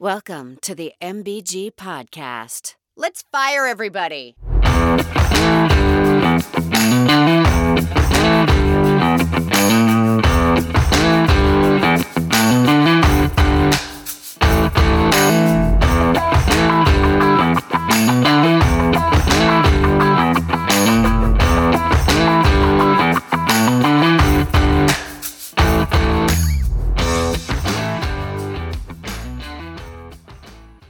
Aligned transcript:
Welcome 0.00 0.58
to 0.62 0.76
the 0.76 0.92
MBG 1.02 1.72
Podcast. 1.72 2.76
Let's 2.96 3.24
fire 3.32 3.66
everybody. 3.66 4.36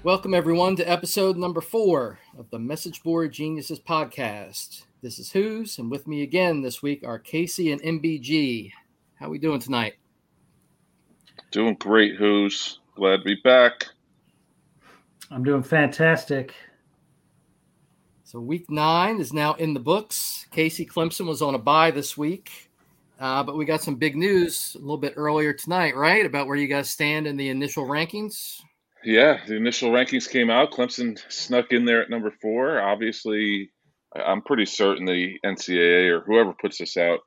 Welcome, 0.08 0.32
everyone, 0.32 0.74
to 0.76 0.90
episode 0.90 1.36
number 1.36 1.60
four 1.60 2.18
of 2.38 2.48
the 2.48 2.58
Message 2.58 3.02
Board 3.02 3.30
Geniuses 3.30 3.78
podcast. 3.78 4.84
This 5.02 5.18
is 5.18 5.32
Hoos, 5.32 5.76
and 5.76 5.90
with 5.90 6.06
me 6.06 6.22
again 6.22 6.62
this 6.62 6.82
week 6.82 7.06
are 7.06 7.18
Casey 7.18 7.72
and 7.72 7.82
MBG. 7.82 8.72
How 9.16 9.26
are 9.26 9.28
we 9.28 9.38
doing 9.38 9.60
tonight? 9.60 9.96
Doing 11.50 11.74
great, 11.74 12.16
Hoos. 12.16 12.80
Glad 12.94 13.18
to 13.18 13.22
be 13.22 13.34
back. 13.44 13.84
I'm 15.30 15.44
doing 15.44 15.62
fantastic. 15.62 16.54
So, 18.24 18.40
week 18.40 18.70
nine 18.70 19.20
is 19.20 19.34
now 19.34 19.52
in 19.56 19.74
the 19.74 19.80
books. 19.80 20.46
Casey 20.50 20.86
Clemson 20.86 21.26
was 21.26 21.42
on 21.42 21.54
a 21.54 21.58
bye 21.58 21.90
this 21.90 22.16
week, 22.16 22.70
uh, 23.20 23.42
but 23.42 23.58
we 23.58 23.66
got 23.66 23.82
some 23.82 23.96
big 23.96 24.16
news 24.16 24.74
a 24.74 24.78
little 24.78 24.96
bit 24.96 25.12
earlier 25.16 25.52
tonight, 25.52 25.94
right? 25.94 26.24
About 26.24 26.46
where 26.46 26.56
you 26.56 26.66
guys 26.66 26.88
stand 26.88 27.26
in 27.26 27.36
the 27.36 27.50
initial 27.50 27.84
rankings. 27.84 28.62
Yeah, 29.04 29.38
the 29.46 29.56
initial 29.56 29.90
rankings 29.90 30.28
came 30.28 30.50
out. 30.50 30.72
Clemson 30.72 31.18
snuck 31.30 31.72
in 31.72 31.84
there 31.84 32.02
at 32.02 32.10
number 32.10 32.32
four. 32.42 32.80
Obviously, 32.80 33.70
I'm 34.14 34.42
pretty 34.42 34.66
certain 34.66 35.04
the 35.04 35.38
NCAA 35.44 36.08
or 36.10 36.20
whoever 36.20 36.52
puts 36.52 36.78
this 36.78 36.96
out 36.96 37.20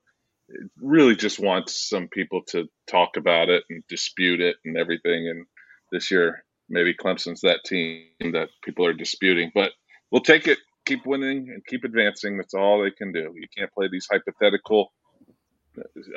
really 0.77 1.15
just 1.15 1.39
wants 1.39 1.89
some 1.89 2.09
people 2.09 2.41
to 2.49 2.65
talk 2.87 3.11
about 3.17 3.49
it 3.49 3.63
and 3.69 3.83
dispute 3.87 4.41
it 4.41 4.57
and 4.65 4.77
everything. 4.77 5.29
And 5.29 5.45
this 5.91 6.11
year, 6.11 6.43
maybe 6.69 6.93
Clemson's 6.93 7.41
that 7.41 7.63
team 7.65 8.03
that 8.19 8.49
people 8.63 8.85
are 8.85 8.93
disputing. 8.93 9.51
But 9.53 9.71
we'll 10.11 10.21
take 10.21 10.47
it, 10.47 10.57
keep 10.85 11.05
winning, 11.05 11.49
and 11.53 11.65
keep 11.65 11.83
advancing. 11.85 12.37
That's 12.37 12.53
all 12.53 12.83
they 12.83 12.91
can 12.91 13.13
do. 13.13 13.33
You 13.33 13.47
can't 13.57 13.71
play 13.71 13.87
these 13.89 14.07
hypothetical 14.11 14.91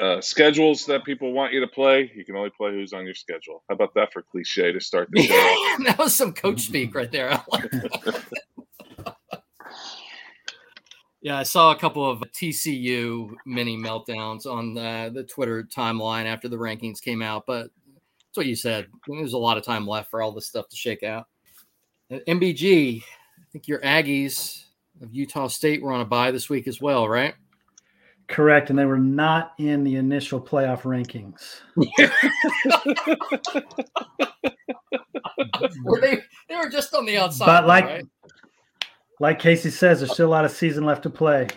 uh, 0.01 0.21
schedules 0.21 0.87
that 0.87 1.05
people 1.05 1.33
want 1.33 1.53
you 1.53 1.61
to 1.61 1.69
play. 1.69 2.11
You 2.15 2.25
can 2.25 2.37
only 2.37 2.51
play 2.51 2.73
who's 2.73 2.93
on 2.93 3.05
your 3.05 3.15
schedule. 3.15 3.63
How 3.69 3.75
about 3.75 3.95
that 3.95 4.13
for 4.13 4.23
cliche 4.23 4.73
to 4.73 4.81
start 4.81 5.09
the 5.13 5.23
show? 5.27 5.85
that 5.85 5.97
was 5.99 6.15
some 6.15 6.33
coach 6.33 6.63
speak 6.63 6.95
right 6.95 7.11
there. 7.11 7.43
Yeah, 11.25 11.39
I 11.39 11.43
saw 11.45 11.73
a 11.73 11.79
couple 11.79 12.09
of 12.09 12.21
TCU 12.21 13.31
mini 13.47 13.79
meltdowns 13.79 14.45
on 14.45 14.77
uh, 14.77 15.09
the 15.09 15.25
Twitter 15.25 15.63
timeline 15.63 16.27
after 16.27 16.51
the 16.51 16.59
rankings 16.59 17.01
came 17.01 17.23
out, 17.23 17.45
but 17.47 17.71
that's 18.35 18.37
what 18.37 18.45
you 18.45 18.55
said. 18.55 18.89
There's 19.09 19.33
a 19.33 19.39
lot 19.39 19.57
of 19.57 19.65
time 19.65 19.87
left 19.87 20.11
for 20.11 20.21
all 20.21 20.33
this 20.33 20.47
stuff 20.47 20.69
to 20.69 20.77
shake 20.77 21.03
out. 21.03 21.29
At 22.11 22.27
MBG, 22.27 23.01
I 23.01 23.45
think 23.53 23.67
your 23.67 23.81
Aggies 23.81 24.65
of 25.01 25.15
Utah 25.15 25.47
State 25.47 25.83
were 25.83 25.93
on 25.93 26.03
a 26.03 26.05
bye 26.05 26.31
this 26.31 26.51
week 26.51 26.69
as 26.69 26.83
well, 26.83 27.09
right? 27.09 27.33
Correct, 28.27 28.71
and 28.71 28.79
they 28.79 28.87
were 28.87 28.99
not 28.99 29.53
in 29.59 29.85
the 29.85 29.97
initial 29.97 30.41
playoff 30.41 30.83
rankings. 30.83 31.61
were 35.85 36.01
they? 36.01 36.19
They 36.49 36.57
were 36.57 36.71
just 36.71 36.95
on 36.95 37.05
the 37.05 37.19
outside. 37.19 37.47
But 37.47 37.67
like, 37.67 37.85
right? 37.85 38.05
like 39.21 39.39
Casey 39.39 39.71
says, 39.71 40.01
there's 40.01 40.13
still 40.13 40.29
a 40.29 40.31
lot 40.31 40.47
of 40.47 40.53
season 40.53 40.85
left 40.85 41.03
to 41.03 41.11
play. 41.11 41.49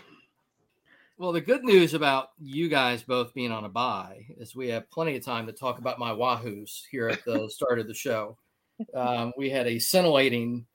Well, 1.18 1.32
the 1.32 1.42
good 1.42 1.64
news 1.64 1.94
about 1.94 2.30
you 2.38 2.70
guys 2.70 3.02
both 3.02 3.34
being 3.34 3.52
on 3.52 3.66
a 3.66 3.70
bye 3.70 4.26
is 4.38 4.56
we 4.56 4.68
have 4.68 4.90
plenty 4.92 5.16
of 5.16 5.26
time 5.26 5.48
to 5.48 5.54
talk 5.54 5.80
about 5.80 5.98
my 5.98 6.12
Wahoos 6.12 6.84
here 6.92 7.08
at 7.08 7.26
the 7.26 7.50
start 7.50 7.80
of 7.80 7.88
the 7.88 7.94
show. 7.94 8.38
Um, 8.94 9.34
we 9.36 9.50
had 9.50 9.68
a 9.68 9.80
scintillating 9.80 10.68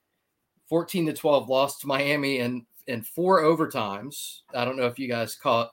14 0.67 1.05
to 1.05 1.13
12 1.13 1.47
loss 1.47 1.79
to 1.79 1.87
Miami 1.87 2.39
and 2.39 2.63
in 2.87 3.03
four 3.03 3.43
overtimes. 3.43 4.39
I 4.53 4.65
don't 4.65 4.75
know 4.75 4.87
if 4.87 4.99
you 4.99 5.07
guys 5.07 5.35
caught 5.35 5.71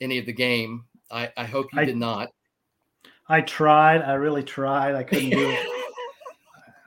any 0.00 0.18
of 0.18 0.26
the 0.26 0.32
game. 0.32 0.84
I, 1.10 1.30
I 1.36 1.44
hope 1.44 1.72
you 1.72 1.80
I- 1.80 1.84
did 1.84 1.96
not. 1.96 2.30
I 3.30 3.42
tried. 3.42 4.00
I 4.02 4.14
really 4.14 4.42
tried. 4.42 4.94
I 4.94 5.02
couldn't 5.02 5.30
do 5.30 5.50
it. 5.50 5.66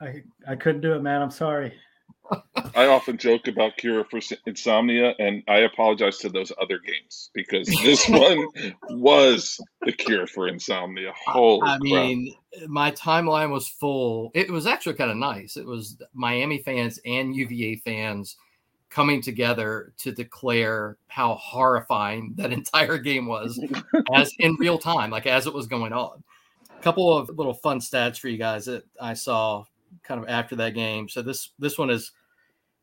I, 0.00 0.22
I 0.48 0.56
couldn't 0.56 0.80
do 0.80 0.94
it, 0.94 1.00
man. 1.02 1.22
I'm 1.22 1.30
sorry. 1.30 1.72
I 2.74 2.86
often 2.86 3.18
joke 3.18 3.46
about 3.46 3.76
cure 3.76 4.04
for 4.04 4.18
insomnia, 4.46 5.14
and 5.18 5.42
I 5.48 5.58
apologize 5.58 6.18
to 6.18 6.30
those 6.30 6.50
other 6.60 6.78
games 6.78 7.30
because 7.34 7.66
this 7.82 8.08
one 8.08 8.46
was 8.90 9.60
the 9.82 9.92
cure 9.92 10.26
for 10.26 10.48
insomnia. 10.48 11.12
Holy 11.26 11.62
I 11.62 11.72
crap. 11.72 11.80
mean, 11.82 12.34
my 12.68 12.90
timeline 12.92 13.50
was 13.50 13.68
full. 13.68 14.30
It 14.34 14.50
was 14.50 14.66
actually 14.66 14.94
kind 14.94 15.10
of 15.10 15.16
nice. 15.18 15.56
It 15.56 15.66
was 15.66 15.96
Miami 16.14 16.58
fans 16.58 16.98
and 17.04 17.36
UVA 17.36 17.76
fans 17.84 18.36
coming 18.92 19.22
together 19.22 19.94
to 19.96 20.12
declare 20.12 20.98
how 21.08 21.34
horrifying 21.36 22.34
that 22.36 22.52
entire 22.60 22.98
game 22.98 23.26
was 23.26 23.58
as 24.14 24.32
in 24.38 24.54
real 24.56 24.78
time, 24.78 25.10
like 25.10 25.26
as 25.26 25.46
it 25.46 25.54
was 25.54 25.66
going 25.66 25.92
on. 25.92 26.22
A 26.78 26.82
couple 26.82 27.16
of 27.16 27.30
little 27.30 27.54
fun 27.54 27.80
stats 27.80 28.18
for 28.18 28.28
you 28.28 28.36
guys 28.36 28.66
that 28.66 28.84
I 29.00 29.14
saw 29.14 29.64
kind 30.02 30.22
of 30.22 30.28
after 30.28 30.56
that 30.56 30.74
game. 30.74 31.08
So 31.08 31.22
this 31.22 31.50
this 31.58 31.78
one 31.78 31.90
is 31.90 32.12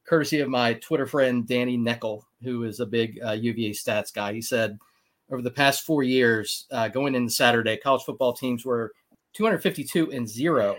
courtesy 0.06 0.40
of 0.40 0.50
my 0.50 0.74
Twitter 0.76 1.06
friend 1.06 1.48
Danny 1.48 1.78
Neckel, 1.78 2.24
who 2.42 2.64
is 2.64 2.80
a 2.80 2.86
big 2.86 3.20
uh, 3.24 3.34
UVA 3.34 3.72
stats 3.72 4.12
guy. 4.12 4.34
He 4.34 4.42
said 4.42 4.80
over 5.30 5.44
the 5.44 5.52
past 5.52 5.86
four 5.86 6.02
years, 6.02 6.66
uh, 6.72 6.88
going 6.88 7.14
into 7.14 7.32
Saturday, 7.32 7.78
college 7.78 8.04
football 8.04 8.34
teams 8.34 8.66
were 8.66 8.94
252 9.34 10.12
and 10.12 10.28
zero 10.28 10.76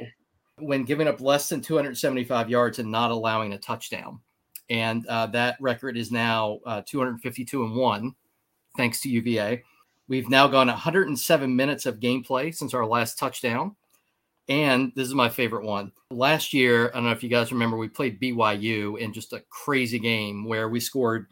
when 0.58 0.82
giving 0.84 1.06
up 1.06 1.20
less 1.20 1.48
than 1.48 1.60
275 1.60 2.50
yards 2.50 2.80
and 2.80 2.90
not 2.90 3.12
allowing 3.12 3.52
a 3.52 3.58
touchdown. 3.58 4.18
And 4.70 5.04
uh, 5.08 5.26
that 5.26 5.56
record 5.60 5.96
is 5.96 6.12
now 6.12 6.60
uh, 6.64 6.82
252 6.86 7.64
and 7.64 7.74
one, 7.74 8.14
thanks 8.76 9.00
to 9.00 9.08
UVA. 9.10 9.64
We've 10.08 10.28
now 10.28 10.46
gone 10.46 10.68
107 10.68 11.54
minutes 11.54 11.86
of 11.86 12.00
gameplay 12.00 12.54
since 12.54 12.72
our 12.72 12.86
last 12.86 13.18
touchdown. 13.18 13.76
And 14.48 14.92
this 14.96 15.06
is 15.06 15.14
my 15.14 15.28
favorite 15.28 15.64
one. 15.64 15.92
Last 16.10 16.52
year, 16.52 16.88
I 16.88 16.94
don't 16.94 17.04
know 17.04 17.10
if 17.10 17.22
you 17.22 17.28
guys 17.28 17.52
remember, 17.52 17.76
we 17.76 17.88
played 17.88 18.20
BYU 18.20 18.98
in 18.98 19.12
just 19.12 19.32
a 19.32 19.42
crazy 19.50 19.98
game 19.98 20.44
where 20.44 20.68
we 20.68 20.80
scored 20.80 21.26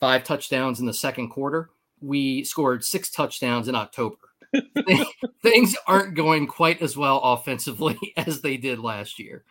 five 0.00 0.24
touchdowns 0.24 0.80
in 0.80 0.86
the 0.86 0.92
second 0.92 1.28
quarter. 1.28 1.70
We 2.00 2.44
scored 2.44 2.84
six 2.84 3.10
touchdowns 3.10 3.68
in 3.68 3.74
October. 3.74 4.16
Things 5.42 5.76
aren't 5.86 6.14
going 6.14 6.46
quite 6.46 6.82
as 6.82 6.96
well 6.96 7.18
offensively 7.18 7.98
as 8.16 8.40
they 8.40 8.56
did 8.56 8.78
last 8.78 9.18
year. 9.18 9.44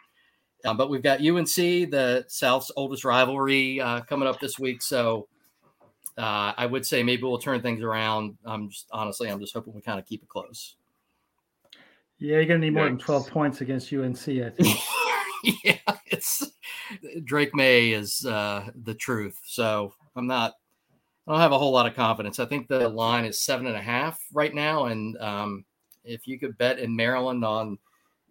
Um, 0.65 0.77
but 0.77 0.89
we've 0.89 1.03
got 1.03 1.21
UNC, 1.21 1.55
the 1.55 2.25
South's 2.27 2.71
oldest 2.75 3.05
rivalry, 3.05 3.79
uh, 3.79 4.01
coming 4.01 4.27
up 4.27 4.39
this 4.39 4.57
week. 4.57 4.81
So 4.81 5.27
uh, 6.17 6.53
I 6.57 6.65
would 6.65 6.85
say 6.85 7.03
maybe 7.03 7.23
we'll 7.23 7.37
turn 7.37 7.61
things 7.61 7.83
around. 7.83 8.37
I'm 8.43 8.69
just 8.69 8.87
honestly, 8.91 9.29
I'm 9.29 9.39
just 9.39 9.53
hoping 9.53 9.73
we 9.73 9.81
kind 9.81 9.99
of 9.99 10.05
keep 10.05 10.23
it 10.23 10.29
close. 10.29 10.75
Yeah, 12.19 12.37
you're 12.37 12.45
gonna 12.45 12.59
need 12.59 12.73
more 12.73 12.85
than 12.85 12.97
12 12.97 13.29
points 13.29 13.61
against 13.61 13.93
UNC. 13.93 14.27
I 14.27 14.49
think. 14.57 14.79
yeah, 15.63 15.77
it's 16.07 16.51
Drake 17.23 17.53
Maye 17.53 17.91
is 17.91 18.25
uh, 18.25 18.69
the 18.83 18.95
truth. 18.95 19.39
So 19.45 19.93
I'm 20.15 20.27
not. 20.27 20.53
I 21.27 21.31
don't 21.33 21.41
have 21.41 21.51
a 21.51 21.59
whole 21.59 21.73
lot 21.73 21.85
of 21.85 21.93
confidence. 21.93 22.39
I 22.39 22.45
think 22.45 22.67
the 22.67 22.87
line 22.87 23.25
is 23.25 23.41
seven 23.41 23.67
and 23.67 23.75
a 23.75 23.81
half 23.81 24.19
right 24.33 24.55
now, 24.55 24.85
and 24.85 25.17
um, 25.17 25.65
if 26.03 26.25
you 26.25 26.39
could 26.39 26.57
bet 26.57 26.79
in 26.79 26.95
Maryland 26.95 27.43
on 27.43 27.77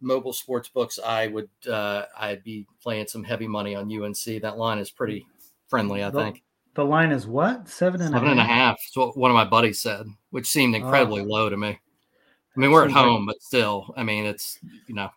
mobile 0.01 0.33
sports 0.33 0.69
books, 0.69 0.99
I 1.05 1.27
would. 1.29 1.49
Uh, 1.69 2.05
I'd 2.19 2.43
be 2.45 2.67
playing 2.83 3.07
some 3.09 3.25
heavy 3.25 3.49
money 3.49 3.75
on 3.75 3.91
UNC. 3.91 4.41
That 4.43 4.59
line 4.59 4.79
is 4.79 4.91
pretty 4.91 5.27
friendly. 5.69 6.03
I 6.03 6.11
The- 6.11 6.23
think 6.23 6.43
the 6.75 6.85
line 6.85 7.11
is 7.13 7.27
what? 7.27 7.69
Seven 7.69 8.01
and 8.03 8.15
a 8.15 8.19
seven 8.19 8.31
and 8.33 8.41
a 8.41 8.45
half? 8.45 8.51
half. 8.51 8.77
Is 8.91 8.97
what 8.97 9.17
one 9.17 9.31
of 9.31 9.35
my 9.35 9.45
buddies 9.45 9.81
said, 9.81 10.07
which 10.31 10.47
seemed 10.47 10.75
incredibly 10.77 11.23
Oh. 11.23 11.27
low 11.27 11.49
to 11.49 11.57
me. 11.57 11.69
I 11.69 12.61
mean, 12.61 12.71
we're 12.71 12.85
at 12.85 12.91
home, 12.91 13.27
but 13.27 13.41
still, 13.43 13.93
I 13.97 14.03
mean, 14.03 14.25
it's 14.27 14.59
you 14.87 14.95
know, 14.95 15.09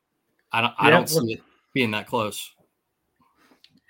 I 0.51 0.61
don't. 0.61 0.73
I 0.77 0.85
Yeah, 0.85 0.89
don't 0.91 1.09
see 1.09 1.33
it 1.33 1.41
being 1.73 1.91
that 1.91 2.07
close. 2.07 2.49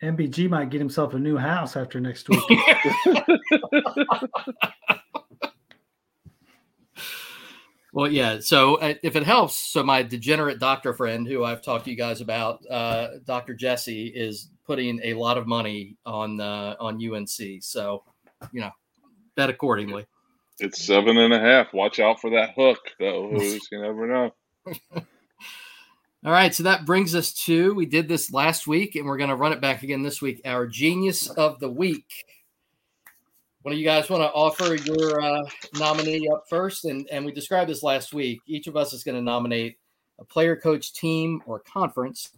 MBG 0.02 0.50
might 0.50 0.70
get 0.70 0.80
himself 0.80 1.14
a 1.14 1.20
new 1.20 1.36
house 1.36 1.76
after 1.76 2.00
next 2.00 2.30
week. 2.30 2.40
Well, 8.00 8.10
yeah. 8.10 8.40
So 8.40 8.76
uh, 8.76 8.94
if 9.04 9.18
it 9.18 9.24
helps, 9.24 9.58
so 9.58 9.84
my 9.84 10.04
degenerate 10.04 10.58
doctor 10.58 10.94
friend, 10.94 11.28
who 11.28 11.44
I've 11.44 11.62
talked 11.62 11.84
to 11.84 11.92
you 11.92 11.98
guys 11.98 12.22
about, 12.22 12.66
uh, 12.72 13.18
Dr. 13.26 13.54
Jesse, 13.54 14.08
is 14.08 14.50
putting 14.66 15.02
a 15.04 15.16
lot 15.16 15.38
of 15.38 15.48
money 15.48 15.98
on 16.06 16.40
uh, 16.40 16.78
on 16.80 16.98
UNC. 17.06 17.62
So, 17.62 18.06
you 18.54 18.62
know, 18.62 18.72
bet 19.36 19.50
accordingly. 19.50 20.06
It's 20.60 20.82
seven 20.82 21.18
and 21.18 21.34
a 21.34 21.42
half. 21.42 21.74
Watch 21.74 22.00
out 22.00 22.22
for 22.22 22.30
that 22.30 22.54
hook, 22.56 22.80
though. 23.02 23.28
Who's 23.34 23.68
you 23.70 23.82
never 23.82 24.08
know. 24.08 24.32
All 26.26 26.32
right, 26.32 26.56
so 26.56 26.64
that 26.64 26.86
brings 26.86 27.14
us 27.16 27.34
to 27.48 27.74
we 27.74 27.86
did 27.86 28.08
this 28.08 28.32
last 28.32 28.66
week, 28.66 28.96
and 28.96 29.08
we're 29.08 29.18
going 29.18 29.30
to 29.30 29.36
run 29.36 29.52
it 29.52 29.60
back 29.60 29.84
again 29.84 30.04
this 30.04 30.22
week. 30.22 30.40
Our 30.46 30.68
genius 30.68 31.28
of 31.28 31.60
the 31.60 31.70
week. 31.70 32.24
You 33.78 33.86
guys 33.86 34.10
want 34.10 34.24
to 34.24 34.32
offer 34.32 34.76
your 34.76 35.22
uh, 35.22 35.44
nominee 35.78 36.28
up 36.32 36.46
first? 36.50 36.86
And 36.86 37.08
and 37.12 37.26
we 37.26 37.32
described 37.32 37.70
this 37.70 37.84
last 37.84 38.14
week. 38.14 38.42
Each 38.46 38.68
of 38.68 38.76
us 38.76 38.94
is 38.94 39.04
going 39.04 39.16
to 39.16 39.22
nominate 39.22 39.78
a 40.20 40.26
player, 40.26 40.56
coach, 40.56 40.94
team, 40.94 41.42
or 41.46 41.60
conference 41.60 42.30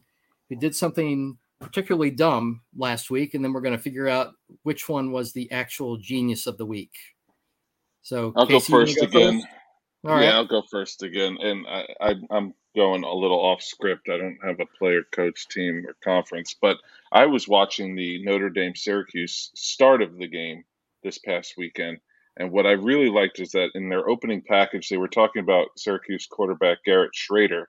who 0.50 0.56
did 0.56 0.76
something 0.76 1.38
particularly 1.60 2.12
dumb 2.12 2.62
last 2.76 3.10
week, 3.10 3.34
and 3.34 3.44
then 3.44 3.54
we're 3.54 3.62
going 3.62 3.76
to 3.76 3.82
figure 3.82 4.08
out 4.08 4.34
which 4.64 4.90
one 4.90 5.12
was 5.12 5.32
the 5.32 5.52
actual 5.52 5.98
genius 5.98 6.48
of 6.48 6.58
the 6.58 6.66
week. 6.66 6.94
So 8.02 8.34
I'll 8.36 8.48
Casey, 8.48 8.72
go 8.72 8.80
first 8.80 8.98
go 9.00 9.06
again. 9.06 9.42
first? 9.42 9.48
All 10.04 10.12
right. 10.16 10.24
Yeah, 10.24 10.36
I'll 10.36 10.48
go 10.48 10.64
first 10.70 11.04
again, 11.04 11.38
and 11.40 11.66
I, 11.68 11.86
I, 12.02 12.16
I'm 12.32 12.54
going 12.76 13.04
a 13.04 13.14
little 13.14 13.40
off 13.40 13.62
script. 13.62 14.10
I 14.10 14.18
don't 14.18 14.40
have 14.44 14.60
a 14.60 14.66
player, 14.78 15.04
coach, 15.12 15.48
team, 15.50 15.86
or 15.88 15.96
conference, 16.04 16.56
but 16.60 16.78
I 17.12 17.28
was 17.28 17.48
watching 17.48 17.96
the 17.96 18.24
Notre 18.24 18.50
Dame 18.50 18.76
Syracuse 18.76 19.52
start 19.54 20.02
of 20.02 20.18
the 20.18 20.28
game 20.28 20.64
this 21.04 21.18
past 21.20 21.54
weekend, 21.58 22.00
and 22.38 22.52
what 22.52 22.66
I 22.66 22.72
really 22.72 23.10
liked 23.10 23.40
is 23.40 23.52
that 23.52 23.72
in 23.76 23.90
their 23.90 24.08
opening 24.08 24.42
package, 24.42 24.90
they 24.90 24.98
were 24.98 25.08
talking 25.08 25.42
about 25.42 25.78
Syracuse 25.78 26.28
quarterback 26.28 26.84
Garrett 26.86 27.12
Shrader 27.14 27.66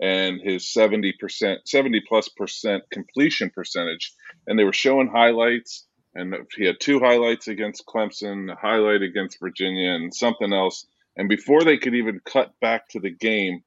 and 0.00 0.40
his 0.40 0.64
70%, 0.64 1.58
70 1.64 2.02
plus 2.08 2.28
percent 2.28 2.84
completion 2.90 3.50
percentage, 3.50 4.12
and 4.46 4.58
they 4.58 4.64
were 4.64 4.72
showing 4.72 5.08
highlights. 5.08 5.86
And 6.14 6.34
he 6.56 6.64
had 6.64 6.78
two 6.78 7.00
highlights 7.00 7.48
against 7.48 7.86
Clemson, 7.86 8.52
a 8.52 8.54
highlight 8.54 9.02
against 9.02 9.40
Virginia, 9.40 9.90
and 9.90 10.14
something 10.14 10.52
else. 10.52 10.86
And 11.16 11.28
before 11.28 11.64
they 11.64 11.76
could 11.76 11.94
even 11.94 12.20
cut 12.24 12.52
back 12.60 12.88
to 12.90 13.00
the 13.00 13.10
game, 13.10 13.64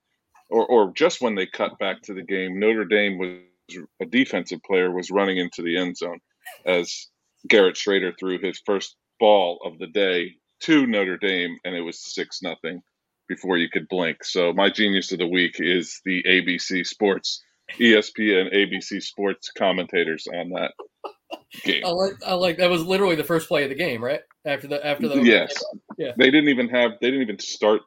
or, 0.50 0.66
or 0.66 0.94
just 0.94 1.20
when 1.20 1.36
they 1.36 1.46
cut 1.46 1.78
back 1.78 2.04
to 2.04 2.14
the 2.14 2.24
game, 2.24 2.60
Notre 2.60 2.86
Dame 2.86 3.18
was 3.18 3.84
a 4.00 4.06
defensive 4.06 4.64
player 4.64 4.90
was 4.90 5.12
running 5.12 5.38
into 5.38 5.62
the 5.62 5.78
end 5.78 5.98
zone 5.98 6.22
as 6.66 7.08
Garrett 7.46 7.76
Shrader 7.76 8.14
threw 8.18 8.40
his 8.40 8.62
first 8.66 8.96
ball 9.20 9.60
of 9.66 9.78
the 9.80 9.88
day 9.88 10.36
to 10.62 10.86
Notre 10.88 11.18
Dame, 11.18 11.58
and 11.64 11.76
it 11.76 11.82
was 11.82 12.00
six 12.00 12.42
nothing 12.42 12.82
before 13.28 13.58
you 13.58 13.70
could 13.70 13.88
blink. 13.88 14.24
So 14.24 14.54
my 14.54 14.70
genius 14.70 15.12
of 15.12 15.20
the 15.20 15.28
week 15.28 15.56
is 15.60 16.02
the 16.06 16.24
ABC 16.24 16.86
Sports, 16.86 17.44
ESPN, 17.80 18.54
ABC 18.54 19.02
Sports 19.02 19.52
commentators 19.52 20.28
on 20.28 20.50
that 20.50 20.72
game. 21.64 21.84
I 21.86 21.90
like 21.90 22.14
I 22.26 22.34
like 22.34 22.58
that 22.58 22.70
was 22.70 22.84
literally 22.84 23.16
the 23.16 23.24
first 23.24 23.48
play 23.48 23.64
of 23.64 23.70
the 23.70 23.76
game, 23.76 24.04
right? 24.04 24.22
After 24.46 24.68
the 24.68 24.86
after 24.86 25.08
the 25.08 25.22
Yes. 25.22 25.54
Yeah. 25.98 26.12
They 26.18 26.32
didn't 26.32 26.50
even 26.50 26.70
have 26.70 26.92
they 27.02 27.08
didn't 27.08 27.24
even 27.24 27.40
start 27.40 27.82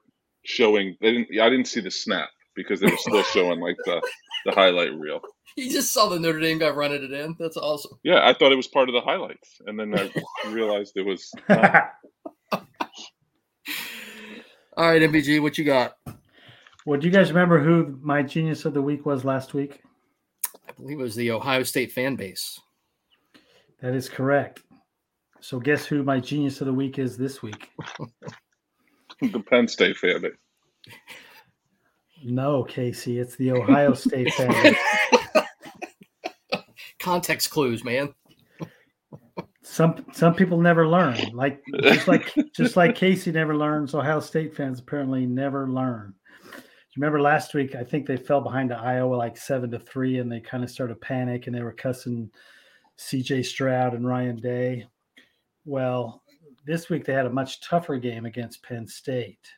showing 0.45 0.97
they 1.01 1.13
didn't 1.13 1.41
I 1.41 1.49
didn't 1.49 1.67
see 1.67 1.81
the 1.81 1.91
snap 1.91 2.29
because 2.55 2.81
they 2.81 2.91
were 2.91 2.97
still 2.97 3.23
showing 3.23 3.61
like 3.61 3.77
the 3.85 4.03
the 4.45 4.53
highlight 4.53 4.95
reel. 4.95 5.21
You 5.57 5.69
just 5.69 5.93
saw 5.93 6.09
the 6.09 6.19
Notre 6.21 6.39
Dame 6.39 6.61
guy 6.61 6.71
running 6.71 7.03
it 7.03 7.11
in. 7.13 7.35
That's 7.37 7.57
awesome. 7.57 7.99
Yeah, 8.05 8.21
I 8.25 8.33
thought 8.35 8.53
it 8.53 8.57
was 8.57 8.69
part 8.69 8.89
of 8.89 8.93
the 8.95 9.01
highlights. 9.01 9.61
And 9.67 9.79
then 9.79 9.93
I 9.99 10.09
realized 10.49 10.93
it 10.95 11.05
was 11.05 11.29
not. 11.49 11.91
All 14.77 14.89
right, 14.89 15.03
MBG, 15.03 15.43
what 15.43 15.59
you 15.59 15.65
got? 15.65 15.97
well, 16.87 17.01
do 17.01 17.07
you 17.07 17.13
guys 17.13 17.31
remember 17.31 17.59
who 17.59 17.99
my 18.01 18.23
genius 18.23 18.65
of 18.65 18.75
the 18.75 18.81
week 18.81 19.05
was 19.05 19.25
last 19.25 19.53
week? 19.53 19.81
I 20.69 20.73
believe 20.73 21.01
it 21.01 21.03
was 21.03 21.17
the 21.17 21.33
Ohio 21.33 21.65
State 21.65 21.91
fan 21.93 22.15
base. 22.15 22.61
That 23.83 23.95
is 23.95 24.09
correct. 24.09 24.61
So 25.41 25.59
guess 25.59 25.85
who 25.85 26.05
my 26.05 26.21
genius 26.21 26.61
of 26.61 26.69
the 26.69 26.73
week 26.73 26.99
is 27.01 27.17
this 27.17 27.43
week? 27.43 27.71
the 29.21 29.41
Penn 29.41 29.67
State 29.67 29.97
fan. 29.97 30.23
base. 30.23 30.33
No, 32.23 32.65
Casey, 32.65 33.19
it's 33.19 33.37
the 33.37 33.53
Ohio 33.53 33.95
State 33.95 34.33
fan. 34.35 34.75
Context 36.99 37.51
clues, 37.51 37.83
man. 37.83 38.15
Some 39.63 40.05
some 40.13 40.35
people 40.35 40.61
never 40.61 40.87
learn. 40.87 41.17
Like 41.33 41.63
just 41.83 42.09
like 42.09 42.35
just 42.55 42.77
like 42.77 42.95
Casey 42.95 43.33
never 43.33 43.57
learns, 43.57 43.95
Ohio 43.95 44.21
State 44.21 44.55
fans 44.55 44.81
apparently 44.81 45.27
never 45.27 45.69
learn. 45.69 46.15
You 46.55 47.01
remember 47.01 47.21
last 47.21 47.55
week? 47.55 47.75
I 47.77 47.85
think 47.85 48.07
they 48.07 48.17
fell 48.17 48.41
behind 48.41 48.71
to 48.71 48.77
Iowa 48.77 49.15
like 49.15 49.37
seven 49.37 49.71
to 49.71 49.79
three, 49.79 50.19
and 50.19 50.31
they 50.31 50.41
kind 50.41 50.65
of 50.65 50.71
started 50.71 50.95
to 50.95 51.01
panic, 51.01 51.47
and 51.47 51.55
they 51.55 51.63
were 51.63 51.73
cussing 51.73 52.31
C.J. 52.97 53.45
Stroud 53.45 53.95
and 53.95 54.07
Ryan 54.07 54.37
Day. 54.37 54.87
Well, 55.65 56.23
this 56.67 56.91
week 56.91 57.05
they 57.05 57.13
had 57.13 57.27
a 57.27 57.31
much 57.31 57.61
tougher 57.61 57.97
game 57.97 58.27
against 58.27 58.65
Penn 58.65 58.89
State, 58.89 59.49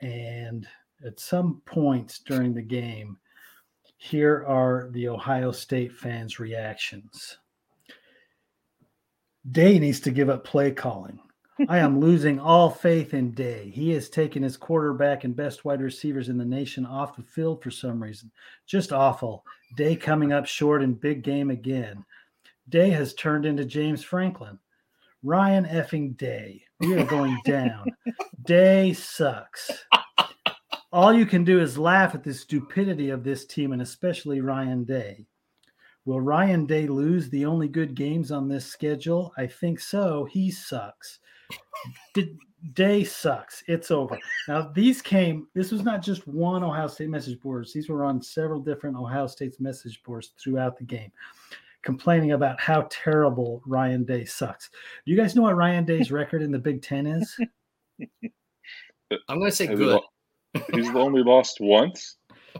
and 0.00 0.66
at 1.04 1.20
some 1.20 1.60
points 1.66 2.20
during 2.20 2.54
the 2.54 2.62
game, 2.62 3.18
here 3.98 4.44
are 4.46 4.88
the 4.92 5.08
Ohio 5.08 5.52
State 5.52 5.92
fans' 5.92 6.38
reactions. 6.38 7.38
Day 9.50 9.78
needs 9.78 10.00
to 10.00 10.10
give 10.10 10.28
up 10.28 10.44
play 10.44 10.70
calling. 10.70 11.20
I 11.68 11.78
am 11.78 12.00
losing 12.00 12.38
all 12.38 12.68
faith 12.68 13.14
in 13.14 13.32
Day. 13.32 13.70
He 13.70 13.90
has 13.90 14.10
taken 14.10 14.42
his 14.42 14.56
quarterback 14.56 15.24
and 15.24 15.34
best 15.34 15.64
wide 15.64 15.80
receivers 15.80 16.28
in 16.28 16.36
the 16.36 16.44
nation 16.44 16.84
off 16.84 17.16
the 17.16 17.22
field 17.22 17.62
for 17.62 17.70
some 17.70 18.02
reason. 18.02 18.30
Just 18.66 18.92
awful. 18.92 19.44
Day 19.76 19.96
coming 19.96 20.32
up 20.32 20.46
short 20.46 20.82
in 20.82 20.94
big 20.94 21.22
game 21.22 21.50
again. 21.50 22.04
Day 22.68 22.90
has 22.90 23.14
turned 23.14 23.46
into 23.46 23.64
James 23.64 24.02
Franklin. 24.02 24.58
Ryan 25.22 25.64
effing 25.64 26.16
Day. 26.16 26.62
We 26.80 26.94
are 26.94 27.04
going 27.04 27.38
down. 27.44 27.86
Day 28.44 28.92
sucks. 28.92 29.70
All 30.92 31.12
you 31.12 31.26
can 31.26 31.44
do 31.44 31.60
is 31.60 31.78
laugh 31.78 32.14
at 32.14 32.22
the 32.22 32.32
stupidity 32.32 33.10
of 33.10 33.24
this 33.24 33.44
team 33.44 33.72
and 33.72 33.82
especially 33.82 34.40
Ryan 34.40 34.84
Day. 34.84 35.26
Will 36.04 36.20
Ryan 36.20 36.66
Day 36.66 36.86
lose 36.86 37.28
the 37.28 37.44
only 37.44 37.66
good 37.66 37.94
games 37.94 38.30
on 38.30 38.48
this 38.48 38.64
schedule? 38.64 39.32
I 39.36 39.46
think 39.48 39.80
so. 39.80 40.24
He 40.30 40.50
sucks. 40.50 41.18
D- 42.14 42.36
Day 42.72 43.04
sucks. 43.04 43.62
It's 43.66 43.90
over. 43.90 44.18
Now, 44.48 44.70
these 44.74 45.02
came, 45.02 45.48
this 45.54 45.72
was 45.72 45.82
not 45.82 46.02
just 46.02 46.26
one 46.26 46.62
Ohio 46.62 46.86
State 46.86 47.10
message 47.10 47.40
boards. 47.40 47.72
These 47.72 47.88
were 47.88 48.04
on 48.04 48.22
several 48.22 48.60
different 48.60 48.96
Ohio 48.96 49.26
State's 49.26 49.60
message 49.60 50.02
boards 50.04 50.32
throughout 50.40 50.78
the 50.78 50.84
game, 50.84 51.10
complaining 51.82 52.32
about 52.32 52.60
how 52.60 52.88
terrible 52.90 53.62
Ryan 53.66 54.04
Day 54.04 54.24
sucks. 54.24 54.70
Do 55.04 55.12
you 55.12 55.18
guys 55.18 55.34
know 55.34 55.42
what 55.42 55.56
Ryan 55.56 55.84
Day's 55.84 56.10
record 56.10 56.42
in 56.42 56.50
the 56.50 56.58
Big 56.58 56.82
Ten 56.82 57.06
is? 57.06 57.36
I'm 59.28 59.38
going 59.38 59.50
to 59.50 59.56
say 59.56 59.66
good. 59.66 60.00
Lo- 60.56 60.64
He's 60.74 60.88
only 60.90 61.22
lost 61.22 61.58
once. 61.60 62.16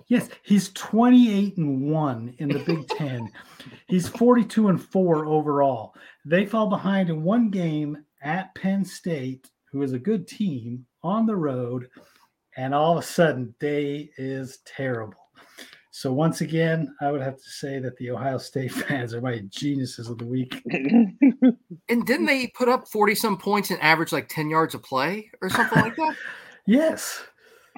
Yes, 0.08 0.28
he's 0.42 0.70
28 0.74 1.56
and 1.56 1.90
1 1.90 2.34
in 2.38 2.48
the 2.48 2.58
Big 2.60 2.86
10. 2.88 3.30
he's 3.88 4.08
42 4.08 4.68
and 4.68 4.82
4 4.82 5.26
overall. 5.26 5.94
They 6.26 6.44
fall 6.44 6.68
behind 6.68 7.08
in 7.08 7.22
one 7.22 7.50
game 7.50 7.96
at 8.22 8.54
Penn 8.54 8.84
State, 8.84 9.48
who 9.72 9.82
is 9.82 9.92
a 9.94 9.98
good 9.98 10.28
team 10.28 10.84
on 11.02 11.24
the 11.26 11.36
road, 11.36 11.88
and 12.56 12.74
all 12.74 12.98
of 12.98 13.02
a 13.02 13.06
sudden 13.06 13.54
Day 13.58 14.10
is 14.18 14.58
terrible. 14.66 15.14
So 15.92 16.12
once 16.12 16.42
again, 16.42 16.94
I 17.00 17.10
would 17.10 17.22
have 17.22 17.36
to 17.38 17.48
say 17.50 17.78
that 17.78 17.96
the 17.96 18.10
Ohio 18.10 18.36
State 18.36 18.72
fans 18.72 19.14
are 19.14 19.22
my 19.22 19.40
geniuses 19.48 20.08
of 20.10 20.18
the 20.18 20.26
week. 20.26 20.62
And 21.88 22.04
didn't 22.04 22.26
they 22.26 22.48
put 22.48 22.68
up 22.68 22.88
40 22.88 23.14
some 23.14 23.38
points 23.38 23.70
and 23.70 23.80
average 23.80 24.10
like 24.12 24.28
10 24.28 24.50
yards 24.50 24.74
a 24.74 24.78
play 24.80 25.30
or 25.40 25.48
something 25.48 25.80
like 25.80 25.94
that? 25.96 26.16
Yes. 26.66 27.22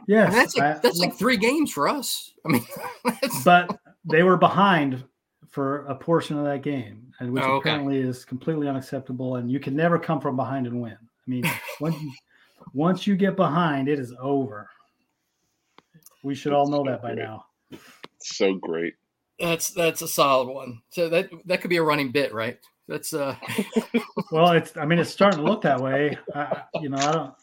I 0.09 0.13
Yes. 0.13 0.29
mean, 0.31 0.39
that's 0.39 0.57
like 0.57 0.77
I- 0.77 0.79
that's 0.81 0.99
like 0.99 1.15
three 1.15 1.37
games 1.37 1.71
for 1.73 1.89
us. 1.89 2.33
I 2.47 2.49
mean, 2.49 2.65
but 3.45 3.79
they 4.05 4.23
were 4.23 4.37
behind 4.37 5.05
for 5.51 5.85
a 5.87 5.95
portion 5.95 6.39
of 6.39 6.45
that 6.45 6.63
game, 6.63 7.13
and 7.21 7.33
which 7.33 7.43
Oh, 7.45 7.55
okay. 7.57 7.71
apparently 7.71 7.99
is 7.99 8.25
completely 8.25 8.69
unacceptable. 8.69 9.37
And 9.37 9.51
you 9.51 9.61
can 9.61 9.75
never 9.77 9.99
come 9.99 10.21
from 10.21 10.37
behind 10.37 10.67
and 10.67 10.81
win. 10.81 10.97
I 10.97 11.31
mean, 11.31 11.45
once 11.81 12.01
you, 12.01 12.13
once 12.73 13.07
you 13.07 13.17
get 13.17 13.37
behind, 13.37 13.89
it 13.89 13.99
is 13.99 14.15
over. 14.21 14.69
We 16.23 16.35
should 16.35 16.53
all 16.53 16.69
know 16.69 16.85
that 16.85 17.03
by 17.03 17.15
now. 17.15 17.45
so 18.21 18.55
great. 18.55 18.95
that's 19.39 19.71
that's 19.71 20.03
a 20.03 20.09
solid 20.09 20.49
one. 20.53 20.81
So 20.91 21.09
that 21.11 21.29
that 21.47 21.61
could 21.61 21.71
be 21.71 21.77
a 21.77 21.83
running 21.83 22.13
bit, 22.13 22.33
right? 22.33 22.59
That's 22.89 23.13
uh 23.13 23.37
Well, 24.33 24.53
it's. 24.53 24.77
I 24.77 24.85
mean, 24.87 24.99
it's 24.99 25.11
starting 25.11 25.41
to 25.41 25.45
look 25.45 25.63
that 25.63 25.81
way. 25.81 26.17
I, 26.35 26.41
I- 26.41 26.63
you 26.81 26.89
know, 26.89 26.97
I 26.99 27.13
don't. 27.13 27.35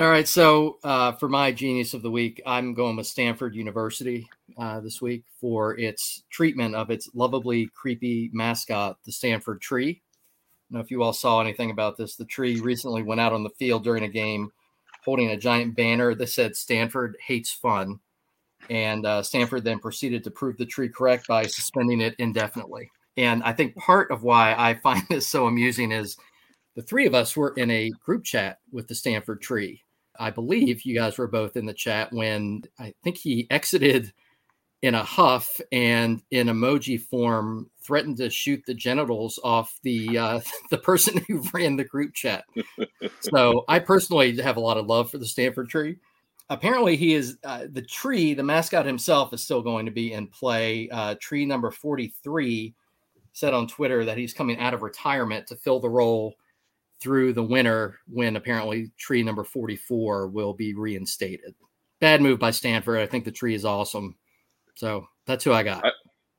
All 0.00 0.08
right, 0.08 0.26
so 0.26 0.78
uh, 0.82 1.12
for 1.12 1.28
my 1.28 1.52
genius 1.52 1.92
of 1.92 2.00
the 2.00 2.10
week, 2.10 2.40
I'm 2.46 2.72
going 2.72 2.96
with 2.96 3.06
Stanford 3.06 3.54
University 3.54 4.26
uh, 4.56 4.80
this 4.80 5.02
week 5.02 5.24
for 5.38 5.78
its 5.78 6.22
treatment 6.30 6.74
of 6.74 6.90
its 6.90 7.10
lovably 7.12 7.66
creepy 7.74 8.30
mascot, 8.32 8.96
the 9.04 9.12
Stanford 9.12 9.60
Tree. 9.60 10.00
I 10.00 10.74
know 10.74 10.80
if 10.80 10.90
you 10.90 11.02
all 11.02 11.12
saw 11.12 11.42
anything 11.42 11.70
about 11.70 11.98
this. 11.98 12.16
The 12.16 12.24
tree 12.24 12.60
recently 12.60 13.02
went 13.02 13.20
out 13.20 13.34
on 13.34 13.42
the 13.42 13.50
field 13.50 13.84
during 13.84 14.04
a 14.04 14.08
game 14.08 14.50
holding 15.04 15.32
a 15.32 15.36
giant 15.36 15.76
banner 15.76 16.14
that 16.14 16.28
said 16.28 16.56
Stanford 16.56 17.14
hates 17.22 17.52
fun. 17.52 18.00
And 18.70 19.04
uh, 19.04 19.22
Stanford 19.22 19.64
then 19.64 19.80
proceeded 19.80 20.24
to 20.24 20.30
prove 20.30 20.56
the 20.56 20.64
tree 20.64 20.88
correct 20.88 21.28
by 21.28 21.42
suspending 21.42 22.00
it 22.00 22.14
indefinitely. 22.18 22.90
And 23.18 23.42
I 23.42 23.52
think 23.52 23.76
part 23.76 24.10
of 24.10 24.22
why 24.22 24.54
I 24.56 24.76
find 24.76 25.02
this 25.10 25.26
so 25.26 25.46
amusing 25.46 25.92
is 25.92 26.16
the 26.74 26.80
three 26.80 27.04
of 27.04 27.14
us 27.14 27.36
were 27.36 27.52
in 27.58 27.70
a 27.70 27.90
group 28.02 28.24
chat 28.24 28.60
with 28.72 28.88
the 28.88 28.94
Stanford 28.94 29.42
tree 29.42 29.82
I 30.20 30.30
believe 30.30 30.82
you 30.82 30.94
guys 30.94 31.16
were 31.16 31.26
both 31.26 31.56
in 31.56 31.64
the 31.64 31.72
chat 31.72 32.12
when 32.12 32.62
I 32.78 32.94
think 33.02 33.16
he 33.16 33.46
exited 33.50 34.12
in 34.82 34.94
a 34.94 35.02
huff 35.02 35.60
and 35.72 36.22
in 36.30 36.46
emoji 36.46 37.00
form 37.00 37.70
threatened 37.82 38.18
to 38.18 38.30
shoot 38.30 38.62
the 38.66 38.74
genitals 38.74 39.38
off 39.42 39.78
the 39.82 40.18
uh, 40.18 40.40
the 40.70 40.78
person 40.78 41.22
who 41.26 41.42
ran 41.52 41.76
the 41.76 41.84
group 41.84 42.14
chat. 42.14 42.44
so 43.20 43.64
I 43.66 43.78
personally 43.78 44.40
have 44.40 44.58
a 44.58 44.60
lot 44.60 44.76
of 44.76 44.86
love 44.86 45.10
for 45.10 45.18
the 45.18 45.26
Stanford 45.26 45.70
tree. 45.70 45.96
Apparently, 46.50 46.96
he 46.96 47.14
is 47.14 47.38
uh, 47.44 47.66
the 47.70 47.82
tree. 47.82 48.34
The 48.34 48.42
mascot 48.42 48.84
himself 48.84 49.32
is 49.32 49.42
still 49.42 49.62
going 49.62 49.86
to 49.86 49.92
be 49.92 50.12
in 50.12 50.26
play. 50.26 50.88
Uh, 50.90 51.14
tree 51.20 51.46
number 51.46 51.70
forty 51.70 52.12
three 52.22 52.74
said 53.32 53.54
on 53.54 53.68
Twitter 53.68 54.04
that 54.04 54.18
he's 54.18 54.34
coming 54.34 54.58
out 54.58 54.74
of 54.74 54.82
retirement 54.82 55.46
to 55.46 55.56
fill 55.56 55.80
the 55.80 55.88
role 55.88 56.34
through 57.00 57.32
the 57.32 57.42
winter 57.42 57.98
when 58.06 58.36
apparently 58.36 58.90
tree 58.98 59.22
number 59.22 59.44
44 59.44 60.28
will 60.28 60.52
be 60.52 60.74
reinstated. 60.74 61.54
Bad 62.00 62.20
move 62.20 62.38
by 62.38 62.50
Stanford. 62.50 63.00
I 63.00 63.06
think 63.06 63.24
the 63.24 63.32
tree 63.32 63.54
is 63.54 63.64
awesome. 63.64 64.16
So 64.76 65.06
that's 65.26 65.44
who 65.44 65.52
I 65.52 65.62
got. 65.62 65.84
I, 65.84 65.90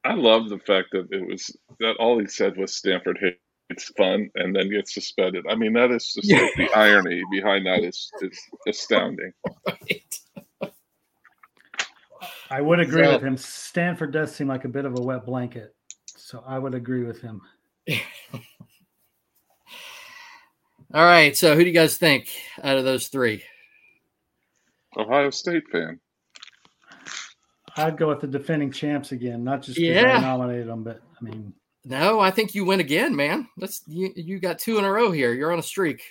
I 0.04 0.14
love 0.16 0.50
the 0.50 0.60
fact 0.60 0.90
that 0.94 1.08
it 1.12 1.28
was 1.28 1.56
that 1.80 1.96
all 1.98 2.20
he 2.20 2.28
said 2.28 2.58
was 2.58 2.76
Stanford 2.76 3.18
hit 3.20 3.40
it's 3.72 3.90
fun 3.98 4.30
and 4.36 4.56
then 4.56 4.70
gets 4.70 4.94
suspended. 4.94 5.46
I 5.50 5.56
mean, 5.56 5.74
that 5.74 5.92
is 5.92 6.14
just 6.14 6.30
yeah. 6.30 6.42
like 6.42 6.56
the 6.58 6.78
irony 6.78 7.24
behind 7.32 7.66
that 7.66 7.84
is, 7.84 8.12
is 8.22 8.40
astounding. 8.68 9.32
Right. 9.66 10.20
I 12.50 12.60
would 12.60 12.82
agree 12.82 13.06
so, 13.06 13.14
with 13.14 13.24
him. 13.24 13.38
Stanford 13.38 14.12
does 14.12 14.36
seem 14.36 14.50
like 14.50 14.66
a 14.66 14.70
bit 14.70 14.84
of 14.84 15.00
a 15.00 15.02
wet 15.02 15.26
blanket. 15.26 15.74
So 16.06 16.44
I 16.46 16.60
would 16.60 16.76
agree 16.76 17.04
with 17.04 17.22
him. 17.22 17.42
All 20.94 21.06
right. 21.06 21.36
So 21.36 21.56
who 21.56 21.62
do 21.62 21.68
you 21.68 21.74
guys 21.74 21.98
think 21.98 22.30
out 22.64 22.78
of 22.78 22.84
those 22.84 23.08
three? 23.08 23.44
Ohio 24.98 25.30
State 25.30 25.64
fan. 25.72 26.00
I'd 27.78 27.98
go 27.98 28.10
with 28.10 28.20
the 28.20 28.28
defending 28.28 28.72
champs 28.72 29.12
again, 29.12 29.44
not 29.44 29.62
just 29.62 29.78
because 29.78 29.96
yeah. 29.96 30.18
I 30.18 30.22
nominated 30.22 30.68
them, 30.68 30.84
but 30.84 31.02
I 31.20 31.24
mean. 31.24 31.54
No, 31.86 32.20
I 32.20 32.30
think 32.30 32.54
you 32.54 32.66
win 32.66 32.80
again, 32.80 33.16
man. 33.16 33.48
Let's 33.58 33.82
you, 33.88 34.12
you 34.16 34.40
got 34.40 34.60
two 34.60 34.78
in 34.78 34.84
a 34.84 34.92
row 34.92 35.12
here. 35.12 35.34
You're 35.34 35.52
on 35.52 35.60
a 35.60 35.64
streak. 35.64 36.04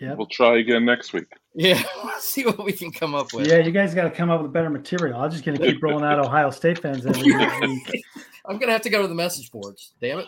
Yeah. 0.00 0.14
We'll 0.14 0.26
try 0.26 0.58
again 0.58 0.84
next 0.84 1.12
week. 1.14 1.28
Yeah, 1.54 1.82
see 2.18 2.44
what 2.44 2.62
we 2.62 2.72
can 2.72 2.92
come 2.92 3.14
up 3.14 3.32
with. 3.32 3.46
Yeah, 3.46 3.58
you 3.58 3.70
guys 3.70 3.94
got 3.94 4.02
to 4.02 4.10
come 4.10 4.28
up 4.28 4.42
with 4.42 4.52
better 4.52 4.68
material. 4.68 5.18
I'm 5.18 5.30
just 5.30 5.44
going 5.44 5.56
to 5.56 5.64
keep 5.64 5.82
rolling 5.82 6.04
out 6.04 6.18
Ohio 6.24 6.50
State 6.50 6.80
fans 6.80 7.06
every 7.06 7.22
week. 7.32 8.04
I'm 8.44 8.58
going 8.58 8.66
to 8.66 8.72
have 8.72 8.82
to 8.82 8.90
go 8.90 9.00
to 9.00 9.08
the 9.08 9.14
message 9.14 9.50
boards. 9.50 9.92
Damn 10.00 10.18
it. 10.18 10.26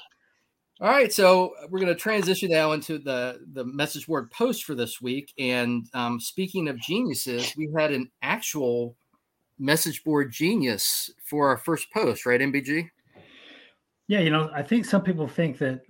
All 0.81 0.89
right, 0.89 1.13
so 1.13 1.55
we're 1.71 1.81
going 1.81 1.93
to 1.93 1.97
transition 1.97 2.51
now 2.53 2.71
into 2.71 2.99
the 2.99 3.41
the 3.53 3.65
message 3.65 4.07
board 4.07 4.31
post 4.31 4.63
for 4.63 4.77
this 4.77 5.01
week. 5.01 5.33
And 5.37 5.89
um, 5.93 6.21
speaking 6.21 6.69
of 6.69 6.79
geniuses, 6.79 7.53
we 7.57 7.69
had 7.77 7.93
an 7.93 8.09
actual 8.23 8.95
message 9.59 10.05
board 10.05 10.31
genius 10.31 11.11
for 11.25 11.49
our 11.49 11.57
first 11.57 11.93
post, 11.93 12.27
right, 12.27 12.41
MBG? 12.41 12.89
Yeah, 14.07 14.21
you 14.21 14.31
know, 14.31 14.53
I 14.55 14.63
think 14.63 14.85
some 14.85 15.03
people 15.03 15.27
think 15.27 15.59
that 15.59 15.81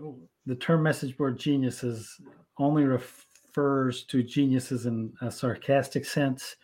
the 0.47 0.55
term 0.55 0.83
message 0.85 1.19
board 1.19 1.39
geniuses 1.39 2.19
only 2.57 2.85
refers 2.85 4.05
to 4.05 4.23
geniuses 4.23 4.87
in 4.87 5.13
a 5.21 5.31
sarcastic 5.31 6.07
sense, 6.07 6.57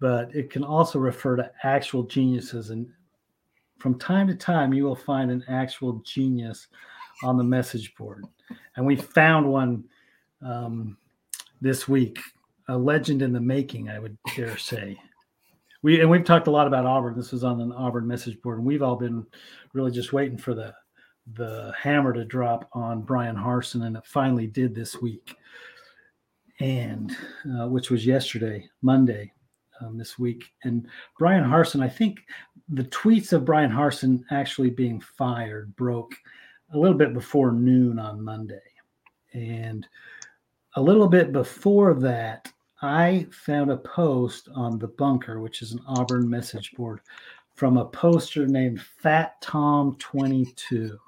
but 0.00 0.34
it 0.34 0.50
can 0.50 0.64
also 0.64 0.98
refer 0.98 1.36
to 1.36 1.48
actual 1.62 2.02
geniuses. 2.02 2.70
And 2.70 2.88
from 3.78 4.00
time 4.00 4.26
to 4.26 4.34
time, 4.34 4.74
you 4.74 4.82
will 4.82 4.96
find 4.96 5.30
an 5.30 5.44
actual 5.46 6.02
genius 6.04 6.66
on 7.22 7.36
the 7.36 7.44
message 7.44 7.94
board. 7.94 8.24
And 8.76 8.86
we 8.86 8.96
found 8.96 9.48
one 9.48 9.84
um, 10.44 10.96
this 11.60 11.88
week, 11.88 12.18
a 12.68 12.76
legend 12.76 13.22
in 13.22 13.32
the 13.32 13.40
making, 13.40 13.88
I 13.88 13.98
would 13.98 14.16
dare 14.34 14.56
say. 14.56 14.98
We 15.82 16.00
and 16.00 16.10
we've 16.10 16.24
talked 16.24 16.46
a 16.46 16.52
lot 16.52 16.66
about 16.66 16.86
Auburn. 16.86 17.16
This 17.16 17.32
was 17.32 17.44
on 17.44 17.60
an 17.60 17.72
Auburn 17.72 18.06
message 18.06 18.40
board, 18.40 18.58
and 18.58 18.66
we've 18.66 18.82
all 18.82 18.96
been 18.96 19.26
really 19.72 19.90
just 19.90 20.12
waiting 20.12 20.38
for 20.38 20.54
the 20.54 20.74
the 21.34 21.72
hammer 21.80 22.12
to 22.12 22.24
drop 22.24 22.68
on 22.72 23.02
Bryan 23.02 23.36
Harsin, 23.36 23.84
and 23.86 23.96
it 23.96 24.06
finally 24.06 24.46
did 24.46 24.74
this 24.74 25.00
week, 25.00 25.36
and 26.60 27.16
uh, 27.46 27.68
which 27.68 27.90
was 27.90 28.06
yesterday, 28.06 28.68
Monday, 28.80 29.32
um, 29.80 29.98
this 29.98 30.18
week. 30.18 30.44
And 30.64 30.86
Bryan 31.18 31.44
Harsin, 31.44 31.82
I 31.82 31.88
think 31.88 32.20
the 32.68 32.84
tweets 32.84 33.32
of 33.32 33.44
Bryan 33.44 33.70
Harsin 33.70 34.24
actually 34.30 34.70
being 34.70 35.00
fired 35.00 35.74
broke 35.76 36.14
a 36.72 36.78
little 36.78 36.96
bit 36.96 37.14
before 37.14 37.52
noon 37.52 37.98
on 37.98 38.22
Monday. 38.22 38.60
And 39.34 39.86
a 40.76 40.82
little 40.82 41.08
bit 41.08 41.32
before 41.32 41.94
that, 41.94 42.50
I 42.80 43.26
found 43.30 43.70
a 43.70 43.76
post 43.76 44.48
on 44.54 44.78
the 44.78 44.88
bunker, 44.88 45.40
which 45.40 45.62
is 45.62 45.72
an 45.72 45.80
Auburn 45.86 46.28
message 46.28 46.72
board, 46.72 47.00
from 47.54 47.76
a 47.76 47.84
poster 47.84 48.46
named 48.46 48.80
Fat 48.80 49.40
Tom 49.40 49.96
22, 49.98 50.98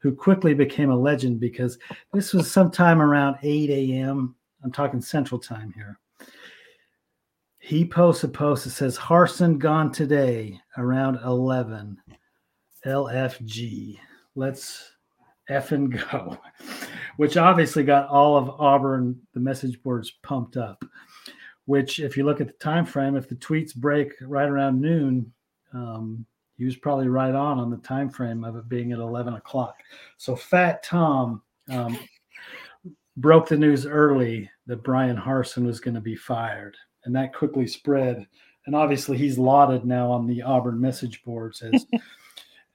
who 0.00 0.14
quickly 0.14 0.54
became 0.54 0.90
a 0.90 0.96
legend 0.96 1.38
because 1.38 1.78
this 2.12 2.32
was 2.32 2.50
sometime 2.50 3.00
around 3.00 3.36
8 3.42 3.70
a.m. 3.70 4.34
I'm 4.64 4.72
talking 4.72 5.00
Central 5.00 5.38
Time 5.38 5.72
here. 5.72 5.98
He 7.58 7.84
posts 7.84 8.24
a 8.24 8.28
post 8.28 8.64
that 8.64 8.70
says 8.70 8.96
Harsin 8.96 9.58
gone 9.58 9.92
today 9.92 10.60
around 10.76 11.18
11 11.24 11.98
LFG 12.84 13.98
let's 14.36 14.92
F 15.48 15.72
and 15.72 15.92
go, 15.92 16.38
which 17.16 17.36
obviously 17.36 17.82
got 17.82 18.08
all 18.08 18.36
of 18.36 18.50
Auburn, 18.60 19.20
the 19.34 19.40
message 19.40 19.82
boards 19.82 20.12
pumped 20.22 20.56
up. 20.56 20.84
Which, 21.64 21.98
if 21.98 22.16
you 22.16 22.24
look 22.24 22.40
at 22.40 22.46
the 22.46 22.52
time 22.54 22.86
frame, 22.86 23.16
if 23.16 23.28
the 23.28 23.34
tweets 23.34 23.74
break 23.74 24.12
right 24.20 24.48
around 24.48 24.80
noon, 24.80 25.32
um, 25.72 26.24
he 26.56 26.64
was 26.64 26.76
probably 26.76 27.08
right 27.08 27.34
on 27.34 27.58
on 27.58 27.70
the 27.70 27.76
time 27.78 28.08
frame 28.08 28.44
of 28.44 28.56
it 28.56 28.68
being 28.68 28.92
at 28.92 29.00
11 29.00 29.34
o'clock. 29.34 29.74
So 30.16 30.36
Fat 30.36 30.84
Tom 30.84 31.42
um, 31.68 31.98
broke 33.16 33.48
the 33.48 33.56
news 33.56 33.84
early 33.84 34.48
that 34.66 34.84
Bryan 34.84 35.16
Harsin 35.16 35.66
was 35.66 35.80
going 35.80 35.94
to 35.96 36.00
be 36.00 36.14
fired, 36.14 36.76
and 37.04 37.14
that 37.16 37.34
quickly 37.34 37.66
spread. 37.66 38.26
And 38.66 38.74
obviously, 38.74 39.18
he's 39.18 39.38
lauded 39.38 39.84
now 39.84 40.10
on 40.10 40.26
the 40.26 40.42
Auburn 40.42 40.80
message 40.80 41.22
boards 41.24 41.62
as 41.62 41.84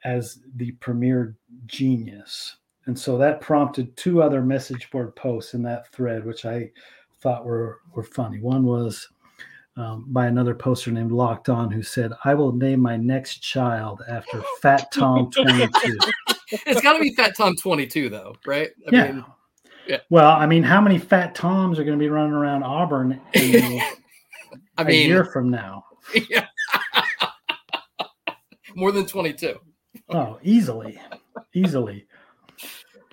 as 0.03 0.39
the 0.55 0.71
premier 0.73 1.35
genius. 1.65 2.57
And 2.85 2.97
so 2.97 3.17
that 3.17 3.41
prompted 3.41 3.95
two 3.95 4.21
other 4.23 4.41
message 4.41 4.89
board 4.89 5.15
posts 5.15 5.53
in 5.53 5.61
that 5.63 5.91
thread, 5.91 6.25
which 6.25 6.45
I 6.45 6.71
thought 7.19 7.45
were, 7.45 7.79
were 7.93 8.03
funny. 8.03 8.39
One 8.39 8.63
was 8.63 9.07
um, 9.77 10.05
by 10.09 10.27
another 10.27 10.55
poster 10.55 10.91
named 10.91 11.11
Locked 11.11 11.49
On, 11.49 11.69
who 11.69 11.83
said, 11.83 12.11
I 12.25 12.33
will 12.33 12.51
name 12.51 12.79
my 12.79 12.97
next 12.97 13.39
child 13.39 14.01
after 14.09 14.43
Fat 14.61 14.91
Tom 14.91 15.31
22. 15.35 15.69
it's 16.51 16.81
got 16.81 16.93
to 16.93 16.99
be 16.99 17.13
Fat 17.15 17.35
Tom 17.37 17.55
22, 17.55 18.09
though, 18.09 18.35
right? 18.45 18.69
I 18.87 18.95
yeah. 18.95 19.11
Mean, 19.11 19.25
yeah. 19.87 19.97
Well, 20.09 20.31
I 20.31 20.45
mean, 20.45 20.63
how 20.63 20.81
many 20.81 20.97
Fat 20.97 21.35
Toms 21.35 21.79
are 21.79 21.83
going 21.83 21.97
to 21.97 22.01
be 22.03 22.09
running 22.09 22.33
around 22.33 22.63
Auburn 22.63 23.19
in 23.33 23.81
I 24.77 24.83
mean, 24.83 25.05
a 25.05 25.07
year 25.07 25.25
from 25.25 25.49
now? 25.49 25.85
Yeah. 26.29 26.47
More 28.75 28.91
than 28.91 29.05
22. 29.05 29.59
Oh, 30.13 30.39
easily, 30.43 30.99
easily. 31.53 32.05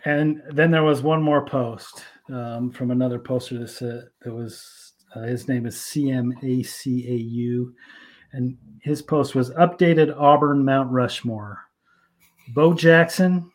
And 0.04 0.42
then 0.50 0.70
there 0.70 0.82
was 0.82 1.00
one 1.00 1.22
more 1.22 1.44
post 1.44 2.04
um, 2.28 2.70
from 2.70 2.90
another 2.90 3.18
poster 3.20 3.58
that 3.58 3.68
said 3.68 4.08
that 4.22 4.34
was 4.34 4.94
uh, 5.14 5.22
his 5.22 5.48
name 5.48 5.64
is 5.64 5.76
CMACAU, 5.76 7.72
and 8.32 8.56
his 8.82 9.00
post 9.00 9.34
was 9.34 9.50
updated 9.50 10.14
Auburn 10.18 10.64
Mount 10.64 10.90
Rushmore, 10.90 11.60
Bo 12.48 12.74
Jackson, 12.74 13.50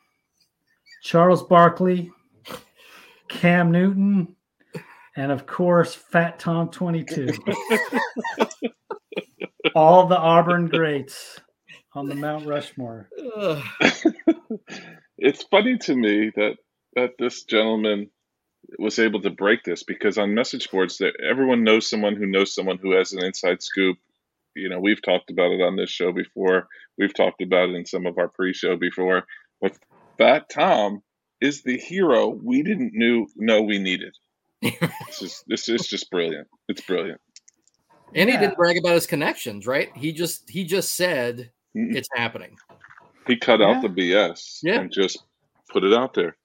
Charles 1.03 1.43
Barkley, 1.43 2.11
Cam 3.27 3.71
Newton, 3.71 4.35
and 5.17 5.31
of 5.31 5.45
course 5.45 5.93
Fat 5.93 6.39
Tom 6.39 6.69
Twenty 6.69 7.03
Two. 7.03 7.27
All 9.75 10.07
the 10.07 10.17
Auburn 10.17 10.67
greats 10.67 11.39
on 11.95 12.07
the 12.07 12.15
Mount 12.15 12.45
Rushmore. 12.45 13.09
it's 15.17 15.43
funny 15.43 15.77
to 15.79 15.95
me 15.95 16.31
that 16.35 16.57
that 16.95 17.11
this 17.17 17.43
gentleman 17.43 18.09
was 18.79 18.99
able 18.99 19.21
to 19.21 19.29
break 19.29 19.63
this 19.63 19.83
because 19.83 20.17
on 20.17 20.33
message 20.33 20.69
boards 20.71 20.99
that 20.99 21.13
everyone 21.21 21.63
knows 21.63 21.89
someone 21.89 22.15
who 22.15 22.25
knows 22.25 22.53
someone 22.53 22.77
who 22.81 22.91
has 22.91 23.13
an 23.13 23.23
inside 23.23 23.61
scoop. 23.61 23.97
You 24.55 24.69
know, 24.69 24.79
we've 24.79 25.01
talked 25.01 25.31
about 25.31 25.51
it 25.51 25.61
on 25.61 25.75
this 25.75 25.89
show 25.89 26.11
before. 26.11 26.67
We've 26.97 27.13
talked 27.13 27.41
about 27.41 27.69
it 27.69 27.75
in 27.75 27.85
some 27.85 28.05
of 28.05 28.17
our 28.17 28.27
pre-show 28.27 28.77
before. 28.77 29.23
But 29.59 29.75
Fat 30.17 30.49
Tom 30.49 31.01
is 31.41 31.63
the 31.63 31.77
hero 31.77 32.29
we 32.29 32.61
didn't 32.63 32.91
knew 32.93 33.27
know 33.35 33.63
we 33.63 33.79
needed. 33.79 34.15
this 34.61 35.21
is 35.21 35.43
this 35.47 35.69
is 35.69 35.87
just 35.87 36.09
brilliant. 36.09 36.47
It's 36.69 36.81
brilliant. 36.81 37.19
And 38.15 38.29
yeah. 38.29 38.35
he 38.35 38.45
didn't 38.45 38.57
brag 38.57 38.77
about 38.77 38.93
his 38.93 39.07
connections, 39.07 39.65
right? 39.65 39.89
He 39.95 40.13
just 40.13 40.49
he 40.49 40.63
just 40.63 40.95
said 40.95 41.51
it's 41.73 42.09
happening. 42.15 42.55
He 43.27 43.37
cut 43.37 43.59
yeah. 43.59 43.67
out 43.67 43.81
the 43.81 43.89
BS 43.89 44.59
yeah. 44.63 44.79
and 44.79 44.91
just 44.91 45.23
put 45.71 45.83
it 45.83 45.93
out 45.93 46.13
there. 46.13 46.35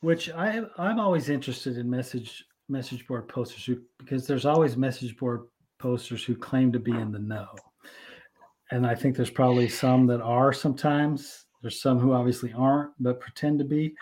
Which 0.00 0.30
I 0.30 0.62
I'm 0.76 0.98
always 0.98 1.28
interested 1.28 1.78
in 1.78 1.88
message 1.88 2.44
message 2.68 3.06
board 3.06 3.28
posters 3.28 3.64
who, 3.64 3.80
because 3.98 4.26
there's 4.26 4.46
always 4.46 4.76
message 4.76 5.16
board 5.16 5.42
posters 5.78 6.24
who 6.24 6.34
claim 6.34 6.72
to 6.72 6.78
be 6.78 6.92
in 6.92 7.12
the 7.12 7.18
know. 7.18 7.48
And 8.70 8.86
I 8.86 8.94
think 8.94 9.16
there's 9.16 9.30
probably 9.30 9.68
some 9.68 10.06
that 10.08 10.20
are 10.20 10.52
sometimes. 10.52 11.44
There's 11.62 11.80
some 11.80 11.98
who 11.98 12.12
obviously 12.12 12.52
aren't, 12.52 12.90
but 13.00 13.20
pretend 13.20 13.58
to 13.58 13.64
be. 13.64 13.94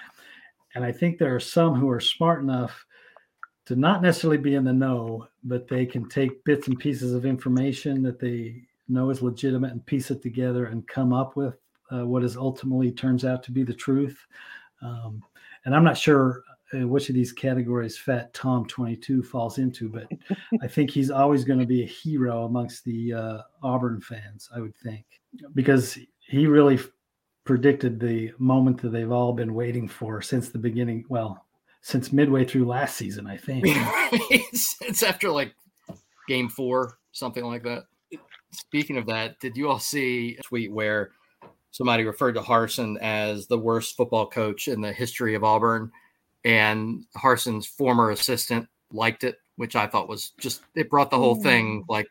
And 0.75 0.85
I 0.85 0.90
think 0.90 1.18
there 1.18 1.35
are 1.35 1.40
some 1.40 1.75
who 1.75 1.90
are 1.90 2.00
smart 2.00 2.42
enough 2.42 2.85
to 3.66 3.76
not 3.76 4.02
necessarily 4.02 4.38
be 4.38 4.54
in 4.54 4.64
the 4.64 4.73
know, 4.73 5.28
but 5.44 5.68
they 5.68 5.87
can 5.87 6.09
take 6.09 6.44
bits 6.44 6.66
and 6.66 6.78
pieces 6.78 7.12
of 7.12 7.25
information 7.25 8.02
that 8.02 8.18
they 8.18 8.62
know 8.92 9.11
is 9.11 9.22
legitimate 9.22 9.72
and 9.72 9.84
piece 9.87 10.11
it 10.11 10.22
together 10.22 10.66
and 10.66 10.87
come 10.87 11.12
up 11.12 11.37
with 11.37 11.56
uh, 11.92 12.06
what 12.06 12.25
is 12.25 12.37
ultimately 12.37 12.90
turns 12.90 13.25
out 13.25 13.42
to 13.44 13.52
be 13.52 13.62
the 13.62 13.75
truth. 13.75 14.18
Um, 14.80 15.22
and 15.64 15.75
I'm 15.75 15.84
not 15.84 15.96
sure 15.96 16.42
uh, 16.75 16.87
which 16.87 17.08
of 17.08 17.14
these 17.14 17.32
categories 17.32 17.99
Fat 17.99 18.32
Tom 18.32 18.66
22 18.66 19.22
falls 19.22 19.58
into, 19.58 19.88
but 19.88 20.08
I 20.62 20.66
think 20.66 20.90
he's 20.90 21.11
always 21.11 21.44
going 21.44 21.58
to 21.58 21.66
be 21.66 21.82
a 21.82 21.87
hero 21.87 22.44
amongst 22.44 22.84
the 22.84 23.12
uh, 23.12 23.38
Auburn 23.62 24.00
fans, 24.00 24.49
I 24.54 24.61
would 24.61 24.76
think, 24.76 25.04
because 25.54 25.99
he 26.20 26.46
really 26.46 26.76
f- 26.76 26.88
predicted 27.44 28.00
the 28.00 28.32
moment 28.38 28.80
that 28.80 28.90
they've 28.90 29.12
all 29.12 29.32
been 29.32 29.54
waiting 29.54 29.87
for 29.87 30.22
since 30.22 30.49
the 30.49 30.58
beginning. 30.58 31.04
Well, 31.08 31.44
since 31.82 32.12
midway 32.12 32.44
through 32.44 32.66
last 32.66 32.96
season, 32.96 33.26
I 33.26 33.37
think. 33.37 33.64
it's, 33.66 34.76
it's 34.80 35.02
after 35.02 35.30
like 35.30 35.54
game 36.28 36.49
four, 36.49 36.99
something 37.12 37.44
like 37.44 37.64
that. 37.64 37.84
Speaking 38.52 38.99
of 38.99 39.06
that, 39.06 39.38
did 39.40 39.56
you 39.56 39.68
all 39.68 39.78
see 39.78 40.37
a 40.38 40.42
tweet 40.42 40.71
where 40.71 41.11
somebody 41.71 42.04
referred 42.04 42.35
to 42.35 42.40
Harsin 42.40 42.99
as 43.00 43.47
the 43.47 43.59
worst 43.59 43.97
football 43.97 44.26
coach 44.26 44.68
in 44.68 44.80
the 44.80 44.92
history 44.92 45.35
of 45.35 45.44
Auburn? 45.44 45.90
And 46.44 47.04
Harsin's 47.16 47.66
former 47.66 48.11
assistant 48.11 48.68
liked 48.92 49.25
it, 49.25 49.37
which 49.56 49.75
I 49.75 49.87
thought 49.87 50.09
was 50.09 50.32
just, 50.38 50.62
it 50.75 50.90
brought 50.90 51.11
the 51.11 51.18
whole 51.18 51.37
thing 51.37 51.85
like 51.88 52.09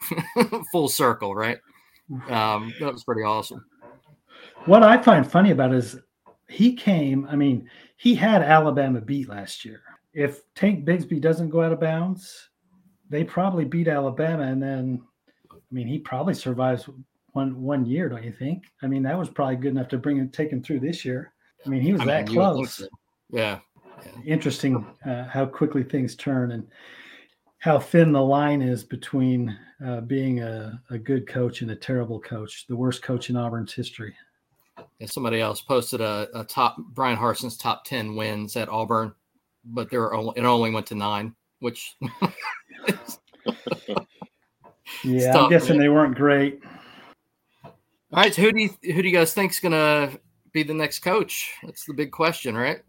full 0.72 0.88
circle, 0.88 1.34
right? 1.34 1.58
Um, 2.28 2.72
that 2.80 2.92
was 2.92 3.04
pretty 3.04 3.22
awesome. 3.22 3.64
What 4.66 4.82
I 4.82 5.00
find 5.02 5.30
funny 5.30 5.50
about 5.50 5.74
is 5.74 5.98
he 6.48 6.74
came, 6.74 7.26
I 7.30 7.36
mean, 7.36 7.68
he 7.96 8.14
had 8.14 8.42
Alabama 8.42 9.00
beat 9.00 9.28
last 9.28 9.64
year. 9.64 9.82
If 10.12 10.42
Tank 10.54 10.84
Bigsby 10.84 11.20
doesn't 11.20 11.50
go 11.50 11.62
out 11.62 11.72
of 11.72 11.80
bounds, 11.80 12.48
they 13.10 13.24
probably 13.24 13.64
beat 13.64 13.88
Alabama 13.88 14.44
and 14.44 14.62
then 14.62 15.02
I 15.70 15.74
mean 15.74 15.86
he 15.86 15.98
probably 15.98 16.34
survives 16.34 16.88
one 17.34 17.60
one 17.60 17.84
year, 17.84 18.08
don't 18.08 18.24
you 18.24 18.32
think? 18.32 18.64
I 18.82 18.86
mean, 18.86 19.02
that 19.02 19.18
was 19.18 19.28
probably 19.28 19.56
good 19.56 19.72
enough 19.72 19.88
to 19.88 19.98
bring 19.98 20.16
him 20.16 20.30
take 20.30 20.50
him 20.50 20.62
through 20.62 20.80
this 20.80 21.04
year. 21.04 21.32
I 21.66 21.68
mean, 21.68 21.82
he 21.82 21.92
was 21.92 22.02
I 22.02 22.06
that 22.06 22.26
mean, 22.26 22.34
you 22.34 22.40
would 22.40 22.54
think 22.54 22.56
close. 22.56 22.74
so. 22.76 22.86
Yeah. 23.30 23.58
Interesting 24.24 24.86
uh, 25.04 25.24
how 25.24 25.46
quickly 25.46 25.82
things 25.82 26.14
turn 26.14 26.52
and 26.52 26.66
how 27.58 27.78
thin 27.78 28.12
the 28.12 28.22
line 28.22 28.62
is 28.62 28.84
between 28.84 29.56
uh, 29.84 30.02
being 30.02 30.40
a, 30.40 30.80
a 30.90 30.98
good 30.98 31.26
coach 31.26 31.62
and 31.62 31.70
a 31.70 31.76
terrible 31.76 32.20
coach, 32.20 32.66
the 32.68 32.76
worst 32.76 33.02
coach 33.02 33.30
in 33.30 33.36
Auburn's 33.36 33.72
history. 33.72 34.14
Somebody 35.06 35.40
else 35.40 35.60
posted 35.60 36.00
a, 36.00 36.28
a 36.34 36.44
top 36.44 36.76
Bryan 36.76 37.16
Harsin's 37.16 37.56
top 37.56 37.84
10 37.84 38.14
wins 38.14 38.56
at 38.56 38.68
Auburn, 38.68 39.14
but 39.64 39.90
there 39.90 40.00
were 40.00 40.14
only, 40.14 40.34
it 40.36 40.44
only 40.44 40.70
went 40.70 40.86
to 40.88 40.94
nine, 40.94 41.34
which 41.60 41.96
Yeah, 45.02 45.30
Stop 45.30 45.44
I'm 45.44 45.50
guessing 45.50 45.76
it. 45.76 45.78
they 45.80 45.88
weren't 45.88 46.16
great. 46.16 46.62
All 47.64 47.72
right, 48.12 48.32
so 48.32 48.42
who 48.42 48.52
do 48.52 48.60
you 48.60 48.92
who 48.92 49.02
do 49.02 49.08
you 49.08 49.14
guys 49.14 49.34
think's 49.34 49.58
gonna 49.60 50.10
be 50.52 50.62
the 50.62 50.74
next 50.74 51.00
coach? 51.00 51.52
That's 51.64 51.84
the 51.84 51.94
big 51.94 52.12
question, 52.12 52.56
right? 52.56 52.80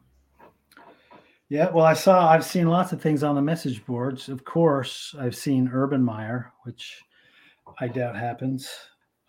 Yeah, 1.50 1.69
well, 1.69 1.85
I 1.85 1.93
saw, 1.93 2.27
I've 2.27 2.43
seen 2.43 2.67
lots 2.67 2.91
of 2.91 3.01
things 3.01 3.21
on 3.21 3.35
the 3.35 3.41
message 3.41 3.85
boards. 3.85 4.29
Of 4.29 4.43
course, 4.45 5.13
I've 5.19 5.35
seen 5.35 5.69
Urban 5.71 6.03
Meyer, 6.03 6.51
which 6.63 7.03
I 7.79 7.88
doubt 7.88 8.15
happens. 8.15 8.67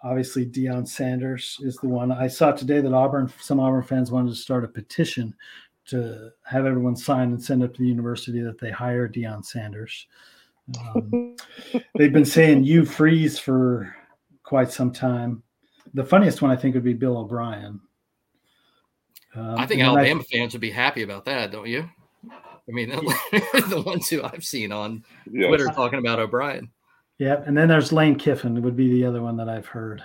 Obviously, 0.03 0.47
Deion 0.47 0.89
Sanders 0.89 1.59
is 1.61 1.77
the 1.77 1.89
one. 1.89 2.11
I 2.11 2.27
saw 2.29 2.53
today 2.53 2.81
that 2.81 2.95
Auburn, 2.95 3.31
some 3.41 3.61
Auburn 3.61 3.83
fans 3.83 4.11
wanted 4.11 4.31
to 4.31 4.37
start 4.37 4.65
a 4.65 4.69
petition 4.69 5.35
to 5.89 6.31
have 6.45 6.65
everyone 6.65 6.97
sign 6.97 7.33
and 7.33 7.43
send 7.43 7.63
up 7.63 7.75
to 7.75 7.83
the 7.83 7.89
university 7.89 8.41
that 8.41 8.59
they 8.59 8.71
hire 8.71 9.09
Deion 9.09 9.45
Sanders. 9.45 10.07
Um, 10.95 11.37
they've 11.97 12.13
been 12.13 12.25
saying 12.25 12.65
Hugh 12.65 12.85
Freeze 12.85 13.39
for 13.39 13.95
quite 14.43 14.71
some 14.71 14.93
time. 14.93 15.43
The 15.95 16.05
funniest 16.05 16.43
one 16.43 16.51
I 16.51 16.57
think 16.57 16.75
would 16.75 16.85
be 16.85 16.93
Bill 16.93 17.19
O'Brien. 17.19 17.81
Um, 19.35 19.55
I 19.59 19.67
think 19.67 19.81
and 19.81 19.89
then 19.91 19.99
Alabama 19.99 20.23
fans 20.25 20.55
would 20.55 20.61
be 20.61 20.71
happy 20.71 21.03
about 21.03 21.25
that, 21.27 21.53
don't 21.53 21.69
you? 21.69 21.89
I 22.69 22.73
mean, 22.73 22.89
the 22.91 23.83
ones 23.85 24.09
who 24.09 24.23
I've 24.23 24.45
seen 24.45 24.73
on 24.73 25.05
Yes. 25.31 25.49
Twitter 25.49 25.67
talking 25.69 25.99
about 25.99 26.19
O'Brien. 26.19 26.71
Yeah, 27.19 27.43
and 27.47 27.57
then 27.57 27.69
there's 27.69 27.93
Lane 27.93 28.17
Kiffin 28.17 28.61
would 28.63 28.77
be 28.77 28.91
the 28.91 29.07
other 29.07 29.23
one 29.23 29.37
that 29.37 29.49
I've 29.49 29.67
heard. 29.67 30.03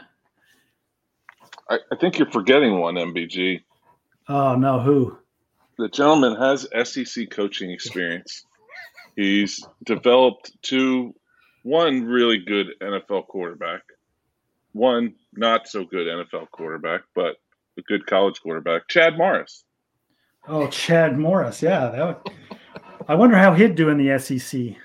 I, 1.70 1.80
I 1.92 1.96
think 1.96 2.18
you're 2.20 2.32
forgetting 2.32 2.80
one, 2.80 2.96
MBG. 2.96 3.62
Oh 4.30 4.56
no, 4.56 4.80
who? 4.80 5.18
The 5.78 5.90
gentleman 5.90 6.36
has 6.36 6.68
SEC 6.84 7.30
coaching 7.32 7.72
experience. 7.72 8.46
He's 9.16 9.66
developed 9.86 10.52
two, 10.62 11.14
one 11.64 12.06
really 12.06 12.38
good 12.40 12.68
NFL 12.82 13.28
quarterback, 13.28 13.82
one 14.74 15.16
not 15.34 15.68
so 15.68 15.84
good 15.84 16.08
NFL 16.08 16.50
quarterback, 16.52 17.02
but 17.14 17.38
a 17.78 17.82
good 17.82 18.06
college 18.06 18.42
quarterback, 18.42 18.88
Chad 18.88 19.18
Morris. 19.18 19.64
Oh, 20.48 20.68
Chad 20.68 21.18
Morris. 21.18 21.62
Yeah, 21.62 21.90
that 21.90 22.08
would, 22.08 22.34
I 23.08 23.16
wonder 23.16 23.38
how 23.38 23.54
he'd 23.54 23.76
do 23.76 23.90
in 23.90 23.98
the 23.98 24.18
SEC. 24.20 24.76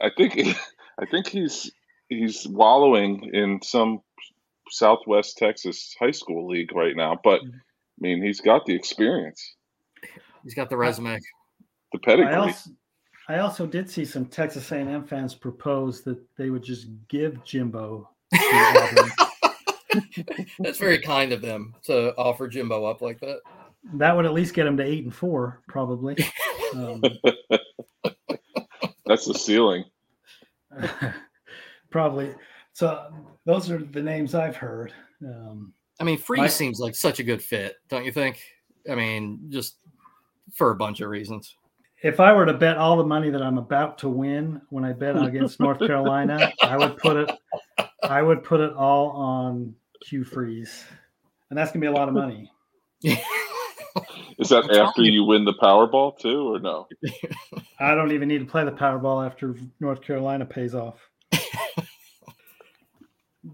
I 0.00 0.10
think 0.16 0.56
I 0.98 1.06
think 1.06 1.28
he's 1.28 1.70
he's 2.08 2.46
wallowing 2.48 3.30
in 3.32 3.60
some 3.62 4.00
Southwest 4.70 5.36
Texas 5.36 5.94
high 5.98 6.10
school 6.10 6.48
league 6.48 6.74
right 6.74 6.96
now, 6.96 7.18
but 7.22 7.40
I 7.42 8.00
mean 8.00 8.22
he's 8.22 8.40
got 8.40 8.64
the 8.66 8.74
experience, 8.74 9.54
He's 10.42 10.54
got 10.54 10.70
the 10.70 10.76
resume. 10.76 11.18
The 11.92 12.24
I 12.24 12.34
also, 12.36 12.70
I 13.28 13.38
also 13.38 13.66
did 13.66 13.88
see 13.90 14.04
some 14.04 14.26
Texas 14.26 14.70
A&M 14.72 15.04
fans 15.04 15.34
propose 15.34 16.02
that 16.02 16.18
they 16.36 16.50
would 16.50 16.62
just 16.62 16.88
give 17.08 17.42
Jimbo. 17.44 18.08
That's 20.58 20.78
very 20.78 20.98
kind 20.98 21.32
of 21.32 21.42
them 21.42 21.74
to 21.84 22.14
offer 22.16 22.48
Jimbo 22.48 22.84
up 22.84 23.00
like 23.02 23.20
that. 23.20 23.40
that 23.94 24.16
would 24.16 24.24
at 24.24 24.32
least 24.32 24.54
get 24.54 24.66
him 24.66 24.76
to 24.78 24.82
eight 24.84 25.04
and 25.04 25.14
four, 25.14 25.62
probably. 25.68 26.16
Um, 26.74 27.02
That's 29.04 29.26
the 29.26 29.34
ceiling. 29.34 29.84
probably. 31.90 32.34
So 32.72 33.12
those 33.44 33.70
are 33.70 33.76
the 33.76 34.00
names 34.00 34.34
I've 34.34 34.56
heard. 34.56 34.94
Um, 35.22 35.74
I 36.00 36.04
mean, 36.04 36.16
Freeze 36.16 36.40
I- 36.40 36.46
seems 36.46 36.80
like 36.80 36.94
such 36.94 37.20
a 37.20 37.22
good 37.22 37.42
fit, 37.42 37.76
don't 37.90 38.06
you 38.06 38.12
think? 38.12 38.40
I 38.90 38.94
mean, 38.94 39.50
just 39.50 39.76
for 40.54 40.70
a 40.70 40.76
bunch 40.76 41.02
of 41.02 41.10
reasons. 41.10 41.54
If 42.02 42.18
I 42.18 42.32
were 42.32 42.46
to 42.46 42.54
bet 42.54 42.78
all 42.78 42.96
the 42.96 43.04
money 43.04 43.30
that 43.30 43.42
I'm 43.42 43.58
about 43.58 43.98
to 43.98 44.08
win 44.08 44.60
when 44.70 44.84
I 44.84 44.92
bet 44.92 45.16
against 45.22 45.60
North 45.60 45.78
Carolina, 45.86 46.52
I 46.62 46.76
would 46.76 46.96
put 46.98 47.16
it 47.16 47.30
I 48.02 48.22
would 48.22 48.42
put 48.42 48.60
it 48.60 48.72
all 48.74 49.10
on 49.10 49.74
Hugh 50.06 50.24
Freeze. 50.24 50.84
And 51.50 51.58
that's 51.58 51.70
gonna 51.70 51.80
be 51.80 51.86
a 51.86 51.92
lot 51.92 52.08
of 52.08 52.14
money. 52.14 52.50
Is 54.38 54.48
that 54.48 54.70
after 54.74 55.02
you. 55.02 55.12
you 55.12 55.24
win 55.24 55.44
the 55.44 55.54
Powerball 55.54 56.18
too, 56.18 56.54
or 56.54 56.58
no? 56.58 56.88
I 57.78 57.94
don't 57.94 58.10
even 58.12 58.28
need 58.28 58.38
to 58.38 58.46
play 58.46 58.64
the 58.64 58.72
Powerball 58.72 59.24
after 59.24 59.54
North 59.78 60.02
Carolina 60.02 60.44
pays 60.44 60.74
off. 60.74 60.98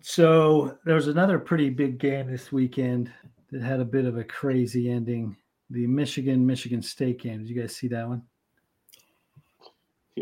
so 0.01 0.79
there's 0.87 1.09
another 1.09 1.39
pretty 1.39 1.69
big 1.69 1.99
game 1.99 2.31
this 2.31 2.53
weekend 2.53 3.13
that 3.51 3.63
had 3.63 3.81
a 3.81 3.85
bit 3.85 4.07
of 4.07 4.17
a 4.17 4.25
crazy 4.25 4.91
ending. 4.91 5.37
The 5.71 5.87
Michigan 5.87 6.47
Michigan 6.47 6.81
State 6.81 7.21
game. 7.21 7.41
Did 7.41 7.49
you 7.51 7.61
guys 7.61 7.77
see 7.77 7.89
that 7.89 8.09
one? 8.09 8.23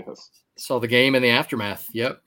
Yes. 0.06 0.30
Saw 0.56 0.78
the 0.78 0.88
game 0.88 1.14
in 1.14 1.22
the 1.22 1.30
aftermath. 1.30 1.88
Yep. 1.92 2.20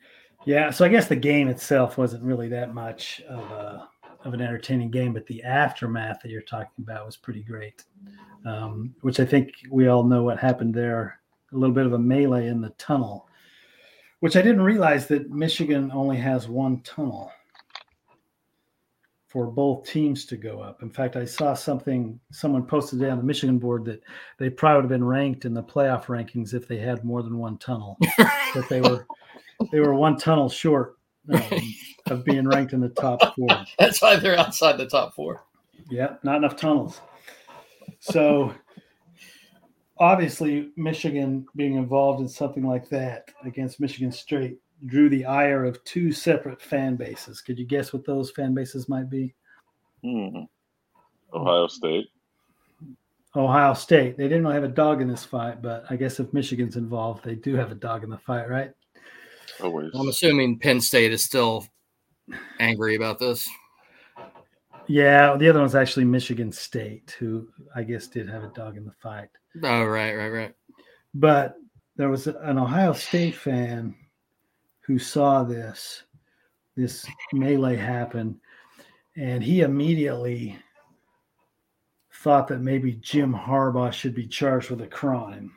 Yeah, 0.46 0.70
so 0.70 0.86
I 0.86 0.90
guess 0.90 1.08
the 1.08 1.16
game 1.16 1.48
itself 1.50 1.98
wasn't 1.98 2.24
really 2.24 2.48
that 2.50 2.74
much 2.74 3.22
of 3.28 3.40
a 3.52 3.90
of 4.26 4.34
an 4.34 4.42
entertaining 4.42 4.92
game, 4.92 5.14
but 5.14 5.26
the 5.28 5.42
aftermath 5.44 6.22
that 6.22 6.30
you're 6.30 6.42
talking 6.42 6.84
about 6.84 7.06
was 7.06 7.16
pretty 7.16 7.42
great. 7.42 7.84
Um, 8.46 8.94
which 9.02 9.20
I 9.20 9.26
think 9.26 9.54
we 9.70 9.88
all 9.88 10.04
know 10.04 10.24
what 10.24 10.40
happened 10.40 10.74
there. 10.74 11.20
A 11.54 11.58
little 11.58 11.74
bit 11.74 11.86
of 11.86 11.94
a 11.94 12.00
melee 12.00 12.48
in 12.48 12.62
the 12.62 12.70
tunnel, 12.72 13.28
which 14.20 14.36
I 14.36 14.42
didn't 14.42 14.62
realize 14.62 15.08
that 15.08 15.30
Michigan 15.30 15.90
only 15.94 16.18
has 16.18 16.48
one 16.48 16.82
tunnel 16.82 17.32
for 19.30 19.46
both 19.46 19.86
teams 19.86 20.26
to 20.26 20.36
go 20.36 20.60
up. 20.60 20.82
In 20.82 20.90
fact, 20.90 21.16
I 21.16 21.24
saw 21.24 21.54
something 21.54 22.20
someone 22.32 22.66
posted 22.66 22.98
today 23.00 23.12
on 23.12 23.20
the 23.20 23.24
Michigan 23.24 23.60
board 23.60 23.86
that 23.86 24.02
they 24.40 24.50
probably 24.50 24.78
would 24.78 24.84
have 24.86 24.90
been 24.90 25.04
ranked 25.04 25.46
in 25.46 25.54
the 25.54 25.62
playoff 25.62 26.06
rankings 26.06 26.56
if 26.56 26.68
they 26.68 26.78
had 26.78 27.06
more 27.06 27.22
than 27.22 27.38
one 27.38 27.58
tunnel. 27.60 27.98
that 28.18 28.66
they 28.70 28.82
were 28.82 29.06
they 29.72 29.80
were 29.80 29.94
one 29.94 30.18
tunnel 30.18 30.50
short 30.50 30.98
um, 31.32 31.44
of 32.08 32.26
being 32.26 32.48
ranked 32.48 32.74
in 32.74 32.80
the 32.80 32.90
top 32.90 33.36
four. 33.36 33.66
That's 33.80 34.02
why 34.02 34.16
they're 34.16 34.38
outside 34.38 34.78
the 34.78 34.88
top 34.88 35.14
four. 35.14 35.44
Yeah, 35.92 36.16
not 36.24 36.38
enough 36.38 36.56
tunnels. 36.56 37.00
So 38.00 38.56
obviously, 40.00 40.72
Michigan 40.76 41.46
being 41.56 41.76
involved 41.76 42.20
in 42.20 42.28
something 42.28 42.66
like 42.66 42.90
that 42.90 43.30
against 43.46 43.80
Michigan 43.80 44.12
State 44.12 44.58
drew 44.86 45.10
the 45.10 45.26
ire 45.26 45.66
of 45.66 45.84
two 45.84 46.12
separate 46.12 46.62
fan 46.62 46.96
bases. 46.96 47.42
Could 47.42 47.60
you 47.60 47.66
guess 47.66 47.92
what 47.92 48.06
those 48.06 48.32
fan 48.32 48.54
bases 48.54 48.88
might 48.90 49.10
be? 49.10 49.34
Hmm. 50.04 50.44
Ohio 51.34 51.68
State. 51.68 52.08
Ohio 53.36 53.74
State. 53.74 54.18
They 54.18 54.24
didn't 54.24 54.44
really 54.44 54.56
have 54.56 54.64
a 54.64 54.70
dog 54.70 55.02
in 55.02 55.08
this 55.08 55.24
fight, 55.24 55.62
but 55.62 55.86
I 55.90 55.96
guess 55.96 56.20
if 56.20 56.34
Michigan's 56.34 56.78
involved, 56.78 57.24
they 57.24 57.36
do 57.36 57.56
have 57.56 57.72
a 57.72 57.76
dog 57.76 58.04
in 58.04 58.10
the 58.10 58.18
fight, 58.18 58.50
right? 58.50 58.72
Always. 59.62 59.92
I'm 59.94 60.08
assuming 60.08 60.60
Penn 60.60 60.82
State 60.82 61.12
is 61.12 61.24
still 61.24 61.68
angry 62.60 62.96
about 62.96 63.20
this. 63.20 63.48
Yeah, 64.88 65.36
the 65.38 65.48
other 65.50 65.60
one's 65.60 65.76
actually 65.76 66.06
Michigan 66.06 66.52
State, 66.52 67.16
who 67.20 67.48
I 67.76 67.84
guess 67.84 68.08
did 68.08 68.28
have 68.28 68.44
a 68.44 68.48
dog 68.48 68.76
in 68.78 68.86
the 68.86 68.94
fight. 68.94 69.30
Oh, 69.64 69.84
right, 69.86 70.16
right, 70.16 70.30
right. 70.30 70.56
But 71.14 71.56
there 71.96 72.10
was 72.10 72.26
an 72.26 72.58
Ohio 72.58 72.94
State 72.94 73.36
fan 73.36 73.96
who 74.90 74.98
saw 74.98 75.44
this 75.44 76.02
this 76.76 77.06
melee 77.32 77.76
happen, 77.76 78.40
and 79.16 79.44
he 79.44 79.62
immediately 79.62 80.58
thought 82.12 82.48
that 82.48 82.62
maybe 82.62 82.94
Jim 82.94 83.32
Harbaugh 83.32 83.94
should 83.94 84.16
be 84.16 84.26
charged 84.26 84.72
with 84.72 84.82
a 84.82 84.88
crime. 84.88 85.52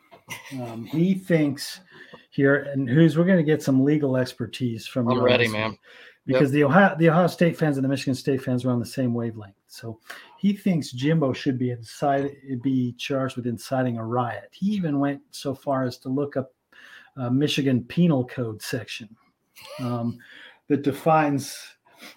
Um, 0.61 0.85
he 0.85 1.15
thinks 1.15 1.81
here, 2.29 2.57
and 2.75 2.91
Hoos 2.91 3.17
we're 3.17 3.25
going 3.25 3.39
to 3.39 3.43
get 3.43 3.63
some 3.63 3.83
legal 3.83 4.19
expertise 4.19 4.87
from. 4.87 5.09
I'm 5.09 5.23
ready, 5.23 5.49
man. 5.49 5.79
Because 6.27 6.51
the 6.51 6.65
Ohio 6.65 6.95
the 6.99 7.09
Ohio 7.09 7.27
State 7.27 7.57
fans 7.57 7.79
and 7.79 7.85
the 7.85 7.89
Michigan 7.89 8.15
State 8.15 8.43
fans 8.43 8.67
are 8.67 8.71
on 8.71 8.81
the 8.81 8.85
same 8.85 9.15
wavelength. 9.15 9.57
So 9.67 9.99
he 10.37 10.53
thinks 10.53 10.93
Jimbo 10.93 11.33
should 11.33 11.59
be 11.59 11.71
inside 11.71 12.37
be 12.63 12.93
charged 12.99 13.37
with 13.37 13.47
inciting 13.47 13.97
a 13.97 14.05
riot. 14.05 14.51
He 14.53 14.67
even 14.73 14.99
went 14.99 15.23
so 15.31 15.55
far 15.55 15.85
as 15.85 15.97
to 15.99 16.11
look 16.11 16.37
up 16.37 16.53
uh, 17.17 17.31
Michigan 17.31 17.83
Penal 17.85 18.27
Code 18.27 18.61
section 18.61 19.09
um, 19.81 20.19
that 20.69 20.83
defines 20.83 21.57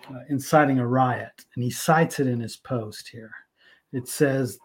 uh, 0.10 0.19
inciting 0.29 0.79
a 0.79 0.88
riot, 0.88 1.45
and 1.55 1.63
he 1.63 1.69
cites 1.69 2.19
it 2.19 2.27
in 2.27 2.39
his 2.39 2.58
post 2.58 3.08
here. 3.08 3.31
It 3.93 4.08
says 4.08 4.58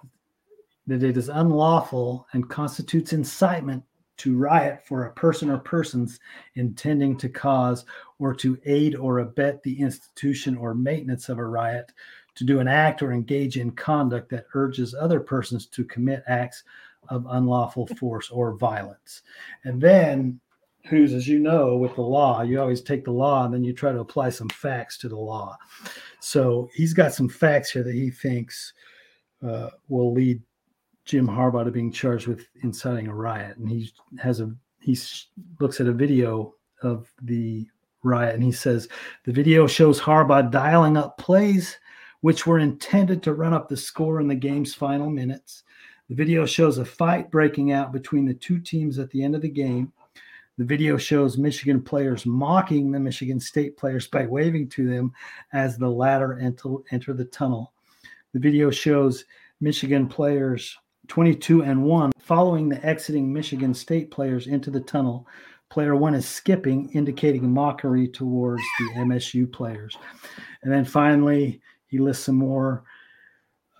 that 0.87 1.03
it 1.03 1.17
is 1.17 1.29
unlawful 1.29 2.27
and 2.33 2.49
constitutes 2.49 3.13
incitement 3.13 3.85
to 4.19 4.37
riot 4.37 4.81
for 4.85 5.05
a 5.05 5.13
person 5.15 5.49
or 5.51 5.59
persons 5.59 6.21
intending 6.55 7.17
to 7.17 7.29
cause 7.29 7.87
or 8.19 8.35
to 8.35 8.59
aid 8.67 8.95
or 8.95 9.21
abet 9.21 9.63
the 9.63 9.81
institution 9.81 10.57
or 10.57 10.75
maintenance 10.75 11.29
of 11.29 11.39
a 11.39 11.45
riot, 11.45 11.91
to 12.35 12.45
do 12.45 12.61
an 12.61 12.69
act 12.69 13.03
or 13.03 13.13
engage 13.13 13.57
in 13.57 13.71
conduct 13.71 14.29
that 14.31 14.47
urges 14.55 14.95
other 14.95 15.21
persons 15.21 15.67
to 15.67 15.85
commit 15.85 16.23
acts 16.27 16.65
of 17.09 17.27
unlawful 17.31 17.87
force 17.87 18.31
or 18.31 18.57
violence. 18.57 19.23
And 19.65 19.81
then, 19.81 20.39
Hoos, 20.87 21.13
as 21.13 21.29
you 21.29 21.39
know, 21.39 21.77
with 21.77 21.95
the 21.95 22.03
law, 22.03 22.43
you 22.43 22.61
always 22.61 22.81
take 22.81 23.05
the 23.05 23.11
law 23.11 23.45
and 23.45 23.53
then 23.53 23.63
you 23.63 23.73
try 23.73 23.93
to 23.93 24.01
apply 24.01 24.31
some 24.31 24.49
facts 24.49 24.97
to 24.99 25.09
the 25.09 25.17
law. 25.17 25.57
So 26.21 26.69
he's 26.75 26.95
got 26.95 27.13
some 27.13 27.29
facts 27.29 27.71
here 27.71 27.83
that 27.83 27.95
he 27.95 28.11
thinks 28.11 28.73
uh, 29.47 29.71
will 29.89 30.13
lead 30.13 30.43
Jim 31.05 31.27
Harbaugh 31.27 31.65
to 31.65 31.71
being 31.71 31.93
charged 31.93 32.27
with 32.27 32.47
inciting 32.63 33.09
a 33.09 33.15
riot, 33.15 33.57
and 33.57 33.69
he 33.69 33.93
has 34.19 34.41
a 34.41 34.55
he 34.81 34.99
looks 35.59 35.81
at 35.81 35.87
a 35.87 35.93
video 35.93 36.55
of 36.83 37.13
the 37.23 37.67
riot, 38.03 38.35
and 38.35 38.43
he 38.45 38.53
says 38.53 38.89
the 39.25 39.33
video 39.33 39.67
shows 39.67 40.01
Harbaugh 40.01 40.51
dialing 40.51 40.97
up 40.97 41.19
plays 41.19 41.79
which 42.21 42.47
were 42.47 42.59
intended 42.59 43.23
to 43.23 43.35
run 43.35 43.55
up 43.55 43.69
the 43.69 43.77
score 43.77 44.21
in 44.21 44.29
the 44.29 44.35
game's 44.35 44.75
final 44.75 45.09
minutes. 45.09 45.63
The 46.09 46.15
video 46.15 46.45
shows 46.45 46.79
a 46.79 46.85
fight 46.85 47.31
breaking 47.31 47.73
out 47.73 47.93
between 47.93 48.27
the 48.27 48.35
two 48.35 48.59
teams 48.59 48.99
at 48.99 49.11
the 49.11 49.23
end 49.23 49.35
of 49.35 49.43
the 49.43 49.49
game. 49.49 49.93
The 50.61 50.67
video 50.67 50.99
shows 50.99 51.39
Michigan 51.39 51.81
players 51.81 52.27
mocking 52.27 52.93
the 52.93 53.01
Michigan 53.01 53.41
State 53.41 53.79
players 53.79 54.07
by 54.09 54.27
waving 54.27 54.69
to 54.69 54.87
them 54.87 55.11
as 55.55 55.79
the 55.79 55.89
latter 55.89 56.39
enter, 56.39 57.15
the 57.15 57.25
tunnel. 57.25 57.73
The 58.35 58.41
video 58.41 58.71
shows 58.71 59.25
Michigan 59.63 60.07
players 60.07 60.77
22 61.09 61.63
and 61.63 61.83
1 61.83 62.13
following 62.19 62.69
the 62.69 62.85
exiting 62.85 63.33
Michigan 63.33 63.73
State 63.73 64.11
players 64.11 64.49
into 64.49 64.71
the 64.71 64.83
tunnel. 64.83 65.27
Player 65.71 65.97
1 65.97 66.15
is 66.15 66.29
skipping, 66.29 66.91
indicating 66.93 67.51
mockery 67.51 68.07
towards 68.07 68.63
the 68.81 69.01
MSU 69.01 69.51
players. 69.51 69.97
And 70.63 70.71
then 70.71 70.85
finally, 70.85 71.63
he 71.87 71.97
lists 71.97 72.25
some 72.25 72.37
more 72.37 72.85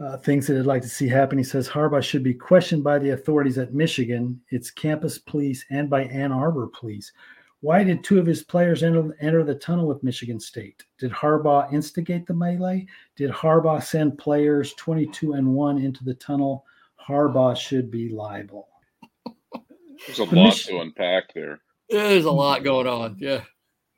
uh, 0.01 0.17
things 0.17 0.47
that 0.47 0.59
I'd 0.59 0.67
like 0.67 0.83
to 0.83 0.89
see 0.89 1.09
happen. 1.09 1.37
He 1.39 1.45
says 1.45 1.69
Harbaugh 1.69 2.03
should 2.03 2.23
be 2.23 2.35
questioned 2.35 2.83
by 2.83 2.99
the 2.99 3.11
authorities 3.11 3.59
at 3.59 3.75
Michigan, 3.75 4.41
its 4.49 4.71
campus 4.71 5.19
police, 5.19 5.65
and 5.71 5.91
by 5.91 6.05
Ann 6.05 6.33
Arbor 6.33 6.69
police. 6.69 7.13
Why 7.61 7.85
did 7.85 8.03
two 8.03 8.19
of 8.19 8.25
his 8.25 8.43
players 8.43 8.83
enter, 8.83 9.15
enter 9.21 9.45
the 9.45 9.55
tunnel 9.55 9.87
with 9.87 10.03
Michigan 10.03 10.41
State? 10.41 10.83
Did 10.99 11.13
Harbaugh 11.13 11.71
instigate 11.73 12.27
the 12.27 12.33
melee? 12.33 12.87
Did 13.17 13.31
Harbaugh 13.31 13.83
send 13.83 14.17
players 14.17 14.73
22 14.75 15.35
and 15.35 15.47
1 15.47 15.79
into 15.79 16.03
the 16.03 16.15
tunnel? 16.15 16.65
Harbaugh 17.07 17.55
should 17.55 17.91
be 17.91 18.09
liable. 18.09 18.69
There's 20.07 20.21
a 20.21 20.25
the 20.25 20.37
lot 20.37 20.45
Mich- 20.45 20.67
to 20.67 20.81
unpack 20.81 21.35
there. 21.35 21.61
There's 21.91 22.25
a 22.25 22.31
lot 22.31 22.65
going 22.65 22.87
on. 22.87 23.17
Yeah. 23.19 23.43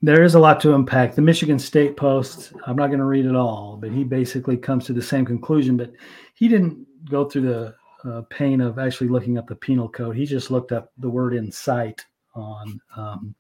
There 0.05 0.25
is 0.25 0.35
a 0.35 0.41
lot 0.41 0.59
to 0.61 0.75
unpack. 0.75 1.15
The 1.15 1.23
Michigan 1.23 1.61
State 1.61 1.97
Post, 1.97 2.53
I'm 2.67 2.75
not 2.75 2.89
going 2.89 2.99
to 2.99 3.05
read 3.05 3.25
it 3.25 3.37
all, 3.37 3.79
but 3.81 3.93
he 3.93 4.03
basically 4.03 4.57
comes 4.57 4.85
to 4.87 4.93
the 4.93 5.01
same 5.01 5.25
conclusion. 5.25 5.77
But 5.77 5.93
he 6.35 6.49
didn't 6.49 6.85
go 7.09 7.29
through 7.29 7.43
the 7.43 7.75
uh, 8.05 8.23
pain 8.29 8.61
of 8.61 8.81
actually 8.81 9.09
looking 9.09 9.39
up 9.39 9.47
the 9.47 9.55
penal 9.55 9.89
code. 9.89 10.17
He 10.17 10.27
just 10.27 10.51
looked 10.51 10.73
up 10.73 10.91
the 10.99 11.09
word 11.09 11.35
incite 11.35 12.05
on 12.35 12.81
um, 12.97 13.35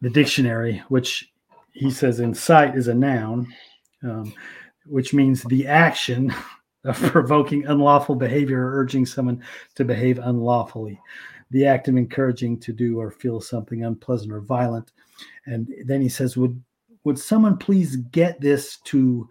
the 0.00 0.08
dictionary, 0.08 0.82
which 0.88 1.30
he 1.72 1.90
says 1.90 2.20
incite 2.20 2.74
is 2.74 2.88
a 2.88 2.94
noun, 2.94 3.52
um, 4.02 4.32
which 4.86 5.12
means 5.12 5.42
the 5.42 5.66
action 5.66 6.32
of 6.84 6.96
provoking 6.96 7.66
unlawful 7.66 8.14
behavior 8.14 8.66
or 8.66 8.80
urging 8.80 9.04
someone 9.04 9.42
to 9.74 9.84
behave 9.84 10.18
unlawfully, 10.18 10.98
the 11.50 11.66
act 11.66 11.88
of 11.88 11.96
encouraging 11.96 12.58
to 12.60 12.72
do 12.72 12.98
or 12.98 13.10
feel 13.10 13.38
something 13.38 13.84
unpleasant 13.84 14.32
or 14.32 14.40
violent. 14.40 14.92
And 15.46 15.72
then 15.84 16.00
he 16.00 16.08
says, 16.08 16.36
Would 16.36 16.62
would 17.04 17.18
someone 17.18 17.56
please 17.56 17.96
get 17.96 18.40
this 18.40 18.78
to 18.78 19.28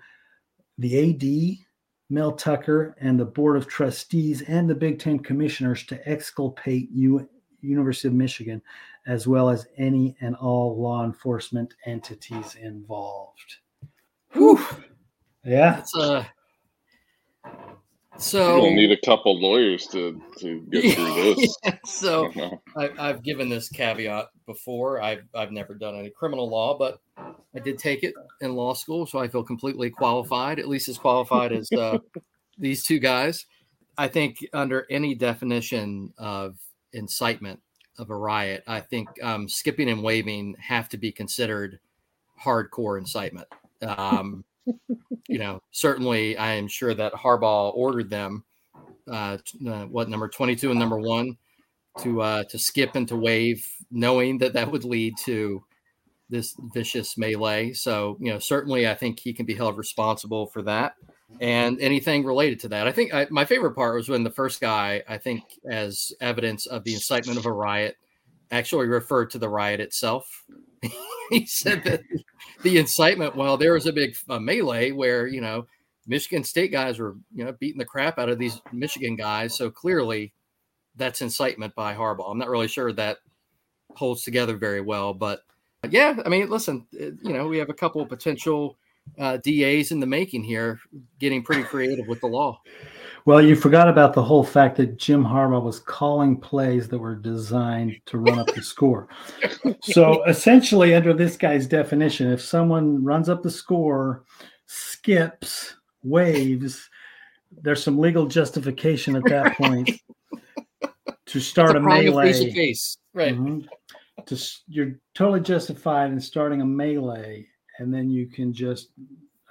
the 0.77 1.59
AD, 1.59 1.65
Mel 2.09 2.31
Tucker, 2.31 2.95
and 2.99 3.19
the 3.19 3.25
Board 3.25 3.57
of 3.57 3.67
Trustees 3.67 4.41
and 4.43 4.69
the 4.69 4.75
Big 4.75 4.97
Ten 4.97 5.19
commissioners 5.19 5.85
to 5.87 6.09
exculpate 6.09 6.89
University 6.91 8.07
of 8.07 8.13
Michigan, 8.13 8.61
as 9.07 9.27
well 9.27 9.49
as 9.49 9.67
any 9.77 10.15
and 10.21 10.35
all 10.37 10.81
law 10.81 11.03
enforcement 11.03 11.73
entities 11.85 12.55
involved. 12.55 13.57
Whew. 14.31 14.65
Yeah. 15.43 15.79
It's, 15.79 15.95
uh, 15.95 16.23
so 18.17 18.61
we'll 18.61 18.73
need 18.73 18.91
a 18.91 18.97
couple 19.05 19.39
lawyers 19.39 19.87
to 19.87 20.21
to 20.39 20.61
get 20.71 20.93
through 20.95 21.35
this. 21.35 21.57
so 21.85 22.31
I, 22.77 22.89
have 22.97 23.23
given 23.23 23.49
this 23.49 23.69
caveat 23.69 24.27
before. 24.45 25.01
I've 25.01 25.23
I've 25.33 25.51
never 25.51 25.73
done 25.73 25.95
any 25.95 26.09
criminal 26.09 26.49
law, 26.49 26.77
but 26.77 26.99
I 27.17 27.59
did 27.59 27.77
take 27.77 28.03
it 28.03 28.13
in 28.41 28.55
law 28.55 28.73
school, 28.73 29.05
so 29.05 29.19
I 29.19 29.27
feel 29.27 29.43
completely 29.43 29.89
qualified, 29.89 30.59
at 30.59 30.67
least 30.67 30.89
as 30.89 30.97
qualified 30.97 31.51
as 31.51 31.71
uh, 31.71 31.99
these 32.57 32.83
two 32.83 32.99
guys. 32.99 33.45
I 33.97 34.07
think 34.07 34.45
under 34.53 34.85
any 34.89 35.15
definition 35.15 36.13
of 36.17 36.57
incitement 36.93 37.61
of 37.97 38.09
a 38.09 38.15
riot, 38.15 38.63
I 38.67 38.81
think 38.81 39.07
um, 39.23 39.47
skipping 39.47 39.89
and 39.89 40.03
waving 40.03 40.55
have 40.59 40.89
to 40.89 40.97
be 40.97 41.11
considered 41.11 41.79
hardcore 42.41 42.97
incitement. 42.97 43.47
Um, 43.81 44.43
you 45.27 45.39
know, 45.39 45.61
certainly 45.71 46.37
I 46.37 46.53
am 46.53 46.67
sure 46.67 46.93
that 46.93 47.13
Harbaugh 47.13 47.73
ordered 47.75 48.09
them, 48.09 48.43
uh, 49.09 49.37
uh, 49.67 49.85
what 49.85 50.09
number 50.09 50.27
22 50.27 50.71
and 50.71 50.79
number 50.79 50.99
one, 50.99 51.37
to 52.01 52.21
uh, 52.21 52.43
to 52.49 52.59
skip 52.59 52.95
and 52.95 53.07
to 53.07 53.15
wave, 53.15 53.65
knowing 53.91 54.39
that 54.39 54.53
that 54.53 54.71
would 54.71 54.83
lead 54.83 55.15
to 55.25 55.63
this 56.29 56.55
vicious 56.73 57.17
melee. 57.17 57.71
So, 57.73 58.17
you 58.19 58.31
know, 58.31 58.39
certainly 58.39 58.87
I 58.87 58.95
think 58.95 59.19
he 59.19 59.33
can 59.33 59.45
be 59.45 59.53
held 59.53 59.77
responsible 59.77 60.47
for 60.47 60.63
that 60.63 60.95
and 61.39 61.79
anything 61.79 62.25
related 62.25 62.59
to 62.61 62.69
that. 62.69 62.87
I 62.87 62.91
think 62.91 63.13
I, 63.13 63.27
my 63.29 63.45
favorite 63.45 63.75
part 63.75 63.95
was 63.95 64.09
when 64.09 64.23
the 64.23 64.31
first 64.31 64.61
guy, 64.61 65.03
I 65.07 65.17
think, 65.17 65.43
as 65.69 66.11
evidence 66.21 66.65
of 66.65 66.83
the 66.83 66.93
incitement 66.93 67.37
of 67.37 67.45
a 67.45 67.51
riot, 67.51 67.97
actually 68.51 68.87
referred 68.87 69.31
to 69.31 69.39
the 69.39 69.49
riot 69.49 69.79
itself. 69.79 70.43
he 71.29 71.45
said 71.45 71.83
that 71.83 72.01
the 72.63 72.77
incitement, 72.77 73.35
well, 73.35 73.57
there 73.57 73.73
was 73.73 73.85
a 73.85 73.93
big 73.93 74.15
uh, 74.29 74.39
melee 74.39 74.91
where, 74.91 75.27
you 75.27 75.41
know, 75.41 75.67
Michigan 76.07 76.43
State 76.43 76.71
guys 76.71 76.99
were, 76.99 77.15
you 77.33 77.43
know, 77.43 77.53
beating 77.53 77.79
the 77.79 77.85
crap 77.85 78.19
out 78.19 78.29
of 78.29 78.37
these 78.37 78.61
Michigan 78.71 79.15
guys. 79.15 79.55
So 79.55 79.69
clearly 79.69 80.33
that's 80.95 81.21
incitement 81.21 81.75
by 81.75 81.95
Harbaugh. 81.95 82.29
I'm 82.29 82.37
not 82.37 82.49
really 82.49 82.67
sure 82.67 82.93
that 82.93 83.17
holds 83.95 84.23
together 84.23 84.57
very 84.57 84.81
well, 84.81 85.13
but 85.13 85.41
yeah, 85.89 86.17
I 86.25 86.29
mean, 86.29 86.49
listen, 86.49 86.85
uh, 86.99 87.11
you 87.21 87.33
know, 87.33 87.47
we 87.47 87.57
have 87.59 87.69
a 87.69 87.73
couple 87.73 88.01
of 88.01 88.09
potential 88.09 88.77
uh, 89.19 89.37
DAs 89.37 89.91
in 89.91 89.99
the 89.99 90.05
making 90.05 90.43
here, 90.43 90.79
getting 91.19 91.43
pretty 91.43 91.63
creative 91.63 92.07
with 92.07 92.21
the 92.21 92.27
law. 92.27 92.59
Well, 93.25 93.41
you 93.41 93.55
forgot 93.55 93.89
about 93.89 94.13
the 94.13 94.21
whole 94.21 94.43
fact 94.43 94.77
that 94.77 94.97
Jim 94.97 95.23
Harbaugh 95.23 95.63
was 95.63 95.79
calling 95.79 96.37
plays 96.37 96.87
that 96.89 96.99
were 96.99 97.15
designed 97.15 97.99
to 98.05 98.19
run 98.19 98.37
up 98.39 98.53
the 98.53 98.61
score. 98.61 99.07
So 99.81 100.23
essentially, 100.25 100.95
under 100.95 101.13
this 101.13 101.37
guy's 101.37 101.67
definition, 101.67 102.31
if 102.31 102.41
someone 102.41 103.03
runs 103.03 103.29
up 103.29 103.43
the 103.43 103.51
score, 103.51 104.23
skips, 104.65 105.75
waves, 106.03 106.89
there's 107.61 107.83
some 107.83 107.99
legal 107.99 108.25
justification 108.25 109.15
at 109.15 109.23
that 109.25 109.55
point 109.57 109.91
to 111.25 111.39
start 111.39 111.75
a, 111.75 111.79
a 111.79 111.81
melee. 111.81 112.51
Case. 112.51 112.97
Right. 113.13 113.35
Mm-hmm. 113.35 113.61
To, 114.25 114.51
you're 114.67 114.99
totally 115.13 115.41
justified 115.41 116.11
in 116.11 116.19
starting 116.19 116.61
a 116.61 116.65
melee, 116.65 117.47
and 117.79 117.93
then 117.93 118.09
you 118.09 118.27
can 118.27 118.53
just 118.53 118.89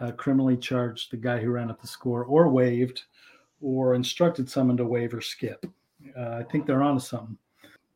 uh, 0.00 0.12
criminally 0.12 0.56
charge 0.56 1.08
the 1.08 1.16
guy 1.16 1.38
who 1.38 1.50
ran 1.50 1.70
up 1.70 1.80
the 1.80 1.88
score 1.88 2.24
or 2.24 2.48
waved 2.48 3.02
or 3.64 3.94
instructed 3.94 4.48
someone 4.48 4.76
to 4.76 4.84
wave 4.84 5.14
or 5.14 5.22
skip. 5.22 5.64
Uh, 6.16 6.36
I 6.40 6.42
think 6.44 6.66
they're 6.66 6.82
onto 6.82 7.00
something. 7.00 7.38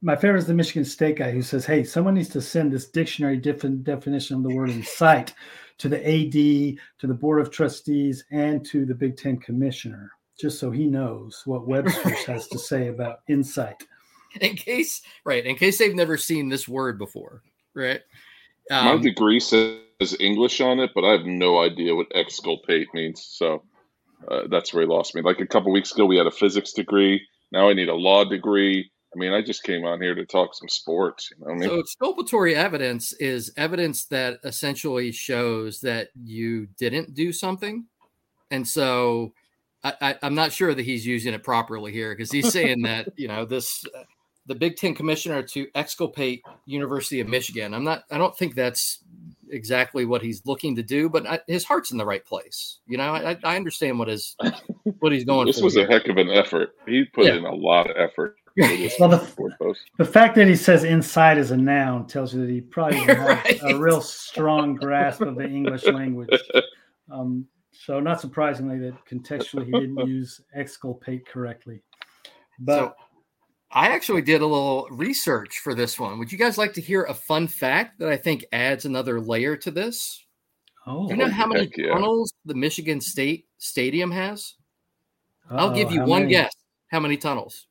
My 0.00 0.16
favorite 0.16 0.38
is 0.38 0.46
the 0.46 0.54
Michigan 0.54 0.84
State 0.84 1.16
guy 1.16 1.30
who 1.30 1.42
says, 1.42 1.66
"Hey, 1.66 1.84
someone 1.84 2.14
needs 2.14 2.30
to 2.30 2.40
send 2.40 2.72
this 2.72 2.88
dictionary 2.88 3.36
different 3.36 3.84
definition 3.84 4.36
of 4.36 4.42
the 4.44 4.54
word 4.54 4.70
incite 4.70 5.34
to 5.78 5.88
the 5.88 5.98
AD, 5.98 6.32
to 6.32 7.06
the 7.06 7.14
Board 7.14 7.40
of 7.40 7.50
Trustees, 7.50 8.24
and 8.30 8.64
to 8.66 8.86
the 8.86 8.94
Big 8.94 9.16
Ten 9.16 9.36
Commissioner, 9.36 10.12
just 10.40 10.58
so 10.58 10.70
he 10.70 10.86
knows 10.86 11.42
what 11.44 11.68
Webster 11.68 12.08
has 12.26 12.48
to 12.48 12.58
say 12.58 12.88
about 12.88 13.20
insight." 13.28 13.86
In 14.40 14.56
case, 14.56 15.02
right? 15.24 15.44
In 15.44 15.56
case 15.56 15.78
they've 15.78 15.94
never 15.94 16.16
seen 16.16 16.48
this 16.48 16.68
word 16.68 16.98
before, 16.98 17.42
right? 17.74 18.00
Um, 18.70 18.84
My 18.84 18.96
degree 19.02 19.40
says 19.40 20.16
English 20.20 20.60
on 20.60 20.78
it, 20.80 20.92
but 20.94 21.04
I 21.04 21.12
have 21.12 21.26
no 21.26 21.60
idea 21.60 21.94
what 21.94 22.08
exculpate 22.14 22.88
means. 22.94 23.22
So 23.22 23.62
uh, 24.26 24.42
that's 24.50 24.72
where 24.72 24.82
he 24.82 24.88
lost 24.88 25.14
me. 25.14 25.22
Like 25.22 25.40
a 25.40 25.46
couple 25.46 25.72
weeks 25.72 25.92
ago, 25.92 26.06
we 26.06 26.16
had 26.16 26.26
a 26.26 26.32
physics 26.32 26.72
degree. 26.72 27.26
Now 27.52 27.68
I 27.68 27.74
need 27.74 27.88
a 27.88 27.94
law 27.94 28.24
degree. 28.24 28.90
I 29.14 29.18
mean, 29.18 29.32
I 29.32 29.40
just 29.40 29.62
came 29.62 29.84
on 29.84 30.02
here 30.02 30.14
to 30.14 30.26
talk 30.26 30.54
some 30.54 30.68
sports. 30.68 31.30
You 31.30 31.44
know 31.44 31.52
I 31.52 31.56
mean? 31.56 31.68
So 31.68 31.78
exculpatory 31.78 32.54
evidence 32.54 33.12
is 33.14 33.52
evidence 33.56 34.04
that 34.06 34.38
essentially 34.44 35.12
shows 35.12 35.80
that 35.80 36.08
you 36.22 36.68
didn't 36.78 37.14
do 37.14 37.32
something, 37.32 37.86
and 38.50 38.68
so 38.68 39.32
I, 39.84 40.16
am 40.22 40.34
not 40.34 40.52
sure 40.52 40.74
that 40.74 40.84
he's 40.84 41.06
using 41.06 41.34
it 41.34 41.42
properly 41.42 41.92
here 41.92 42.14
because 42.14 42.32
he's 42.32 42.52
saying 42.52 42.82
that 42.82 43.08
you 43.16 43.28
know 43.28 43.44
this 43.44 43.84
uh, 43.96 44.02
the 44.46 44.54
Big 44.54 44.76
Ten 44.76 44.94
commissioner 44.94 45.42
to 45.42 45.68
exculpate 45.74 46.42
University 46.66 47.20
of 47.20 47.28
Michigan. 47.28 47.74
I'm 47.74 47.84
not. 47.84 48.04
I 48.10 48.18
don't 48.18 48.36
think 48.36 48.54
that's 48.54 48.98
exactly 49.50 50.04
what 50.04 50.22
he's 50.22 50.44
looking 50.46 50.76
to 50.76 50.82
do, 50.82 51.08
but 51.08 51.26
I, 51.26 51.40
his 51.46 51.64
heart's 51.64 51.90
in 51.90 51.98
the 51.98 52.06
right 52.06 52.24
place. 52.24 52.78
You 52.86 52.98
know, 52.98 53.14
I, 53.14 53.36
I 53.44 53.56
understand 53.56 53.98
what 53.98 54.08
his 54.08 54.36
what 55.00 55.12
he's 55.12 55.24
going. 55.24 55.46
this 55.46 55.60
was 55.60 55.74
here. 55.74 55.86
a 55.88 55.92
heck 55.92 56.08
of 56.08 56.16
an 56.16 56.30
effort. 56.30 56.74
He 56.86 57.04
put 57.04 57.26
yeah. 57.26 57.34
in 57.34 57.44
a 57.44 57.54
lot 57.54 57.90
of 57.90 57.96
effort. 57.96 58.36
well, 58.98 59.08
the, 59.08 59.74
the, 59.98 60.04
fact 60.04 60.34
that 60.34 60.48
he 60.48 60.56
says 60.56 60.82
"inside" 60.82 61.38
is 61.38 61.52
a 61.52 61.56
noun 61.56 62.06
tells 62.08 62.34
you 62.34 62.40
that 62.40 62.50
he 62.50 62.60
probably 62.60 62.98
has 63.06 63.18
right. 63.18 63.60
a 63.62 63.78
real 63.78 64.00
strong 64.00 64.74
grasp 64.74 65.20
of 65.20 65.36
the 65.36 65.44
English 65.44 65.84
language. 65.86 66.30
Um, 67.10 67.46
so, 67.72 68.00
not 68.00 68.20
surprisingly, 68.20 68.78
that 68.80 69.06
contextually 69.06 69.64
he 69.64 69.72
didn't 69.72 70.06
use 70.06 70.42
exculpate 70.54 71.26
correctly. 71.26 71.80
But 72.58 72.78
so, 72.78 72.94
I 73.70 73.88
actually 73.88 74.22
did 74.22 74.40
a 74.40 74.46
little 74.46 74.88
research 74.90 75.58
for 75.58 75.74
this 75.74 75.98
one. 75.98 76.18
Would 76.18 76.32
you 76.32 76.38
guys 76.38 76.56
like 76.56 76.72
to 76.74 76.80
hear 76.80 77.04
a 77.04 77.14
fun 77.14 77.46
fact 77.46 77.98
that 77.98 78.08
I 78.08 78.16
think 78.16 78.46
adds 78.50 78.84
another 78.84 79.20
layer 79.20 79.56
to 79.56 79.70
this? 79.70 80.24
Oh, 80.86 81.06
Do 81.06 81.14
you 81.14 81.18
know 81.18 81.26
oh, 81.26 81.30
how 81.30 81.46
many 81.46 81.70
yeah. 81.76 81.92
tunnels 81.92 82.32
the 82.46 82.54
Michigan 82.54 83.00
State 83.00 83.46
Stadium 83.58 84.10
has? 84.10 84.54
Uh-oh, 85.50 85.58
I'll 85.58 85.74
give 85.74 85.88
uh, 85.88 85.92
you 85.92 86.00
one 86.00 86.22
many? 86.22 86.30
guess. 86.32 86.54
How 86.90 87.00
many 87.00 87.18
tunnels? 87.18 87.66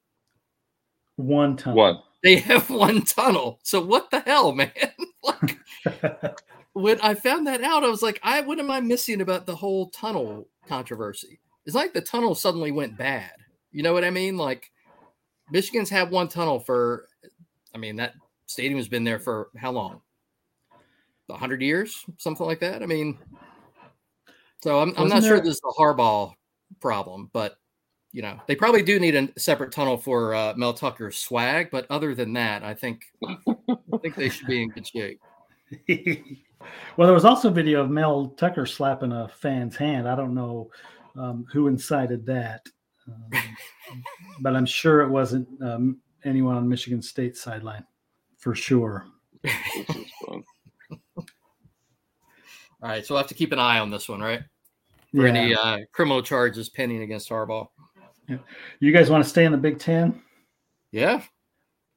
One 1.16 1.58
tunnel. 1.58 1.78
One. 1.78 2.00
They 2.24 2.36
have 2.38 2.70
one 2.70 3.02
tunnel. 3.02 3.60
So 3.64 3.84
what 3.84 4.12
the 4.12 4.20
hell, 4.20 4.52
man? 4.52 4.72
like, 5.24 5.58
when 6.74 7.02
I 7.02 7.16
found 7.16 7.48
that 7.48 7.64
out, 7.64 7.84
I 7.84 7.90
was 7.90 8.04
like, 8.04 8.20
I 8.22 8.42
what 8.42 8.60
am 8.60 8.70
I 8.70 8.82
missing 8.82 9.22
about 9.22 9.48
the 9.48 9.56
whole 9.56 9.90
tunnel 9.90 10.48
controversy? 10.68 11.40
It's 11.66 11.76
like 11.76 11.94
the 11.94 12.02
tunnel 12.02 12.36
suddenly 12.36 12.72
went 12.72 12.98
bad. 12.98 13.32
You 13.72 13.82
know 13.82 13.94
what 13.94 14.04
I 14.04 14.12
mean? 14.12 14.38
Like 14.38 14.72
Michigan's 15.52 15.90
had 15.90 16.12
one 16.12 16.28
tunnel 16.28 16.60
for, 16.60 17.08
I 17.74 17.78
mean, 17.78 17.96
that 17.98 18.14
stadium 18.48 18.78
has 18.78 18.88
been 18.88 19.04
there 19.04 19.20
for 19.20 19.50
how 19.58 19.72
long? 19.72 20.02
100 21.28 21.62
years, 21.62 22.06
something 22.18 22.46
like 22.46 22.60
that. 22.62 22.82
I 22.82 22.86
mean, 22.86 23.18
so 24.64 24.80
I'm, 24.80 24.94
I'm 24.98 25.10
not 25.10 25.22
there... 25.22 25.36
sure 25.36 25.40
this 25.40 25.56
is 25.56 25.62
a 25.64 25.82
Harbaugh 25.82 26.34
problem, 26.80 27.30
but 27.34 27.58
you 28.14 28.22
know, 28.22 28.40
they 28.48 28.56
probably 28.56 28.82
do 28.82 29.00
need 29.00 29.16
a 29.16 29.40
separate 29.40 29.72
tunnel 29.72 29.98
for 29.98 30.34
uh, 30.34 30.54
Mel 30.56 30.74
Tucker's 30.74 31.18
swag. 31.18 31.70
But 31.70 31.86
other 31.90 32.16
than 32.16 32.34
that, 32.34 32.64
I 32.64 32.74
think 32.74 33.04
I 33.28 33.98
think 34.02 34.16
they 34.16 34.30
should 34.30 34.48
be 34.48 34.64
in 34.64 34.70
good 34.70 34.88
shape. 34.88 35.20
well, 36.98 37.06
there 37.06 37.14
was 37.14 37.26
also 37.26 37.50
a 37.50 37.54
video 37.54 37.82
of 37.82 37.92
Mel 37.92 38.30
Tucker 38.38 38.66
slapping 38.66 39.12
a 39.12 39.28
fan's 39.28 39.76
hand. 39.76 40.08
I 40.08 40.16
don't 40.16 40.34
know 40.34 40.72
um, 41.16 41.46
who 41.52 41.68
incited 41.68 42.26
that. 42.26 42.68
Um, 43.08 43.32
but 44.42 44.56
I'm 44.56 44.66
sure 44.66 45.02
it 45.02 45.10
wasn't 45.10 45.48
um, 45.62 45.98
anyone 46.24 46.56
on 46.56 46.68
Michigan 46.68 47.02
State 47.02 47.38
sideline 47.38 47.86
for 48.38 48.54
sure. 48.56 49.08
All 52.80 52.90
right, 52.90 53.06
so 53.06 53.14
we'll 53.14 53.24
have 53.24 53.30
to 53.30 53.34
keep 53.34 53.52
an 53.52 53.60
eye 53.60 53.80
on 53.80 53.90
this 53.90 54.08
one, 54.08 54.22
right? 54.22 54.42
For 55.14 55.28
yeah. 55.28 55.34
any 55.34 55.56
uh, 55.56 55.78
criminal 55.92 56.22
charges 56.22 56.70
pending 56.70 57.02
against 57.02 57.30
Harbaugh. 57.30 57.68
Yeah. 58.28 58.38
You 58.80 58.92
guys 58.92 59.10
want 59.10 59.24
to 59.24 59.30
stay 59.30 59.46
in 59.46 59.52
the 59.52 59.58
Big 59.58 59.80
Ten? 59.80 60.22
Yeah. 60.92 61.22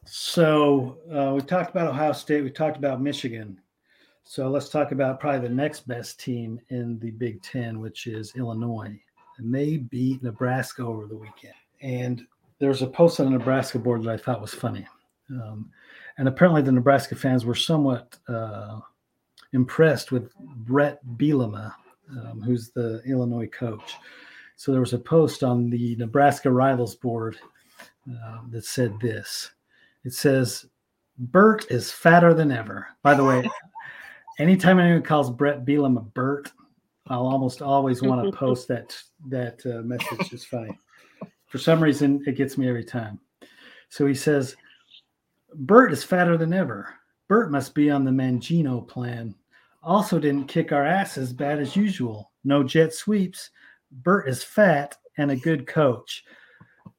So 0.06 0.98
uh, 1.12 1.34
we 1.34 1.42
talked 1.42 1.70
about 1.70 1.88
Ohio 1.88 2.12
State. 2.12 2.42
We 2.42 2.50
talked 2.50 2.76
about 2.76 3.02
Michigan. 3.02 3.60
So 4.24 4.48
let's 4.48 4.68
talk 4.68 4.92
about 4.92 5.20
probably 5.20 5.48
the 5.48 5.54
next 5.54 5.86
best 5.86 6.20
team 6.20 6.60
in 6.68 6.98
the 7.00 7.10
Big 7.10 7.42
Ten, 7.42 7.80
which 7.80 8.06
is 8.06 8.34
Illinois 8.36 8.98
and 9.40 9.54
they 9.54 9.78
beat 9.78 10.22
Nebraska 10.22 10.82
over 10.82 11.06
the 11.06 11.16
weekend. 11.16 11.54
And 11.80 12.26
there's 12.58 12.82
a 12.82 12.86
post 12.86 13.20
on 13.20 13.26
the 13.26 13.38
Nebraska 13.38 13.78
board 13.78 14.02
that 14.04 14.10
I 14.10 14.16
thought 14.16 14.40
was 14.40 14.52
funny. 14.52 14.86
Um, 15.30 15.70
and 16.18 16.28
apparently, 16.28 16.60
the 16.62 16.72
Nebraska 16.72 17.16
fans 17.16 17.46
were 17.46 17.54
somewhat 17.54 18.18
uh, 18.28 18.80
impressed 19.54 20.12
with 20.12 20.34
Bret 20.36 21.00
Bielema, 21.16 21.72
um, 22.10 22.42
who's 22.42 22.70
the 22.70 23.02
Illinois 23.06 23.46
coach. 23.46 23.94
So 24.56 24.72
there 24.72 24.80
was 24.82 24.92
a 24.92 24.98
post 24.98 25.42
on 25.42 25.70
the 25.70 25.96
Nebraska 25.96 26.50
Rivals 26.50 26.94
board 26.96 27.38
uh, 28.10 28.40
that 28.50 28.66
said 28.66 29.00
this. 29.00 29.52
It 30.04 30.12
says, 30.12 30.66
"Bert 31.16 31.64
is 31.70 31.90
fatter 31.90 32.34
than 32.34 32.52
ever." 32.52 32.88
By 33.02 33.14
the 33.14 33.24
way, 33.24 33.48
anytime 34.38 34.78
anyone 34.78 35.02
calls 35.02 35.30
Bret 35.30 35.64
Bielema 35.64 36.12
Bert, 36.12 36.52
I'll 37.10 37.26
almost 37.26 37.60
always 37.60 38.02
want 38.02 38.24
to 38.24 38.32
post 38.36 38.68
that 38.68 38.96
that 39.28 39.60
uh, 39.66 39.82
message. 39.82 40.32
It's 40.32 40.44
funny. 40.44 40.78
For 41.48 41.58
some 41.58 41.82
reason, 41.82 42.22
it 42.26 42.36
gets 42.36 42.56
me 42.56 42.68
every 42.68 42.84
time. 42.84 43.18
So 43.88 44.06
he 44.06 44.14
says, 44.14 44.56
"Bert 45.54 45.92
is 45.92 46.04
fatter 46.04 46.38
than 46.38 46.52
ever. 46.52 46.94
Bert 47.28 47.50
must 47.50 47.74
be 47.74 47.90
on 47.90 48.04
the 48.04 48.10
Mangino 48.12 48.86
plan. 48.86 49.34
Also, 49.82 50.18
didn't 50.18 50.46
kick 50.46 50.72
our 50.72 50.86
ass 50.86 51.18
as 51.18 51.32
bad 51.32 51.58
as 51.58 51.74
usual. 51.76 52.30
No 52.44 52.62
jet 52.62 52.94
sweeps. 52.94 53.50
Bert 53.90 54.28
is 54.28 54.44
fat 54.44 54.96
and 55.18 55.32
a 55.32 55.36
good 55.36 55.66
coach, 55.66 56.24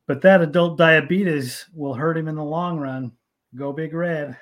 but 0.07 0.21
that 0.21 0.41
adult 0.41 0.77
diabetes 0.77 1.65
will 1.73 1.93
hurt 1.93 2.17
him 2.17 2.27
in 2.27 2.35
the 2.35 2.43
long 2.43 2.77
run. 2.77 3.13
Go 3.55 3.71
big 3.71 3.93
red." 3.93 4.37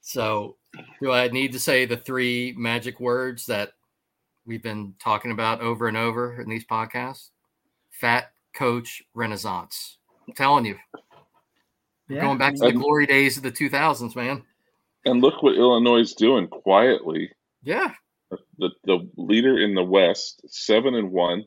So, 0.00 0.56
do 1.00 1.12
I 1.12 1.28
need 1.28 1.52
to 1.52 1.60
say 1.60 1.84
the 1.84 1.96
three 1.96 2.54
magic 2.56 3.00
words 3.00 3.46
that 3.46 3.72
we've 4.46 4.62
been 4.62 4.94
talking 5.02 5.30
about 5.30 5.60
over 5.60 5.88
and 5.88 5.96
over 5.96 6.40
in 6.40 6.48
these 6.48 6.66
podcasts? 6.66 7.30
Fat 7.90 8.32
coach 8.54 9.02
renaissance. 9.14 9.98
I'm 10.26 10.34
telling 10.34 10.66
you. 10.66 10.76
Yeah. 12.08 12.22
Going 12.22 12.38
back 12.38 12.54
to 12.54 12.66
the 12.66 12.72
glory 12.72 13.06
days 13.06 13.36
of 13.36 13.42
the 13.42 13.52
2000s, 13.52 14.16
man. 14.16 14.42
And 15.04 15.20
look 15.20 15.42
what 15.42 15.56
Illinois 15.56 16.00
is 16.00 16.14
doing 16.14 16.48
quietly. 16.48 17.30
Yeah. 17.62 17.92
The, 18.58 18.70
the 18.84 19.08
leader 19.16 19.58
in 19.58 19.74
the 19.74 19.84
West, 19.84 20.42
seven 20.46 20.94
and 20.94 21.12
one. 21.12 21.44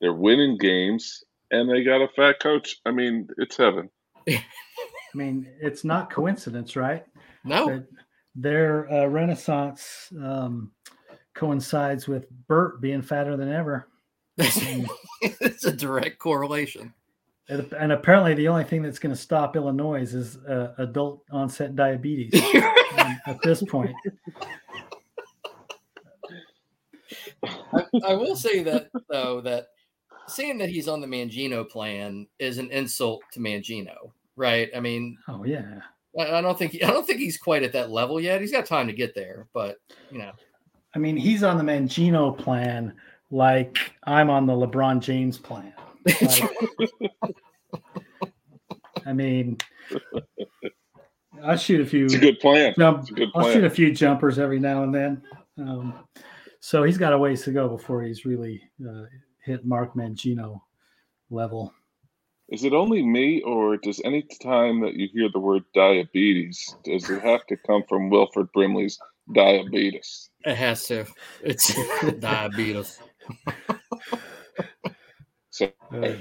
They're 0.00 0.14
winning 0.14 0.56
games, 0.58 1.24
and 1.50 1.68
they 1.68 1.84
got 1.84 2.02
a 2.02 2.08
fat 2.08 2.40
coach. 2.40 2.76
I 2.86 2.90
mean, 2.90 3.28
it's 3.38 3.56
heaven. 3.56 3.90
I 5.12 5.16
mean, 5.16 5.48
it's 5.60 5.84
not 5.84 6.10
coincidence, 6.10 6.76
right? 6.76 7.04
No. 7.44 7.66
That 7.66 7.86
their 8.34 8.90
uh, 8.92 9.06
renaissance 9.06 10.12
um, 10.22 10.72
coincides 11.34 12.06
with 12.06 12.26
Bert 12.46 12.80
being 12.80 13.02
fatter 13.02 13.36
than 13.36 13.52
ever. 13.52 13.88
it's 14.36 15.64
a 15.64 15.72
direct 15.72 16.18
correlation. 16.18 16.94
And, 17.48 17.72
and, 17.72 17.90
apparently, 17.90 18.34
the 18.34 18.46
only 18.46 18.62
thing 18.62 18.80
that's 18.80 19.00
going 19.00 19.14
to 19.14 19.20
stop 19.20 19.56
Illinois 19.56 20.02
is 20.14 20.36
uh, 20.36 20.74
adult 20.78 21.24
onset 21.32 21.74
diabetes 21.74 22.32
at 23.26 23.42
this 23.42 23.60
point. 23.64 23.94
I, 27.44 27.84
I 28.06 28.14
will 28.14 28.36
say 28.36 28.62
that 28.62 28.90
though 29.08 29.40
that 29.40 29.66
saying 30.28 30.58
that 30.58 30.68
he's 30.68 30.88
on 30.88 31.00
the 31.00 31.06
Mangino 31.06 31.68
plan 31.68 32.26
is 32.38 32.58
an 32.58 32.70
insult 32.70 33.22
to 33.32 33.40
Mangino, 33.40 34.12
right? 34.36 34.68
I 34.74 34.80
mean, 34.80 35.16
Oh 35.28 35.44
yeah. 35.44 35.80
I, 36.18 36.38
I 36.38 36.40
don't 36.40 36.58
think 36.58 36.76
I 36.84 36.90
don't 36.90 37.06
think 37.06 37.20
he's 37.20 37.38
quite 37.38 37.62
at 37.62 37.72
that 37.72 37.90
level 37.90 38.20
yet. 38.20 38.40
He's 38.40 38.52
got 38.52 38.66
time 38.66 38.86
to 38.86 38.92
get 38.92 39.14
there, 39.14 39.46
but 39.52 39.76
you 40.10 40.18
know, 40.18 40.32
I 40.94 40.98
mean, 40.98 41.16
he's 41.16 41.42
on 41.42 41.56
the 41.58 41.64
Mangino 41.64 42.36
plan 42.36 42.94
like 43.30 43.78
I'm 44.04 44.28
on 44.30 44.46
the 44.46 44.52
LeBron 44.52 45.00
James 45.00 45.38
plan. 45.38 45.72
Like, 46.20 46.50
I 49.06 49.12
mean, 49.12 49.56
I 51.42 51.56
shoot 51.56 51.80
a 51.80 51.86
few 51.86 52.06
It's 52.06 52.14
a 52.14 52.18
good 52.18 52.38
plan. 52.40 52.74
jump. 52.76 53.08
A 53.08 53.12
good 53.12 53.28
I'll 53.34 53.50
shoot 53.52 53.64
a 53.64 53.70
few 53.70 53.92
jumpers 53.94 54.38
every 54.38 54.58
now 54.58 54.82
and 54.82 54.94
then. 54.94 55.22
Um, 55.58 55.94
so 56.60 56.82
he's 56.82 56.98
got 56.98 57.12
a 57.12 57.18
ways 57.18 57.42
to 57.44 57.52
go 57.52 57.68
before 57.68 58.02
he's 58.02 58.24
really 58.24 58.62
uh, 58.86 59.04
hit 59.44 59.64
Mark 59.64 59.94
Mangino 59.94 60.60
level. 61.30 61.72
Is 62.50 62.64
it 62.64 62.72
only 62.74 63.02
me, 63.02 63.42
or 63.42 63.76
does 63.78 64.00
any 64.04 64.22
time 64.42 64.80
that 64.82 64.94
you 64.94 65.08
hear 65.12 65.28
the 65.32 65.40
word 65.40 65.64
diabetes, 65.74 66.76
does 66.84 67.10
it 67.10 67.22
have 67.22 67.46
to 67.48 67.56
come 67.66 67.84
from 67.88 68.10
Wilford 68.10 68.48
Brimley's 68.54 68.98
diabetes? 69.32 70.30
it 70.44 70.56
has 70.56 70.86
to. 70.88 71.06
It's 71.40 71.74
diabetes. 72.20 72.98
So 75.50 75.72
I 76.02 76.16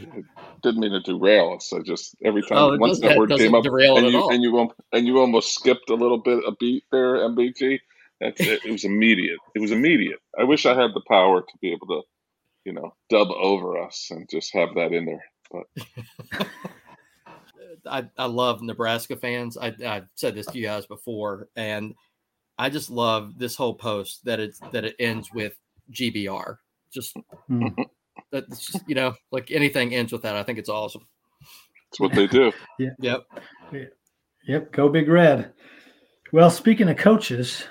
didn't 0.64 0.82
mean 0.82 0.92
to 0.92 1.02
derail 1.02 1.54
us. 1.56 1.74
I 1.74 1.82
just 1.82 2.16
every 2.26 2.44
time 2.44 2.58
Oh, 2.58 2.78
once 2.80 3.00
that 3.00 3.08
that 3.10 3.18
word 3.18 3.32
came 3.36 3.56
up, 3.56 3.66
and 3.66 4.08
you 4.08 4.24
and 4.30 4.44
you 4.44 4.70
and 4.94 5.08
you 5.08 5.20
almost 5.20 5.54
skipped 5.56 5.90
a 5.90 5.96
little 5.96 6.20
bit 6.20 6.40
a 6.48 6.54
beat 6.60 6.86
there, 6.92 7.18
MBG. 7.18 7.80
That's 8.22 8.46
it. 8.46 8.62
It 8.66 8.72
was 8.72 8.86
immediate. 8.86 9.40
It 9.56 9.60
was 9.62 9.72
immediate. 9.72 10.20
I 10.40 10.46
wish 10.46 10.66
I 10.66 10.76
had 10.82 10.94
the 10.94 11.04
power 11.08 11.42
to 11.42 11.58
be 11.62 11.72
able 11.74 11.88
to, 11.88 12.02
you 12.66 12.74
know, 12.74 12.94
dub 13.10 13.30
over 13.32 13.82
us 13.82 14.08
and 14.12 14.30
just 14.30 14.54
have 14.56 14.76
that 14.76 14.94
in 14.94 15.06
there. 15.06 15.26
But 15.52 15.66
I, 17.86 18.06
I 18.18 18.26
love 18.26 18.62
Nebraska 18.62 19.16
fans. 19.16 19.58
I, 19.58 19.74
I've 19.86 20.08
said 20.16 20.36
this 20.36 20.46
to 20.48 20.58
you 20.58 20.66
guys 20.66 20.86
before, 20.86 21.48
and 21.56 21.94
I 22.58 22.70
just 22.70 22.90
love 22.90 23.38
this 23.38 23.56
whole 23.56 23.76
post 23.76 24.26
that 24.26 24.40
it's 24.40 24.60
that 24.72 24.86
it 24.86 24.96
ends 25.00 25.30
with 25.34 25.56
GBR. 25.92 26.58
Just 26.94 27.16
hmm. 27.48 27.68
that's 28.32 28.66
just, 28.66 28.88
you 28.88 28.96
know, 28.96 29.14
like 29.32 29.52
anything 29.52 29.94
ends 29.94 30.12
with 30.12 30.22
that. 30.24 30.36
I 30.36 30.44
think 30.44 30.60
it's 30.60 30.70
awesome. 30.70 31.06
it's 31.90 32.00
what 32.00 32.14
they 32.14 32.28
do. 32.28 32.52
yeah. 32.80 32.90
Yep. 33.00 33.24
Yep, 34.48 34.72
go 34.72 34.90
Big 34.90 35.08
Red. 35.08 35.54
Well, 36.32 36.50
speaking 36.50 36.90
of 36.90 36.98
coaches, 36.98 37.66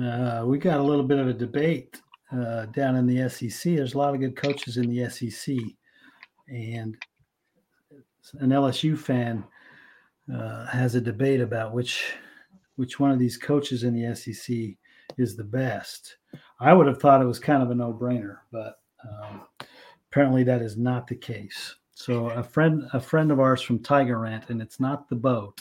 uh, 0.00 0.42
we 0.46 0.58
got 0.58 0.80
a 0.80 0.82
little 0.82 1.04
bit 1.04 1.18
of 1.18 1.28
a 1.28 1.32
debate 1.32 2.00
uh, 2.32 2.66
down 2.66 2.96
in 2.96 3.06
the 3.06 3.28
SEC. 3.28 3.74
There's 3.74 3.94
a 3.94 3.98
lot 3.98 4.14
of 4.14 4.20
good 4.20 4.36
coaches 4.36 4.76
in 4.76 4.88
the 4.88 5.08
SEC, 5.10 5.56
and 6.48 6.96
an 8.40 8.50
LSU 8.50 8.98
fan 8.98 9.44
uh, 10.32 10.66
has 10.66 10.94
a 10.94 11.00
debate 11.00 11.40
about 11.40 11.72
which 11.72 12.12
which 12.76 13.00
one 13.00 13.10
of 13.10 13.18
these 13.18 13.38
coaches 13.38 13.84
in 13.84 13.94
the 13.94 14.14
SEC 14.14 14.56
is 15.16 15.34
the 15.36 15.44
best. 15.44 16.16
I 16.60 16.74
would 16.74 16.86
have 16.86 17.00
thought 17.00 17.22
it 17.22 17.26
was 17.26 17.38
kind 17.38 17.62
of 17.62 17.70
a 17.70 17.74
no 17.74 17.92
brainer, 17.92 18.38
but 18.52 18.80
um, 19.04 19.42
apparently 20.10 20.44
that 20.44 20.60
is 20.60 20.76
not 20.76 21.06
the 21.06 21.16
case. 21.16 21.76
So 21.94 22.28
a 22.30 22.42
friend 22.42 22.84
a 22.92 23.00
friend 23.00 23.30
of 23.32 23.40
ours 23.40 23.62
from 23.62 23.78
Tiger 23.78 24.18
Rant, 24.18 24.50
and 24.50 24.60
it's 24.60 24.80
not 24.80 25.08
the 25.08 25.16
boat 25.16 25.60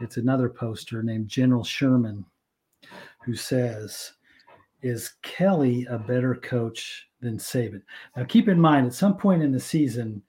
it's 0.00 0.18
another 0.18 0.48
poster 0.48 1.02
named 1.02 1.28
General 1.28 1.64
Sherman 1.64 2.24
who 3.24 3.34
says, 3.34 4.12
Is 4.82 5.14
Kelly 5.22 5.86
a 5.88 5.98
better 5.98 6.34
coach 6.34 7.08
than 7.20 7.38
Saban? 7.38 7.82
Now, 8.16 8.24
keep 8.24 8.48
in 8.48 8.60
mind, 8.60 8.86
at 8.86 8.94
some 8.94 9.16
point 9.16 9.42
in 9.42 9.52
the 9.52 9.60
season, 9.60 10.22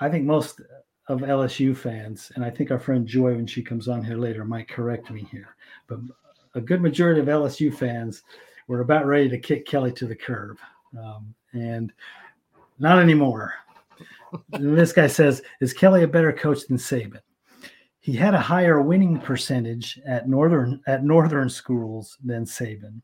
I 0.00 0.08
think 0.08 0.24
most 0.24 0.60
of 1.08 1.20
LSU 1.20 1.76
fans, 1.76 2.32
and 2.34 2.44
I 2.44 2.50
think 2.50 2.70
our 2.70 2.78
friend 2.78 3.06
Joy, 3.06 3.34
when 3.34 3.46
she 3.46 3.62
comes 3.62 3.88
on 3.88 4.04
here 4.04 4.16
later, 4.16 4.44
might 4.44 4.68
correct 4.68 5.10
me 5.10 5.26
here, 5.30 5.56
but 5.86 5.98
a 6.54 6.60
good 6.60 6.80
majority 6.80 7.20
of 7.20 7.26
LSU 7.26 7.74
fans 7.74 8.22
were 8.66 8.80
about 8.80 9.06
ready 9.06 9.28
to 9.28 9.38
kick 9.38 9.66
Kelly 9.66 9.92
to 9.92 10.06
the 10.06 10.16
curb. 10.16 10.56
Um, 10.98 11.34
and 11.52 11.92
not 12.78 12.98
anymore. 12.98 13.54
This 14.50 14.92
guy 14.92 15.06
says, 15.06 15.42
Is 15.60 15.72
Kelly 15.72 16.04
a 16.04 16.08
better 16.08 16.32
coach 16.32 16.66
than 16.66 16.76
Saban? 16.76 17.20
he 18.00 18.14
had 18.14 18.34
a 18.34 18.40
higher 18.40 18.80
winning 18.80 19.20
percentage 19.20 20.00
at 20.06 20.28
northern 20.28 20.80
at 20.86 21.04
northern 21.04 21.48
schools 21.48 22.16
than 22.24 22.44
Saban. 22.44 23.00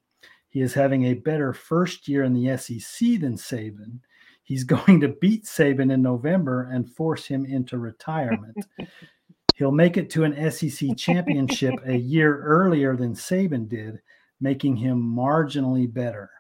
He 0.57 0.63
is 0.63 0.73
having 0.73 1.05
a 1.05 1.13
better 1.13 1.53
first 1.53 2.09
year 2.09 2.23
in 2.23 2.33
the 2.33 2.57
SEC 2.57 3.21
than 3.21 3.35
Saban. 3.35 4.01
He's 4.43 4.65
going 4.75 5.03
to 5.03 5.09
beat 5.09 5.45
Saban 5.45 5.93
in 5.93 6.01
November 6.01 6.71
and 6.73 6.91
force 6.91 7.27
him 7.27 7.45
into 7.45 7.77
retirement. 7.77 8.57
He'll 9.57 9.71
make 9.71 9.99
it 9.99 10.09
to 10.13 10.25
an 10.25 10.51
SEC 10.51 10.97
championship 10.97 11.75
a 11.85 11.95
year 11.95 12.41
earlier 12.41 12.97
than 12.97 13.13
Saban 13.13 13.69
did, 13.69 14.01
making 14.41 14.77
him 14.77 14.99
marginally 14.99 15.93
better. 15.93 16.31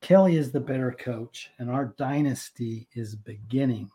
Kelly 0.00 0.34
is 0.34 0.50
the 0.50 0.58
better 0.58 0.90
coach, 0.90 1.48
and 1.60 1.70
our 1.70 1.94
dynasty 1.96 2.88
is 2.94 3.14
beginning 3.14 3.88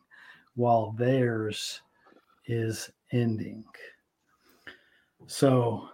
while 0.55 0.93
theirs 0.93 1.81
is 2.45 2.89
ending. 3.11 3.65
So, 5.27 5.89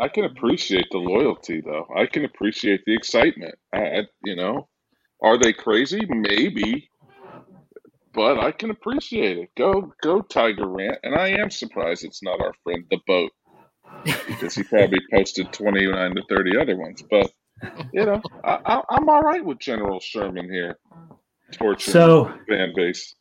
I 0.00 0.08
can 0.08 0.24
appreciate 0.24 0.86
the 0.90 0.98
loyalty, 0.98 1.60
though. 1.60 1.86
I 1.94 2.06
can 2.06 2.24
appreciate 2.24 2.80
the 2.86 2.94
excitement. 2.94 3.54
I, 3.72 3.78
I, 3.78 4.02
you 4.24 4.34
know, 4.34 4.68
are 5.22 5.38
they 5.38 5.52
crazy? 5.52 6.00
Maybe, 6.08 6.90
but 8.14 8.38
I 8.38 8.50
can 8.52 8.70
appreciate 8.70 9.36
it. 9.36 9.50
Go, 9.58 9.92
go, 10.02 10.22
Tiger 10.22 10.66
Rant. 10.66 10.98
And 11.02 11.14
I 11.14 11.28
am 11.28 11.50
surprised 11.50 12.04
it's 12.04 12.22
not 12.22 12.40
our 12.40 12.54
friend 12.64 12.84
the 12.90 12.98
boat 13.06 13.30
because 14.26 14.54
he 14.54 14.62
probably 14.62 15.00
posted 15.12 15.52
twenty 15.52 15.86
nine 15.86 16.14
to 16.14 16.22
thirty 16.30 16.56
other 16.56 16.76
ones. 16.76 17.02
But 17.10 17.30
you 17.92 18.06
know, 18.06 18.22
I, 18.42 18.58
I, 18.64 18.82
I'm 18.88 19.08
all 19.08 19.20
right 19.20 19.44
with 19.44 19.58
General 19.58 20.00
Sherman 20.00 20.50
here. 20.50 20.78
Torturing 21.52 21.92
so 21.92 22.32
fan 22.48 22.72
base. 22.74 23.14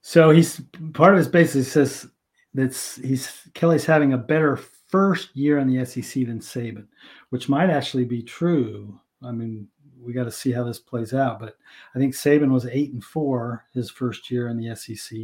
So 0.00 0.30
he's 0.30 0.60
part 0.94 1.12
of 1.12 1.18
his 1.18 1.28
basically 1.28 1.62
says 1.62 2.08
that's 2.52 2.96
he's 2.96 3.30
Kelly's 3.54 3.84
having 3.84 4.12
a 4.12 4.18
better 4.18 4.58
first 4.88 5.36
year 5.36 5.58
in 5.58 5.68
the 5.68 5.84
SEC 5.84 6.26
than 6.26 6.40
Saban, 6.40 6.86
which 7.30 7.48
might 7.48 7.70
actually 7.70 8.04
be 8.04 8.22
true. 8.22 8.98
I 9.22 9.32
mean, 9.32 9.68
we 10.00 10.12
got 10.12 10.24
to 10.24 10.30
see 10.30 10.52
how 10.52 10.64
this 10.64 10.78
plays 10.78 11.12
out, 11.12 11.38
but 11.40 11.56
I 11.94 11.98
think 11.98 12.14
Saban 12.14 12.50
was 12.50 12.66
eight 12.66 12.92
and 12.92 13.04
four 13.04 13.64
his 13.74 13.90
first 13.90 14.30
year 14.30 14.48
in 14.48 14.56
the 14.56 14.74
SEC, 14.74 15.18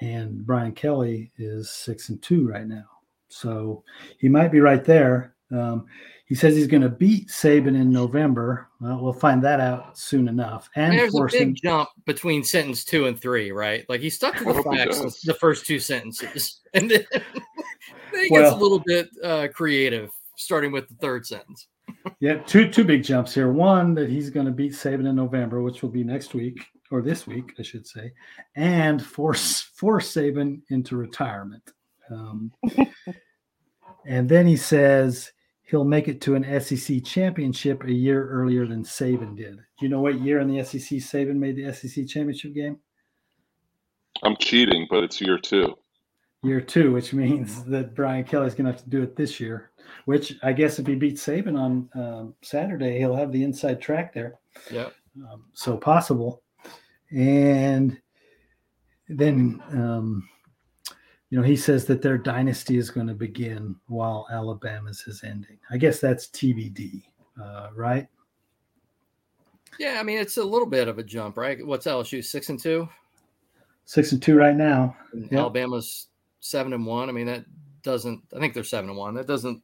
and 0.00 0.44
Brian 0.46 0.72
Kelly 0.72 1.32
is 1.38 1.70
six 1.70 2.08
and 2.08 2.20
two 2.22 2.48
right 2.48 2.66
now. 2.66 2.86
So 3.28 3.82
he 4.18 4.28
might 4.28 4.52
be 4.52 4.60
right 4.60 4.84
there. 4.84 5.34
Um, 5.50 5.86
he 6.26 6.34
says 6.34 6.56
he's 6.56 6.66
going 6.66 6.82
to 6.82 6.88
beat 6.88 7.28
Saban 7.28 7.76
in 7.78 7.90
November. 7.90 8.68
Well, 8.80 9.02
we'll 9.02 9.12
find 9.12 9.42
that 9.44 9.60
out 9.60 9.98
soon 9.98 10.26
enough. 10.26 10.70
And 10.74 10.98
There's 10.98 11.14
a 11.14 11.26
big 11.26 11.56
jump 11.56 11.90
between 12.06 12.42
sentence 12.42 12.84
two 12.84 13.06
and 13.06 13.20
three, 13.20 13.52
right? 13.52 13.84
Like 13.88 14.00
he 14.00 14.08
stuck 14.08 14.36
to 14.38 14.44
the 14.44 14.62
facts 14.62 15.20
the 15.22 15.34
first 15.34 15.66
two 15.66 15.78
sentences, 15.78 16.60
and 16.74 16.90
then, 16.90 17.04
then 18.14 18.24
he 18.24 18.30
gets 18.30 18.52
a 18.52 18.56
little 18.56 18.82
bit 18.84 19.08
uh, 19.22 19.48
creative, 19.54 20.10
starting 20.36 20.72
with 20.72 20.88
the 20.88 20.94
third 20.96 21.26
sentence. 21.26 21.66
Yeah, 22.20 22.34
two 22.34 22.70
two 22.70 22.84
big 22.84 23.02
jumps 23.02 23.34
here. 23.34 23.50
One 23.50 23.94
that 23.94 24.10
he's 24.10 24.28
going 24.28 24.44
to 24.44 24.52
beat 24.52 24.72
Saban 24.72 25.08
in 25.08 25.16
November, 25.16 25.62
which 25.62 25.82
will 25.82 25.88
be 25.88 26.04
next 26.04 26.34
week 26.34 26.58
or 26.90 27.00
this 27.00 27.26
week, 27.26 27.54
I 27.58 27.62
should 27.62 27.86
say, 27.86 28.12
and 28.56 29.04
force 29.04 29.60
force 29.74 30.12
Saban 30.12 30.60
into 30.68 30.96
retirement. 30.96 31.62
Um, 32.10 32.52
and 34.06 34.28
then 34.28 34.46
he 34.46 34.56
says 34.56 35.32
he'll 35.62 35.84
make 35.84 36.08
it 36.08 36.20
to 36.22 36.34
an 36.34 36.60
SEC 36.60 37.04
championship 37.04 37.84
a 37.84 37.92
year 37.92 38.28
earlier 38.28 38.66
than 38.66 38.84
Saban 38.84 39.36
did. 39.36 39.56
Do 39.56 39.62
you 39.80 39.88
know 39.88 40.00
what 40.00 40.20
year 40.20 40.40
in 40.40 40.48
the 40.48 40.62
SEC 40.62 40.98
Saban 40.98 41.36
made 41.36 41.56
the 41.56 41.72
SEC 41.72 42.06
championship 42.06 42.54
game? 42.54 42.78
I'm 44.22 44.36
cheating, 44.36 44.86
but 44.90 45.04
it's 45.04 45.20
year 45.20 45.38
two. 45.38 45.74
Year 46.44 46.60
two, 46.60 46.92
which 46.92 47.12
means 47.12 47.64
that 47.66 47.94
Brian 47.94 48.24
Kelly's 48.24 48.54
going 48.54 48.66
to 48.66 48.72
have 48.72 48.82
to 48.82 48.90
do 48.90 49.02
it 49.02 49.16
this 49.16 49.40
year. 49.40 49.70
Which 50.04 50.34
I 50.42 50.52
guess 50.52 50.78
if 50.78 50.86
he 50.86 50.94
beats 50.94 51.24
Saban 51.24 51.58
on 51.58 51.88
um, 51.94 52.34
Saturday, 52.42 52.98
he'll 52.98 53.16
have 53.16 53.32
the 53.32 53.42
inside 53.42 53.80
track 53.80 54.12
there. 54.12 54.38
Yep. 54.70 54.94
um, 55.30 55.44
so 55.54 55.76
possible. 55.76 56.42
And 57.10 58.00
then, 59.08 59.62
um, 59.72 60.28
you 61.30 61.38
know, 61.38 61.44
he 61.44 61.56
says 61.56 61.84
that 61.86 62.02
their 62.02 62.18
dynasty 62.18 62.76
is 62.76 62.90
going 62.90 63.06
to 63.06 63.14
begin 63.14 63.76
while 63.86 64.26
Alabama's 64.30 65.04
is 65.06 65.24
ending. 65.24 65.58
I 65.70 65.78
guess 65.78 66.00
that's 66.00 66.26
TBD, 66.28 67.02
uh, 67.42 67.68
right? 67.74 68.08
Yeah, 69.78 69.98
I 69.98 70.02
mean 70.02 70.18
it's 70.18 70.36
a 70.36 70.44
little 70.44 70.68
bit 70.68 70.88
of 70.88 70.98
a 70.98 71.02
jump, 71.02 71.36
right? 71.36 71.64
What's 71.64 71.86
LSU 71.86 72.24
six 72.24 72.48
and 72.48 72.60
two? 72.60 72.88
Six 73.84 74.12
and 74.12 74.22
two 74.22 74.36
right 74.36 74.56
now. 74.56 74.96
Yep. 75.12 75.32
Alabama's 75.32 76.08
seven 76.44 76.72
and 76.74 76.84
one. 76.86 77.08
I 77.08 77.12
mean 77.12 77.26
that 77.26 77.44
doesn't. 77.82 78.22
I 78.34 78.38
think 78.38 78.54
they're 78.54 78.64
seven 78.64 78.90
and 78.90 78.98
one. 78.98 79.14
That 79.14 79.26
doesn't 79.26 79.62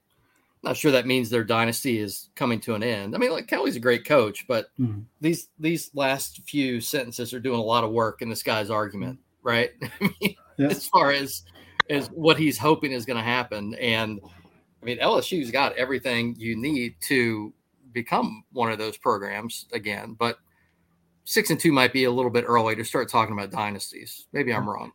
Not 0.63 0.77
sure 0.77 0.93
that 0.93 1.07
means 1.07 1.31
their 1.31 1.43
dynasty 1.45 1.99
is 1.99 2.29
coming 2.35 2.61
to 2.61 2.75
an 2.75 2.83
end. 2.83 3.15
I 3.15 3.19
mean, 3.19 3.31
like 3.31 3.47
Kelly's 3.47 3.77
a 3.77 3.81
great 3.81 4.05
coach, 4.05 4.47
but 4.47 4.67
Mhm. 4.79 5.05
these 5.21 5.49
these 5.59 5.91
last 5.95 6.43
few 6.47 6.81
sentences 6.83 7.33
are 7.33 7.41
doing 7.41 7.59
a 7.59 7.63
lot 7.63 7.83
of 7.85 7.91
work 7.93 8.21
in 8.23 8.29
this 8.29 8.43
guy's 8.43 8.69
argument, 8.71 9.19
right? 9.43 9.71
I 9.83 10.15
mean, 10.21 10.37
Yeah. 10.59 10.67
as 10.69 10.87
far 10.87 11.13
as 11.13 11.45
as 11.89 12.09
what 12.09 12.39
he's 12.39 12.59
hoping 12.59 12.93
is 12.93 13.05
going 13.07 13.17
to 13.17 13.23
happen, 13.23 13.75
and 13.75 14.21
I 14.83 14.85
mean, 14.85 14.99
LSU's 14.99 15.51
got 15.51 15.75
everything 15.77 16.35
you 16.39 16.57
need 16.57 16.95
to 17.09 17.53
become 17.93 18.45
one 18.53 18.71
of 18.71 18.79
those 18.79 18.97
programs 18.99 19.67
again, 19.73 20.15
but 20.19 20.39
six 21.25 21.51
and 21.51 21.59
two 21.59 21.73
might 21.73 21.93
be 21.93 22.05
a 22.05 22.11
little 22.11 22.31
bit 22.31 22.45
early 22.47 22.77
to 22.77 22.85
start 22.85 23.09
talking 23.09 23.33
about 23.33 23.51
dynasties. 23.51 24.27
Maybe 24.33 24.53
I'm 24.53 24.69
wrong. 24.69 24.93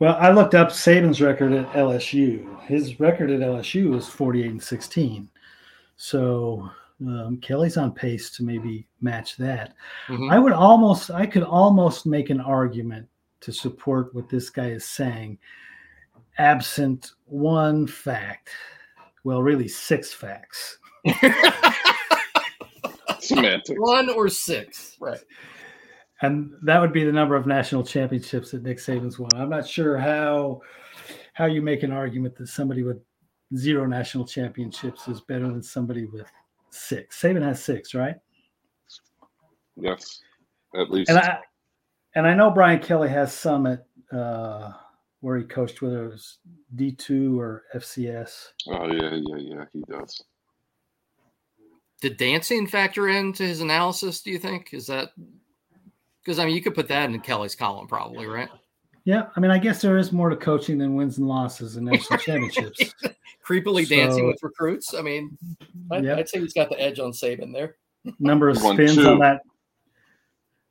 Well, 0.00 0.16
I 0.18 0.32
looked 0.32 0.54
up 0.54 0.70
Saban's 0.70 1.20
record 1.20 1.52
at 1.52 1.70
LSU. 1.72 2.60
His 2.62 2.98
record 2.98 3.30
at 3.30 3.40
LSU 3.40 3.90
was 3.90 4.08
48 4.08 4.50
and 4.50 4.62
16. 4.62 5.28
So 5.96 6.68
um, 7.00 7.38
Kelly's 7.40 7.76
on 7.76 7.92
pace 7.92 8.30
to 8.36 8.42
maybe 8.42 8.86
match 9.00 9.36
that. 9.36 9.74
Mhm. 10.08 10.32
I 10.32 10.38
would 10.38 10.52
almost, 10.52 11.10
I 11.10 11.26
could 11.26 11.44
almost 11.44 12.06
make 12.06 12.30
an 12.30 12.40
argument 12.40 13.06
to 13.40 13.52
support 13.52 14.14
what 14.14 14.28
this 14.28 14.50
guy 14.50 14.70
is 14.70 14.84
saying, 14.84 15.38
absent 16.38 17.12
one 17.26 17.86
fact. 17.86 18.50
Well, 19.22 19.42
really, 19.42 19.68
six 19.68 20.12
facts. 20.12 20.78
Semantics. 23.20 23.78
One 23.78 24.10
or 24.10 24.28
six, 24.28 24.96
right? 25.00 25.20
And 26.24 26.52
that 26.62 26.80
would 26.80 26.92
be 26.92 27.04
the 27.04 27.12
number 27.12 27.36
of 27.36 27.46
national 27.46 27.84
championships 27.84 28.50
that 28.50 28.62
Nick 28.62 28.78
Saban's 28.78 29.18
won. 29.18 29.30
I'm 29.34 29.50
not 29.50 29.66
sure 29.66 29.98
how 29.98 30.60
how 31.34 31.46
you 31.46 31.60
make 31.60 31.82
an 31.82 31.92
argument 31.92 32.36
that 32.36 32.48
somebody 32.48 32.82
with 32.82 33.00
zero 33.56 33.86
national 33.86 34.26
championships 34.26 35.08
is 35.08 35.20
better 35.20 35.46
than 35.48 35.62
somebody 35.62 36.06
with 36.06 36.26
six. 36.70 37.20
Saban 37.20 37.42
has 37.42 37.62
six, 37.62 37.94
right? 37.94 38.16
Yes, 39.76 40.20
at 40.76 40.90
least. 40.90 41.10
And 41.10 41.18
I 41.18 41.38
and 42.14 42.26
I 42.26 42.34
know 42.34 42.50
Brian 42.50 42.80
Kelly 42.80 43.08
has 43.08 43.32
some 43.32 43.66
at 43.66 43.86
uh, 44.12 44.72
where 45.20 45.38
he 45.38 45.44
coached, 45.44 45.82
whether 45.82 46.06
it 46.06 46.12
was 46.12 46.38
D 46.74 46.92
two 46.92 47.38
or 47.38 47.64
FCS. 47.74 48.48
oh 48.68 48.92
yeah, 48.92 49.10
yeah, 49.12 49.36
yeah. 49.36 49.64
He 49.72 49.82
does. 49.88 50.22
Did 52.00 52.16
dancing 52.16 52.66
factor 52.66 53.08
into 53.08 53.44
his 53.44 53.60
analysis? 53.60 54.20
Do 54.20 54.30
you 54.30 54.38
think 54.38 54.74
is 54.74 54.86
that 54.88 55.10
because 56.24 56.38
I 56.38 56.46
mean 56.46 56.54
you 56.54 56.62
could 56.62 56.74
put 56.74 56.88
that 56.88 57.10
in 57.10 57.20
Kelly's 57.20 57.54
column 57.54 57.86
probably, 57.86 58.26
right? 58.26 58.48
Yeah, 59.06 59.26
I 59.36 59.40
mean, 59.40 59.50
I 59.50 59.58
guess 59.58 59.82
there 59.82 59.98
is 59.98 60.12
more 60.12 60.30
to 60.30 60.36
coaching 60.36 60.78
than 60.78 60.94
wins 60.94 61.18
and 61.18 61.28
losses 61.28 61.76
and 61.76 61.84
national 61.84 62.18
championships. 62.20 62.94
Creepily 63.46 63.86
dancing 63.86 64.26
with 64.26 64.42
recruits. 64.42 64.94
I 64.94 65.02
mean, 65.02 65.36
I'd, 65.90 66.04
Yep. 66.04 66.18
I'd 66.18 66.28
say 66.30 66.40
he's 66.40 66.54
got 66.54 66.70
the 66.70 66.80
edge 66.80 66.98
on 66.98 67.12
Saban 67.12 67.52
there. 67.52 67.76
number 68.18 68.48
of 68.48 68.56
He 68.56 68.62
spins 68.72 68.94
two. 68.96 69.06
on 69.06 69.18
that 69.18 69.42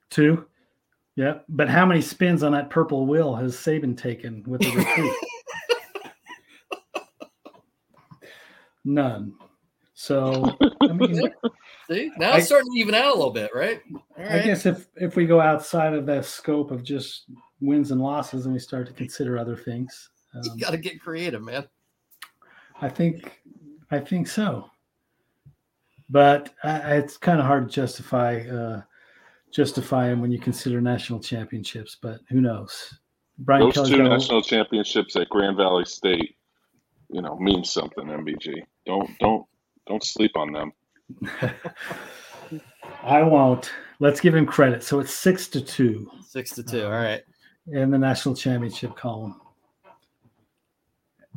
two. 0.09 0.47
Yeah, 1.15 1.39
but 1.47 1.69
how 1.69 1.85
many 1.85 2.01
spins 2.01 2.41
on 2.41 2.53
that 2.53 2.71
purple 2.71 3.05
wheel 3.05 3.35
has 3.35 3.55
Saban 3.55 3.95
taken 3.95 4.43
with 4.47 4.61
the 4.61 4.71
recruit? 4.75 5.13
None. 8.83 9.33
So 9.93 10.57
I 10.81 10.87
mean, 10.93 11.31
See, 11.89 12.11
now 12.17 12.31
I- 12.31 12.37
it's 12.37 12.47
starting 12.47 12.71
to 12.73 12.79
even 12.79 12.95
out 12.95 13.13
a 13.13 13.15
little 13.15 13.31
bit, 13.31 13.51
right? 13.53 13.81
All 14.17 14.25
I 14.25 14.39
guess 14.41 14.65
if 14.65 14.87
if 14.95 15.15
we 15.15 15.25
go 15.25 15.39
outside 15.39 15.93
of 15.93 16.05
that 16.07 16.25
scope 16.25 16.71
of 16.71 16.83
just 16.83 17.25
wins 17.61 17.91
and 17.91 18.01
losses, 18.01 18.45
and 18.45 18.53
we 18.53 18.59
start 18.59 18.87
to 18.87 18.93
consider 18.93 19.37
other 19.37 19.55
things, 19.55 20.09
um, 20.33 20.41
you 20.55 20.61
got 20.61 20.71
to 20.71 20.77
get 20.77 21.01
creative, 21.01 21.41
man. 21.41 21.67
I 22.81 22.89
think 22.89 23.41
I 23.91 23.99
think 23.99 24.27
so. 24.27 24.69
But 26.09 26.53
I, 26.63 26.95
it's 26.97 27.17
kind 27.17 27.39
of 27.39 27.45
hard 27.45 27.67
to 27.69 27.73
justify 27.73 28.39
uh, 28.41 28.81
justify 29.51 30.07
him 30.07 30.21
when 30.21 30.31
you 30.31 30.39
consider 30.39 30.81
national 30.81 31.19
championships. 31.19 31.97
But 32.01 32.19
who 32.29 32.41
knows? 32.41 32.99
Brian 33.39 33.65
Those 33.65 33.73
Kelly's 33.73 33.89
two 33.91 33.97
got 33.97 34.09
national 34.09 34.41
championships 34.41 35.15
at 35.15 35.29
Grand 35.29 35.57
Valley 35.57 35.85
State, 35.85 36.35
you 37.09 37.21
know, 37.21 37.37
means 37.39 37.71
something. 37.71 38.05
MBG. 38.05 38.63
Don't 38.85 39.09
don't 39.19 39.45
don't 39.87 40.03
sleep 40.03 40.31
on 40.35 40.51
them. 40.51 40.71
I 43.03 43.21
won't. 43.23 43.71
Let's 43.99 44.19
give 44.19 44.35
him 44.35 44.45
credit. 44.45 44.83
So 44.83 44.99
it's 44.99 45.13
six 45.13 45.47
to 45.49 45.61
two 45.61 46.09
Six 46.27 46.51
to 46.55 46.63
two. 46.63 46.85
All 46.85 46.91
right. 46.91 47.21
in 47.67 47.91
the 47.91 47.97
national 47.97 48.35
championship 48.35 48.95
column. 48.95 49.39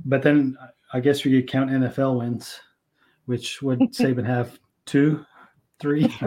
But 0.05 0.23
then 0.23 0.57
I 0.93 1.01
guess 1.01 1.25
we 1.25 1.33
could 1.41 1.51
count 1.51 1.71
NFL 1.71 2.19
wins, 2.19 2.59
which 3.27 3.61
would 3.63 3.79
Saban 3.93 4.25
have 4.27 4.59
two, 4.87 5.25
three. 5.81 6.15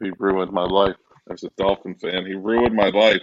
He 0.00 0.12
ruined 0.18 0.52
my 0.52 0.62
life 0.62 0.94
as 1.28 1.42
a 1.42 1.50
Dolphin 1.56 1.94
fan. 1.96 2.24
He 2.24 2.34
ruined 2.34 2.74
my 2.74 2.88
life. 2.90 3.22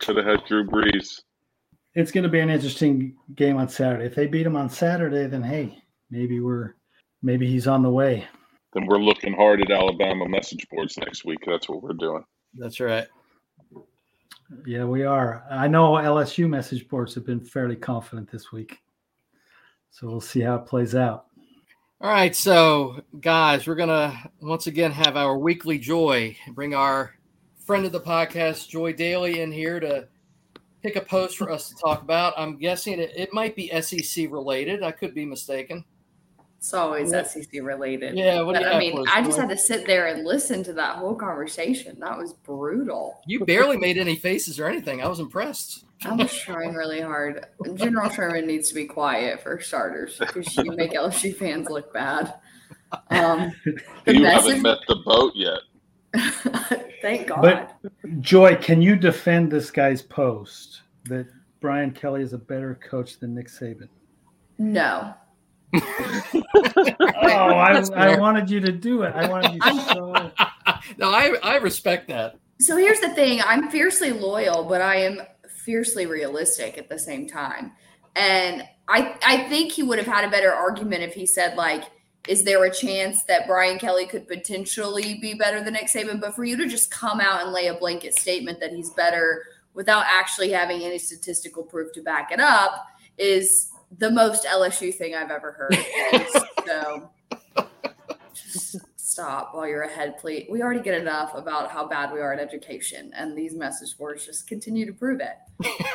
Could 0.00 0.16
have 0.16 0.26
had 0.26 0.44
Drew 0.46 0.66
Brees. 0.66 1.22
It's 1.94 2.10
going 2.10 2.24
to 2.24 2.30
be 2.30 2.40
an 2.40 2.50
interesting 2.50 3.16
game 3.34 3.56
on 3.56 3.68
Saturday. 3.68 4.06
If 4.06 4.14
they 4.14 4.26
beat 4.26 4.46
him 4.46 4.56
on 4.56 4.70
Saturday, 4.70 5.26
then 5.26 5.42
hey, 5.42 5.82
maybe 6.10 6.40
we're 6.40 6.74
maybe 7.22 7.46
he's 7.46 7.66
on 7.66 7.82
the 7.82 7.90
way. 7.90 8.26
Then 8.72 8.86
we're 8.86 8.98
looking 8.98 9.34
hard 9.34 9.60
at 9.60 9.70
Alabama 9.70 10.26
message 10.28 10.66
boards 10.70 10.96
next 10.96 11.24
week. 11.24 11.40
That's 11.46 11.68
what 11.68 11.82
we're 11.82 11.92
doing. 11.92 12.24
That's 12.54 12.80
right. 12.80 13.06
Yeah, 14.66 14.84
we 14.84 15.04
are. 15.04 15.44
I 15.50 15.68
know 15.68 15.92
LSU 15.92 16.48
message 16.48 16.88
boards 16.88 17.14
have 17.14 17.26
been 17.26 17.40
fairly 17.40 17.76
confident 17.76 18.30
this 18.30 18.52
week. 18.52 18.78
So 19.90 20.06
we'll 20.06 20.20
see 20.20 20.40
how 20.40 20.56
it 20.56 20.66
plays 20.66 20.94
out. 20.94 21.26
All 22.00 22.10
right, 22.10 22.34
so 22.34 23.04
guys, 23.20 23.66
we're 23.66 23.76
gonna 23.76 24.30
once 24.40 24.66
again 24.66 24.90
have 24.90 25.16
our 25.16 25.38
weekly 25.38 25.78
joy. 25.78 26.36
Bring 26.48 26.74
our 26.74 27.14
friend 27.64 27.86
of 27.86 27.92
the 27.92 28.00
podcast, 28.00 28.68
Joy 28.68 28.92
Dailey, 28.92 29.36
in 29.36 29.52
here 29.52 29.78
to 29.78 30.08
pick 30.82 30.96
a 30.96 31.00
post 31.00 31.36
for 31.36 31.50
us 31.50 31.68
to 31.68 31.74
talk 31.76 32.02
about. 32.02 32.34
I'm 32.36 32.56
guessing 32.56 32.98
it, 32.98 33.12
it 33.16 33.32
might 33.32 33.54
be 33.54 33.68
SEC 33.80 34.30
related. 34.30 34.82
I 34.82 34.90
could 34.92 35.14
be 35.14 35.24
mistaken. 35.24 35.84
It's 36.58 36.72
always 36.74 37.10
What- 37.12 37.26
SEC 37.26 37.60
related. 37.60 38.16
Yeah, 38.16 38.42
what 38.42 38.54
But 38.54 38.66
I 38.66 38.78
mean, 38.78 39.04
I 39.12 39.20
just 39.22 39.38
had 39.38 39.48
to 39.48 39.56
sit 39.58 39.84
there 39.84 40.06
and 40.06 40.24
listen 40.24 40.62
to 40.64 40.72
that 40.74 40.96
whole 40.96 41.14
conversation. 41.16 41.98
That 41.98 42.16
was 42.16 42.34
brutal. 42.34 43.20
You 43.26 43.44
barely 43.44 43.76
made 43.76 43.98
any 43.98 44.14
faces 44.14 44.60
or 44.60 44.68
anything. 44.68 45.02
I 45.02 45.08
was 45.08 45.18
impressed. 45.18 45.84
I 46.04 46.14
was 46.14 46.32
trying 46.32 46.74
really 46.74 47.00
hard. 47.00 47.46
General 47.74 48.10
Sherman 48.10 48.46
needs 48.46 48.68
to 48.68 48.74
be 48.74 48.86
quiet 48.86 49.40
for 49.40 49.60
starters 49.60 50.18
because 50.18 50.56
you 50.56 50.72
make 50.72 50.92
LSU 50.92 51.34
fans 51.34 51.68
look 51.68 51.92
bad. 51.92 52.34
Um, 53.10 53.52
you 54.06 54.20
message, 54.20 54.22
haven't 54.22 54.62
met 54.62 54.78
the 54.86 54.96
boat 55.04 55.32
yet. 55.34 55.58
thank 57.02 57.28
God. 57.28 57.42
But- 57.42 58.20
Joy, 58.20 58.56
can 58.56 58.82
you 58.82 58.96
defend 58.96 59.50
this 59.50 59.70
guy's 59.70 60.02
post 60.02 60.82
that 61.04 61.26
Brian 61.60 61.90
Kelly 61.92 62.22
is 62.22 62.32
a 62.32 62.38
better 62.38 62.78
coach 62.88 63.18
than 63.18 63.34
Nick 63.34 63.48
Saban? 63.48 63.88
no, 64.58 65.14
Oh, 65.74 67.54
I, 67.56 67.82
I 67.94 68.18
wanted 68.18 68.50
you 68.50 68.60
to 68.60 68.72
do 68.72 69.02
it. 69.02 69.14
I 69.14 69.28
wanted 69.28 69.54
you 69.54 69.60
to 69.60 69.84
show. 69.92 70.12
no, 70.98 71.10
I 71.10 71.34
I 71.42 71.56
respect 71.56 72.08
that. 72.08 72.36
So 72.60 72.76
here's 72.76 73.00
the 73.00 73.08
thing 73.10 73.40
I'm 73.44 73.70
fiercely 73.70 74.12
loyal, 74.12 74.64
but 74.64 74.80
I 74.82 74.96
am 74.96 75.22
fiercely 75.64 76.06
realistic 76.06 76.76
at 76.78 76.88
the 76.88 76.98
same 76.98 77.26
time. 77.26 77.72
And 78.14 78.62
I 78.88 79.16
I 79.24 79.48
think 79.48 79.72
he 79.72 79.82
would 79.82 79.98
have 79.98 80.06
had 80.06 80.24
a 80.24 80.30
better 80.30 80.52
argument 80.52 81.02
if 81.02 81.14
he 81.14 81.26
said 81.26 81.56
like 81.56 81.84
is 82.28 82.44
there 82.44 82.62
a 82.64 82.72
chance 82.72 83.24
that 83.24 83.46
Brian 83.46 83.78
Kelly 83.78 84.06
could 84.06 84.28
potentially 84.28 85.18
be 85.20 85.34
better 85.34 85.62
than 85.62 85.72
Nick 85.72 85.86
Saban? 85.86 86.20
But 86.20 86.34
for 86.34 86.44
you 86.44 86.56
to 86.56 86.68
just 86.68 86.90
come 86.90 87.20
out 87.20 87.42
and 87.42 87.52
lay 87.52 87.66
a 87.66 87.74
blanket 87.74 88.14
statement 88.14 88.60
that 88.60 88.72
he's 88.72 88.90
better 88.90 89.44
without 89.74 90.04
actually 90.08 90.50
having 90.50 90.82
any 90.82 90.98
statistical 90.98 91.62
proof 91.62 91.92
to 91.94 92.02
back 92.02 92.30
it 92.30 92.40
up 92.40 92.86
is 93.18 93.70
the 93.98 94.10
most 94.10 94.44
LSU 94.44 94.94
thing 94.94 95.14
I've 95.14 95.30
ever 95.30 95.52
heard. 95.52 95.76
So 96.64 97.10
just 98.32 98.76
stop 99.12 99.54
while 99.54 99.66
you're 99.66 99.82
ahead, 99.82 100.18
please. 100.18 100.46
We 100.50 100.62
already 100.62 100.80
get 100.80 101.00
enough 101.00 101.34
about 101.34 101.70
how 101.70 101.86
bad 101.86 102.12
we 102.12 102.20
are 102.20 102.32
at 102.32 102.40
education, 102.40 103.12
and 103.14 103.36
these 103.36 103.54
message 103.54 103.96
boards 103.96 104.26
just 104.26 104.48
continue 104.48 104.86
to 104.86 104.92
prove 104.92 105.20
it. 105.20 105.36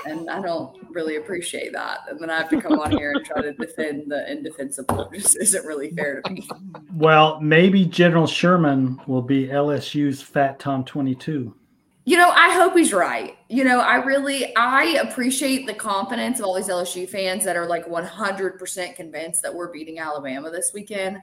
And 0.05 0.29
I 0.29 0.41
don't 0.41 0.77
really 0.91 1.17
appreciate 1.17 1.73
that. 1.73 2.01
And 2.09 2.19
then 2.19 2.29
I 2.29 2.37
have 2.37 2.49
to 2.51 2.61
come 2.61 2.79
on 2.79 2.91
here 2.91 3.11
and 3.11 3.25
try 3.25 3.41
to 3.41 3.53
defend 3.53 4.09
the 4.11 4.31
indefensible. 4.31 5.09
It 5.11 5.19
just 5.19 5.37
isn't 5.41 5.65
really 5.65 5.91
fair 5.91 6.21
to 6.21 6.31
me. 6.31 6.47
Well, 6.93 7.41
maybe 7.41 7.85
General 7.85 8.27
Sherman 8.27 8.99
will 9.07 9.21
be 9.21 9.47
LSU's 9.47 10.21
Fat 10.21 10.59
Tom 10.59 10.85
22. 10.85 11.53
You 12.05 12.17
know, 12.17 12.29
I 12.29 12.53
hope 12.53 12.73
he's 12.77 12.93
right. 12.93 13.35
You 13.49 13.65
know, 13.65 13.81
I 13.81 13.95
really 13.95 14.55
I 14.55 15.01
appreciate 15.01 15.67
the 15.67 15.73
confidence 15.73 16.39
of 16.39 16.45
all 16.45 16.55
these 16.55 16.69
LSU 16.69 17.09
fans 17.09 17.43
that 17.43 17.57
are 17.57 17.65
like 17.65 17.85
100% 17.85 18.95
convinced 18.95 19.41
that 19.41 19.53
we're 19.53 19.73
beating 19.73 19.99
Alabama 19.99 20.49
this 20.49 20.71
weekend. 20.73 21.21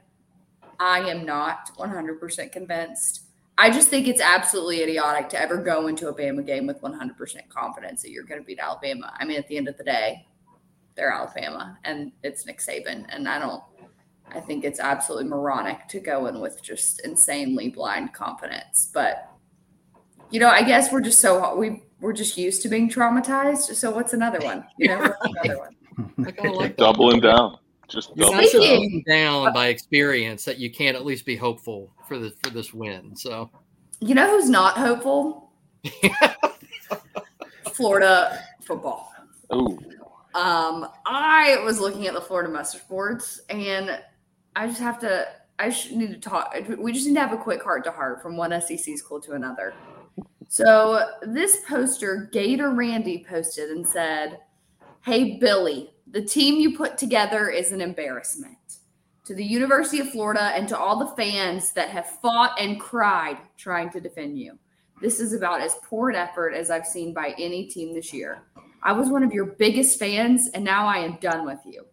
I 0.79 1.01
am 1.09 1.25
not 1.25 1.71
100% 1.79 2.53
convinced. 2.53 3.23
I 3.57 3.71
just 3.71 3.89
think 3.89 4.09
it's 4.09 4.21
absolutely 4.21 4.83
idiotic 4.83 5.29
to 5.31 5.41
ever 5.41 5.59
go 5.59 5.87
into 5.87 6.09
a 6.09 6.15
Bama 6.15 6.45
game 6.45 6.67
with 6.67 6.81
100% 6.83 7.49
confidence 7.49 8.03
that 8.03 8.11
you're 8.11 8.25
going 8.25 8.41
to 8.41 8.47
beat 8.47 8.59
Alabama. 8.59 9.13
I 9.19 9.25
mean, 9.25 9.39
at 9.39 9.47
the 9.47 9.57
end 9.57 9.69
of 9.69 9.77
the 9.79 9.85
day, 9.85 10.27
they're 10.97 11.13
Alabama 11.13 11.79
and 11.85 12.13
it's 12.23 12.47
Nick 12.47 12.59
Saban. 12.59 13.07
And 13.09 13.29
I 13.29 13.39
don't, 13.39 13.63
I 14.33 14.41
think 14.41 14.65
it's 14.65 14.81
absolutely 14.81 15.29
moronic 15.29 15.87
to 15.89 16.01
go 16.01 16.27
in 16.27 16.41
with 16.41 16.63
just 16.63 17.01
insanely 17.05 17.69
blind 17.69 18.13
confidence. 18.13 18.91
But, 18.93 19.31
you 20.31 20.41
know, 20.41 20.49
I 20.49 20.63
guess 20.63 20.93
we're 20.93 21.01
just 21.01 21.21
so, 21.21 21.57
we, 21.57 21.85
we're 22.01 22.13
just 22.13 22.37
used 22.37 22.63
to 22.63 22.69
being 22.69 22.91
traumatized. 22.91 23.75
So 23.75 23.91
what's 23.93 24.15
another 24.15 24.41
one? 24.41 24.65
You 24.79 24.89
know, 24.89 24.99
what's 24.99 25.39
another 25.45 25.59
one? 25.97 26.27
I 26.27 26.31
kind 26.33 26.51
of 26.51 26.57
like. 26.57 26.77
Doubling 26.77 27.21
down. 27.21 27.59
Just 27.89 28.11
You're 28.17 28.27
double 28.27 28.41
not 28.43 28.45
so 28.51 28.59
Speaking- 28.61 29.05
down. 29.07 29.53
by 29.53 29.69
experience 29.69 30.45
that 30.45 30.59
you 30.59 30.71
can't 30.71 30.97
at 30.97 31.05
least 31.05 31.25
be 31.27 31.37
hopeful 31.37 31.93
for 32.09 32.19
this 32.19 32.33
for 32.43 32.51
this 32.51 32.73
win. 32.75 33.15
So 33.17 33.51
You 34.01 34.15
know 34.15 34.29
who's 34.31 34.49
not 34.49 34.77
hopeful? 34.79 35.51
Florida 37.73 38.43
football. 38.63 39.13
Ooh. 39.53 39.79
Um, 40.35 40.89
I 41.07 41.59
was 41.65 41.79
looking 41.81 42.07
at 42.07 42.15
the 42.15 42.21
Florida 42.21 42.51
message 42.51 42.83
boards, 42.89 43.43
and 43.51 44.01
I 44.57 44.67
just 44.67 44.81
have 44.81 44.99
to. 45.01 45.27
I 45.59 45.69
just 45.71 45.93
need 45.93 46.11
to 46.11 46.19
talk. 46.19 46.55
We 46.79 46.93
just 46.93 47.07
need 47.07 47.15
to 47.15 47.21
have 47.21 47.33
a 47.33 47.37
quick 47.37 47.63
heart 47.63 47.85
to 47.85 47.93
heart 47.93 48.21
from 48.23 48.37
one 48.37 48.51
SEC 48.61 48.97
school 48.99 49.21
to 49.21 49.33
another. 49.33 49.75
So 50.49 51.09
this 51.23 51.59
poster, 51.69 52.29
Gator 52.33 52.71
Randy 52.71 53.25
posted 53.29 53.71
and 53.71 53.87
said, 53.87 54.41
"Hey 55.05 55.39
Billy, 55.39 55.94
the 56.15 56.23
team 56.23 56.61
you 56.61 56.77
put 56.77 56.97
together 56.97 57.51
is 57.51 57.73
an 57.73 57.81
embarrassment 57.81 58.79
to 59.25 59.35
the 59.35 59.45
University 59.45 59.99
of 59.99 60.09
Florida 60.11 60.53
and 60.55 60.69
to 60.69 60.79
all 60.79 60.97
the 60.97 61.17
fans 61.17 61.73
that 61.73 61.89
have 61.89 62.07
fought 62.23 62.53
and 62.61 62.79
cried 62.79 63.37
trying 63.57 63.91
to 63.91 64.01
defend 64.01 64.39
you. 64.39 64.57
This 65.01 65.19
is 65.19 65.33
about 65.33 65.61
as 65.61 65.75
poor 65.83 66.11
an 66.11 66.15
effort 66.15 66.51
as 66.51 66.71
I've 66.71 66.87
seen 66.87 67.13
by 67.13 67.35
any 67.37 67.67
team 67.67 67.93
this 67.95 68.13
year." 68.13 68.45
I 68.85 68.93
was 68.93 69.09
one 69.09 69.25
of 69.25 69.33
your 69.33 69.47
biggest 69.47 69.99
fans, 69.99 70.49
and 70.55 70.63
now 70.65 70.87
I 70.87 70.99
am 70.99 71.19
done 71.21 71.45
with 71.45 71.59
you. 71.67 71.85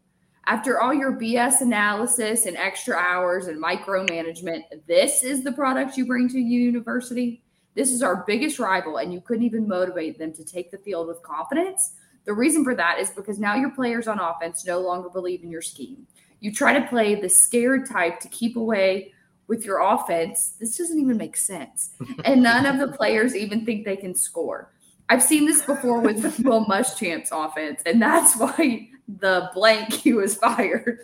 After 0.46 0.80
all 0.80 0.94
your 0.94 1.14
BS 1.14 1.62
analysis 1.62 2.46
and 2.46 2.56
extra 2.58 2.96
hours 2.96 3.48
and 3.48 3.64
micromanagement, 3.64 4.86
this 4.86 5.24
is 5.24 5.44
the 5.44 5.52
product 5.52 5.98
you 5.98 6.06
bring 6.06 6.30
to 6.30 6.40
university. 6.40 7.44
This 7.74 7.92
is 7.92 8.04
our 8.04 8.24
biggest 8.28 8.60
rival, 8.60 8.98
and 8.98 9.12
you 9.12 9.22
couldn't 9.22 9.46
even 9.46 9.68
motivate 9.68 10.20
them 10.20 10.32
to 10.34 10.44
take 10.44 10.70
the 10.70 10.78
field 10.78 11.08
with 11.08 11.24
confidence. 11.24 11.94
The 12.26 12.34
reason 12.34 12.64
for 12.64 12.76
that 12.76 13.00
is 13.00 13.10
because 13.10 13.40
now 13.40 13.56
your 13.56 13.72
players 13.72 14.08
on 14.08 14.20
offense 14.20 14.66
no 14.66 14.80
longer 14.80 15.10
believe 15.10 15.44
in 15.44 15.52
your 15.52 15.62
scheme. 15.62 16.06
You 16.40 16.52
try 16.52 16.78
to 16.78 16.88
play 16.88 17.16
the 17.16 17.30
scared 17.30 17.88
type 17.90 18.20
to 18.20 18.28
keep 18.30 18.56
away 18.56 19.14
with 19.48 19.66
your 19.66 19.80
offense. 19.80 20.56
This 20.60 20.78
doesn't 20.78 21.00
even 21.00 21.18
make 21.18 21.38
sense. 21.38 21.92
And 22.26 22.44
none 22.44 22.66
of 22.66 22.80
the 22.80 22.96
players 22.96 23.36
even 23.36 23.66
think 23.66 23.86
they 23.86 23.98
can 23.98 24.16
score. 24.16 24.72
I've 25.10 25.24
seen 25.24 25.46
this 25.46 25.62
before 25.64 26.00
with 26.00 26.40
Will 26.44 26.66
Muschamp's 26.66 27.32
offense, 27.34 27.82
and 27.86 28.02
that's 28.02 28.38
why 28.38 28.90
the 29.20 29.52
blank 29.54 29.92
he 29.92 30.14
was 30.14 30.36
fired. 30.36 31.00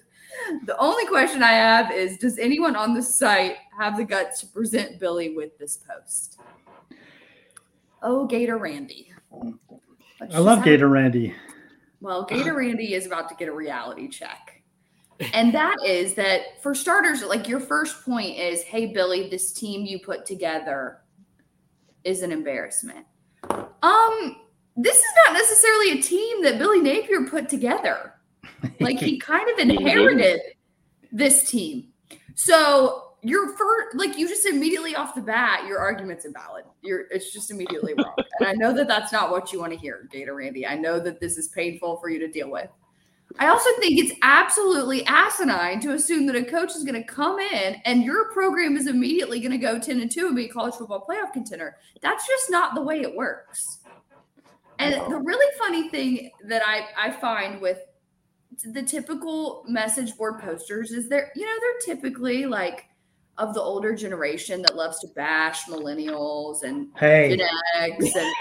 The 0.65 0.78
only 0.78 1.05
question 1.07 1.43
I 1.43 1.53
have 1.53 1.91
is 1.91 2.18
Does 2.18 2.38
anyone 2.38 2.76
on 2.76 2.93
the 2.93 3.01
site 3.01 3.57
have 3.78 3.97
the 3.97 4.05
guts 4.05 4.39
to 4.41 4.47
present 4.47 4.99
Billy 4.99 5.36
with 5.36 5.57
this 5.57 5.78
post? 5.78 6.39
Oh, 8.01 8.26
Gator 8.26 8.57
Randy. 8.57 9.11
I 10.22 10.39
love 10.39 10.63
Gator 10.63 10.88
Randy. 10.88 11.34
well, 12.01 12.24
Gator 12.30 12.55
Randy 12.55 12.93
is 12.93 13.05
about 13.05 13.30
to 13.30 13.36
get 13.36 13.47
a 13.47 13.53
reality 13.53 14.07
check. 14.07 14.61
And 15.34 15.53
that 15.53 15.78
is 15.84 16.13
that 16.13 16.61
for 16.61 16.76
starters, 16.76 17.24
like 17.24 17.47
your 17.47 17.59
first 17.59 18.05
point 18.05 18.38
is, 18.38 18.61
hey, 18.63 18.88
Billy, 18.88 19.30
this 19.30 19.51
team 19.51 19.86
you 19.86 19.99
put 19.99 20.26
together 20.26 20.99
is 22.03 22.22
an 22.22 22.32
embarrassment. 22.32 23.05
Um, 23.49 24.36
this 24.76 24.97
is 24.97 25.11
not 25.26 25.34
necessarily 25.34 25.99
a 25.99 26.01
team 26.01 26.43
that 26.43 26.59
Billy 26.59 26.82
Napier 26.82 27.26
put 27.28 27.49
together. 27.49 28.13
Like 28.80 28.99
he 28.99 29.18
kind 29.20 29.49
of 29.49 29.57
inherited 29.57 30.39
this 31.11 31.49
team. 31.49 31.88
So 32.36 33.07
your 33.24 33.49
first, 33.57 33.95
like 33.95 34.18
you 34.18 34.28
just 34.28 34.45
immediately 34.45 34.95
off 34.95 35.15
the 35.15 35.22
bat, 35.22 35.65
your 35.65 35.80
argument's 35.80 36.26
invalid. 36.26 36.65
You're, 36.82 37.05
it's 37.11 37.32
just 37.32 37.51
immediately 37.51 37.93
wrong. 37.95 38.13
and 38.39 38.47
I 38.47 38.53
know 38.53 38.74
that 38.74 38.88
that's 38.88 39.11
not 39.11 39.32
what 39.32 39.51
you 39.51 39.59
want 39.59 39.74
to 39.74 39.80
hear, 39.80 40.07
Gator 40.11 40.36
Randy. 40.36 40.68
I 40.68 40.76
know 40.76 40.99
that 40.99 41.20
this 41.20 41.38
is 41.38 41.47
painful 41.49 41.97
for 41.97 42.09
you 42.09 42.20
to 42.20 42.28
deal 42.28 42.49
with. 42.51 42.70
I 43.39 43.47
also 43.47 43.70
think 43.80 43.99
it's 43.99 44.18
absolutely 44.22 45.05
asinine 45.05 45.80
to 45.82 45.93
assume 45.93 46.26
that 46.28 46.36
a 46.36 46.43
coach 46.43 46.76
is 46.76 46.84
going 46.84 47.01
to 47.01 47.03
come 47.03 47.39
in 47.39 47.76
and 47.86 48.03
your 48.03 48.32
program 48.32 48.78
is 48.78 48.88
immediately 48.88 49.39
going 49.39 49.51
to 49.51 49.57
go 49.57 49.78
10 49.78 49.99
and 49.99 50.09
2 50.09 50.28
and 50.28 50.36
be 50.36 50.45
a 50.45 50.49
college 50.49 50.76
football 50.76 51.05
playoff 51.07 51.34
contender. 51.34 51.76
That's 52.01 52.26
just 52.26 52.49
not 52.49 52.74
the 52.74 52.82
way 52.82 53.01
it 53.01 53.15
works. 53.15 53.80
And 54.80 54.95
uh-huh. 54.95 55.09
the 55.09 55.18
really 55.18 55.57
funny 55.57 55.89
thing 55.89 56.32
that 56.45 56.61
I, 56.65 56.88
I 56.97 57.11
find 57.11 57.59
with 57.59 57.80
the 58.63 58.82
typical 58.82 59.65
message 59.68 60.15
board 60.18 60.39
posters 60.39 60.91
is 60.91 61.09
they're, 61.09 61.32
you 61.36 61.45
know, 61.45 61.53
they're 61.59 61.95
typically 61.95 62.45
like 62.45 62.86
of 63.38 63.54
the 63.54 63.62
older 63.62 63.96
generation 63.96 64.62
that 64.64 64.76
loves 64.76 65.00
to 65.00 65.08
bash 65.16 65.66
millennials 65.66 66.64
and 66.64 66.90
Hey, 66.98 67.36
Gen 67.38 67.48
X 67.76 68.16
and 68.16 68.34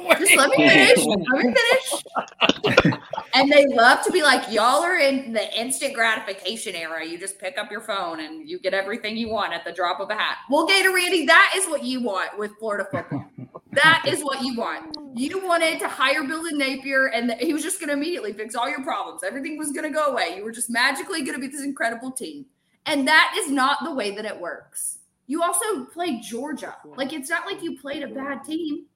just 0.18 0.36
let 0.36 0.50
me 0.50 0.68
finish. 0.68 1.04
Let 1.04 1.18
me 1.18 1.54
finish. 1.54 2.94
and 3.34 3.50
they 3.52 3.66
love 3.66 4.04
to 4.04 4.12
be 4.12 4.22
like, 4.22 4.50
y'all 4.50 4.82
are 4.82 4.98
in 4.98 5.32
the 5.32 5.60
instant 5.60 5.94
gratification 5.94 6.74
era. 6.74 7.04
You 7.04 7.18
just 7.18 7.38
pick 7.38 7.58
up 7.58 7.70
your 7.70 7.80
phone 7.80 8.20
and 8.20 8.48
you 8.48 8.58
get 8.58 8.74
everything 8.74 9.16
you 9.16 9.28
want 9.28 9.52
at 9.52 9.64
the 9.64 9.72
drop 9.72 10.00
of 10.00 10.10
a 10.10 10.14
hat. 10.14 10.38
Well, 10.48 10.66
Gator 10.66 10.92
Randy, 10.92 11.26
that 11.26 11.52
is 11.56 11.66
what 11.66 11.84
you 11.84 12.02
want 12.02 12.38
with 12.38 12.52
Florida 12.58 12.86
football. 12.90 13.24
That 13.72 14.02
is 14.08 14.24
what 14.24 14.42
you 14.42 14.56
want. 14.56 14.96
You 15.14 15.46
wanted 15.46 15.78
to 15.78 15.86
hire 15.86 16.24
Billy 16.24 16.52
Napier, 16.54 17.06
and 17.06 17.32
he 17.34 17.52
was 17.52 17.62
just 17.62 17.78
going 17.78 17.86
to 17.86 17.94
immediately 17.94 18.32
fix 18.32 18.56
all 18.56 18.68
your 18.68 18.82
problems. 18.82 19.22
Everything 19.22 19.56
was 19.56 19.70
going 19.70 19.84
to 19.84 19.96
go 19.96 20.06
away. 20.06 20.34
You 20.36 20.42
were 20.42 20.50
just 20.50 20.70
magically 20.70 21.22
going 21.22 21.34
to 21.34 21.40
be 21.40 21.46
this 21.46 21.62
incredible 21.62 22.10
team. 22.10 22.46
And 22.86 23.06
that 23.06 23.34
is 23.38 23.50
not 23.50 23.78
the 23.84 23.94
way 23.94 24.14
that 24.16 24.24
it 24.24 24.38
works. 24.38 24.98
You 25.26 25.42
also 25.42 25.84
played 25.84 26.22
Georgia. 26.22 26.74
Like, 26.96 27.12
it's 27.12 27.30
not 27.30 27.46
like 27.46 27.62
you 27.62 27.78
played 27.78 28.02
a 28.02 28.08
bad 28.08 28.42
team. 28.44 28.86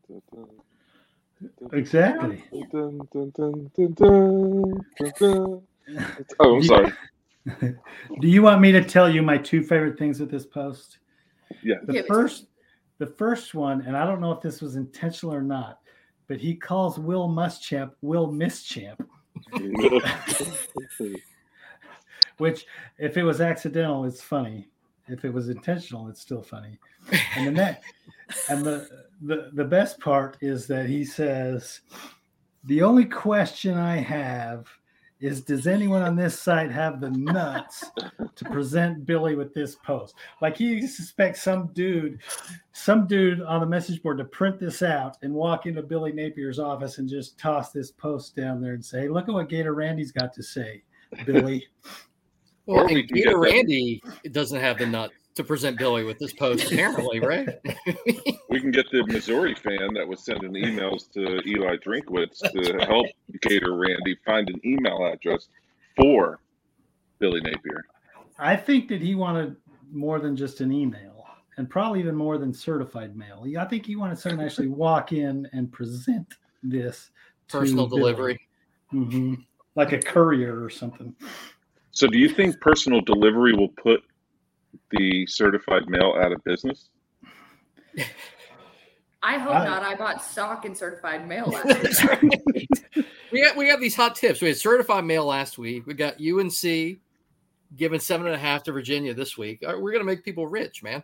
exactly. 1.72 2.44
Oh, 6.40 6.56
I'm 6.56 6.62
sorry. 6.62 6.92
Do 8.20 8.28
you 8.28 8.42
want 8.42 8.60
me 8.60 8.72
to 8.72 8.82
tell 8.82 9.08
you 9.08 9.22
my 9.22 9.36
two 9.38 9.62
favorite 9.62 9.98
things 9.98 10.18
with 10.18 10.30
this 10.30 10.46
post? 10.46 10.98
Yeah. 11.62 11.76
The 11.84 11.92
Give 11.92 12.06
first, 12.06 12.46
the 12.98 13.06
first 13.06 13.54
one, 13.54 13.82
and 13.82 13.96
I 13.96 14.06
don't 14.06 14.20
know 14.20 14.32
if 14.32 14.40
this 14.40 14.60
was 14.60 14.76
intentional 14.76 15.34
or 15.34 15.42
not, 15.42 15.80
but 16.26 16.38
he 16.38 16.54
calls 16.54 16.98
Will 16.98 17.28
Muschamp 17.28 17.92
Will 18.00 18.28
Mischamp, 18.28 18.98
which 22.38 22.66
if 22.98 23.16
it 23.16 23.22
was 23.22 23.40
accidental, 23.40 24.04
it's 24.04 24.22
funny. 24.22 24.68
If 25.08 25.24
it 25.24 25.32
was 25.32 25.48
intentional, 25.48 26.08
it's 26.08 26.20
still 26.20 26.42
funny. 26.42 26.78
And 27.36 27.46
the 27.46 27.50
next, 27.62 27.84
and 28.48 28.64
the, 28.64 28.88
the 29.22 29.50
the 29.52 29.64
best 29.64 30.00
part 30.00 30.36
is 30.40 30.66
that 30.68 30.86
he 30.86 31.04
says, 31.04 31.80
"The 32.64 32.82
only 32.82 33.04
question 33.04 33.76
I 33.76 33.96
have 33.96 34.66
is, 35.20 35.40
does 35.40 35.66
anyone 35.66 36.02
on 36.02 36.16
this 36.16 36.38
site 36.38 36.70
have 36.70 37.00
the 37.00 37.10
nuts 37.10 37.84
to 38.36 38.44
present 38.46 39.06
Billy 39.06 39.34
with 39.34 39.54
this 39.54 39.74
post? 39.76 40.14
Like 40.42 40.56
he 40.56 40.86
suspects 40.86 41.42
some 41.42 41.68
dude, 41.68 42.20
some 42.72 43.06
dude 43.06 43.40
on 43.40 43.60
the 43.60 43.66
message 43.66 44.02
board 44.02 44.18
to 44.18 44.24
print 44.24 44.58
this 44.58 44.82
out 44.82 45.16
and 45.22 45.32
walk 45.32 45.66
into 45.66 45.82
Billy 45.82 46.12
Napier's 46.12 46.58
office 46.58 46.98
and 46.98 47.08
just 47.08 47.38
toss 47.38 47.72
this 47.72 47.90
post 47.90 48.36
down 48.36 48.60
there 48.60 48.74
and 48.74 48.84
say, 48.84 49.08
"Look 49.08 49.28
at 49.28 49.34
what 49.34 49.48
Gator 49.48 49.74
Randy's 49.74 50.12
got 50.12 50.32
to 50.34 50.42
say, 50.42 50.82
Billy." 51.24 51.66
Well, 52.66 52.80
Or 52.80 52.86
we 52.86 53.00
and 53.00 53.08
can 53.08 53.16
Gator 53.16 53.30
get 53.30 53.34
that- 53.34 53.38
Randy 53.40 54.02
doesn't 54.32 54.60
have 54.60 54.78
the 54.78 54.86
nut 54.86 55.10
to 55.34 55.44
present 55.44 55.78
Billy 55.78 56.04
with 56.04 56.18
this 56.18 56.32
post, 56.32 56.70
apparently, 56.70 57.20
right? 57.20 57.48
We 58.48 58.60
can 58.60 58.70
get 58.70 58.86
the 58.92 59.04
Missouri 59.08 59.54
fan 59.56 59.92
that 59.94 60.06
was 60.06 60.24
sending 60.24 60.52
emails 60.52 61.10
to 61.12 61.40
Eli 61.44 61.76
Drinkwitz 61.78 62.38
to 62.38 62.86
help 62.86 63.06
Gator 63.42 63.74
Randy 63.76 64.16
find 64.24 64.48
an 64.48 64.60
email 64.64 65.04
address 65.12 65.48
for 65.96 66.38
Billy 67.18 67.40
Napier. 67.40 67.84
I 68.38 68.54
think 68.54 68.86
that 68.88 69.00
he 69.00 69.16
wanted 69.16 69.56
more 69.90 70.20
than 70.20 70.36
just 70.36 70.60
an 70.60 70.70
email, 70.72 71.26
and 71.56 71.68
probably 71.68 71.98
even 71.98 72.14
more 72.14 72.38
than 72.38 72.52
certified 72.54 73.16
mail. 73.16 73.44
I 73.58 73.64
think 73.64 73.84
he 73.86 73.96
wanted 73.96 74.18
someone 74.18 74.38
to 74.38 74.44
actually 74.46 74.68
walk 74.68 75.12
in 75.12 75.48
and 75.52 75.72
present 75.72 76.34
this 76.62 77.10
to 77.48 77.58
Personal 77.58 77.88
Billy. 77.88 78.00
delivery. 78.00 78.40
Mhm. 78.92 79.44
like 79.74 79.90
a 79.90 79.98
courier 79.98 80.62
or 80.62 80.70
something. 80.70 81.12
So, 81.94 82.06
do 82.08 82.18
you 82.18 82.28
think 82.28 82.60
personal 82.60 83.00
delivery 83.00 83.52
will 83.54 83.68
put 83.68 84.02
the 84.90 85.26
certified 85.26 85.88
mail 85.88 86.14
out 86.20 86.32
of 86.32 86.42
business? 86.44 86.88
I 89.22 89.38
hope 89.38 89.54
I- 89.54 89.64
not. 89.64 89.82
I 89.82 89.94
bought 89.94 90.22
stock 90.22 90.64
in 90.66 90.74
certified 90.74 91.26
mail 91.26 91.46
last 91.46 92.04
week. 92.22 93.08
we 93.32 93.42
got 93.42 93.56
we 93.56 93.66
got 93.66 93.80
these 93.80 93.94
hot 93.96 94.16
tips. 94.16 94.42
We 94.42 94.48
had 94.48 94.56
certified 94.58 95.04
mail 95.04 95.24
last 95.24 95.56
week. 95.56 95.86
We 95.86 95.94
got 95.94 96.16
UNC 96.20 96.98
giving 97.76 98.00
seven 98.00 98.26
and 98.26 98.34
a 98.34 98.38
half 98.38 98.62
to 98.64 98.72
Virginia 98.72 99.14
this 99.14 99.38
week. 99.38 99.62
Uh, 99.66 99.74
We're 99.78 99.92
gonna 99.92 100.04
make 100.04 100.24
people 100.24 100.46
rich, 100.46 100.82
man. 100.82 101.02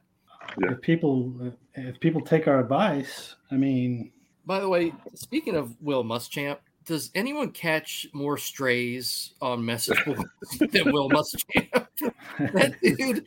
Yeah. 0.60 0.72
If 0.72 0.80
people 0.82 1.54
if 1.74 1.98
people 2.00 2.20
take 2.20 2.46
our 2.46 2.60
advice, 2.60 3.36
I 3.50 3.56
mean, 3.56 4.10
By 4.44 4.60
the 4.60 4.68
way, 4.68 4.92
speaking 5.14 5.54
of 5.54 5.74
Will 5.80 6.04
Muschamp, 6.04 6.58
does 6.86 7.10
anyone 7.14 7.50
catch 7.50 8.06
more 8.12 8.36
strays 8.38 9.34
on 9.40 9.64
message 9.64 10.02
boards 10.04 10.24
than 10.58 10.92
Will 10.92 11.10
Muschamp? 11.10 11.86
that 12.52 12.76
dude 12.82 13.24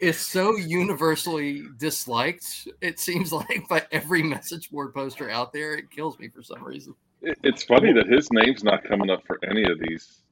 is 0.00 0.18
so 0.18 0.56
universally 0.56 1.62
disliked. 1.78 2.68
It 2.80 2.98
seems 2.98 3.32
like 3.32 3.66
by 3.68 3.84
every 3.92 4.22
message 4.22 4.70
board 4.70 4.92
poster 4.94 5.30
out 5.30 5.52
there, 5.52 5.74
it 5.74 5.90
kills 5.90 6.18
me 6.18 6.28
for 6.28 6.42
some 6.42 6.62
reason. 6.62 6.94
It's 7.22 7.62
funny 7.62 7.92
that 7.92 8.06
his 8.06 8.28
name's 8.32 8.62
not 8.62 8.84
coming 8.84 9.10
up 9.10 9.22
for 9.26 9.38
any 9.48 9.64
of 9.64 9.78
these 9.80 10.22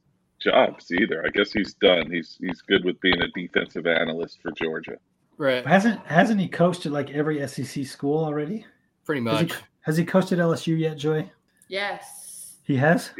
jobs 0.41 0.91
either. 0.93 1.25
I 1.27 1.31
guess 1.31 1.53
he's 1.53 1.75
done. 1.75 2.11
He's 2.11 2.37
he's 2.41 2.61
good 2.61 2.85
with 2.85 3.01
being 3.01 3.21
a 3.23 3.29
defensive 3.29 3.87
analyst 3.87 4.41
for 4.43 4.53
Georgia. 4.53 4.97
Right. 5.39 5.67
Hasn't 5.67 6.05
hasn't 6.07 6.41
he 6.41 6.49
coached 6.49 6.87
at 6.87 6.93
like 6.93 7.11
every 7.11 7.47
SEC 7.49 7.87
school 7.87 8.23
already? 8.23 8.67
Pretty 9.05 9.25
Has 9.25 9.43
much. 9.43 9.53
he, 9.53 9.59
has 9.81 9.97
he 9.97 10.05
coached 10.05 10.33
at 10.33 10.39
LSU 10.39 10.79
yet, 10.79 10.97
Joy? 10.99 11.31
Yes. 11.69 12.24
He 12.65 12.77
has. 12.77 13.11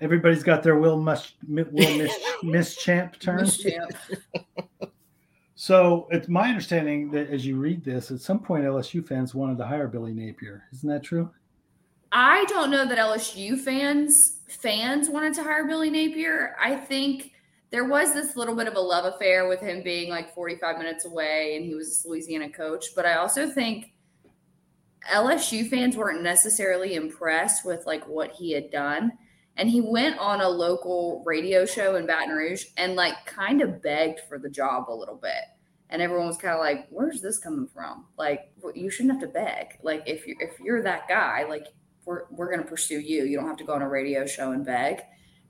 Everybody's 0.00 0.42
got 0.42 0.62
their 0.62 0.76
Will 0.76 0.98
Mus 0.98 1.34
Will 1.46 1.66
Miss, 1.72 2.16
Miss 2.42 2.76
Champ 2.76 3.18
turn. 3.20 3.40
Muschamp. 3.40 3.90
So 5.62 6.08
it's 6.10 6.26
my 6.26 6.48
understanding 6.48 7.08
that 7.12 7.30
as 7.30 7.46
you 7.46 7.54
read 7.54 7.84
this, 7.84 8.10
at 8.10 8.20
some 8.20 8.40
point 8.40 8.64
LSU 8.64 9.06
fans 9.06 9.32
wanted 9.32 9.58
to 9.58 9.64
hire 9.64 9.86
Billy 9.86 10.12
Napier. 10.12 10.64
Isn't 10.72 10.88
that 10.88 11.04
true? 11.04 11.30
I 12.10 12.44
don't 12.46 12.68
know 12.68 12.84
that 12.84 12.98
LSU 12.98 13.56
fans 13.60 14.40
fans 14.48 15.08
wanted 15.08 15.34
to 15.34 15.44
hire 15.44 15.64
Billy 15.64 15.88
Napier. 15.88 16.56
I 16.60 16.74
think 16.74 17.30
there 17.70 17.84
was 17.84 18.12
this 18.12 18.34
little 18.34 18.56
bit 18.56 18.66
of 18.66 18.74
a 18.74 18.80
love 18.80 19.04
affair 19.04 19.46
with 19.46 19.60
him 19.60 19.84
being 19.84 20.10
like 20.10 20.34
45 20.34 20.78
minutes 20.78 21.04
away 21.04 21.54
and 21.54 21.64
he 21.64 21.76
was 21.76 21.90
this 21.90 22.06
Louisiana 22.06 22.50
coach, 22.50 22.86
but 22.96 23.06
I 23.06 23.14
also 23.14 23.48
think 23.48 23.92
LSU 25.10 25.68
fans 25.68 25.96
weren't 25.96 26.22
necessarily 26.22 26.94
impressed 26.94 27.64
with 27.64 27.86
like 27.86 28.06
what 28.06 28.32
he 28.32 28.52
had 28.52 28.70
done. 28.70 29.12
And 29.56 29.68
he 29.68 29.80
went 29.80 30.18
on 30.18 30.40
a 30.40 30.48
local 30.48 31.22
radio 31.26 31.66
show 31.66 31.96
in 31.96 32.06
Baton 32.06 32.34
Rouge 32.34 32.66
and 32.76 32.94
like 32.94 33.14
kind 33.26 33.60
of 33.60 33.82
begged 33.82 34.20
for 34.28 34.38
the 34.38 34.48
job 34.48 34.88
a 34.88 34.94
little 34.94 35.16
bit. 35.16 35.44
And 35.90 36.00
everyone 36.00 36.26
was 36.26 36.38
kind 36.38 36.54
of 36.54 36.60
like, 36.60 36.86
"Where's 36.88 37.20
this 37.20 37.38
coming 37.38 37.68
from? 37.68 38.06
Like, 38.16 38.50
you 38.74 38.88
shouldn't 38.88 39.12
have 39.12 39.20
to 39.22 39.28
beg. 39.28 39.78
Like, 39.82 40.02
if 40.06 40.26
you 40.26 40.36
if 40.40 40.58
you're 40.58 40.82
that 40.82 41.06
guy, 41.06 41.44
like, 41.46 41.66
we're 42.06 42.24
we're 42.30 42.50
gonna 42.50 42.66
pursue 42.66 42.98
you. 42.98 43.24
You 43.24 43.36
don't 43.36 43.46
have 43.46 43.58
to 43.58 43.64
go 43.64 43.74
on 43.74 43.82
a 43.82 43.88
radio 43.88 44.24
show 44.24 44.52
and 44.52 44.64
beg." 44.64 45.02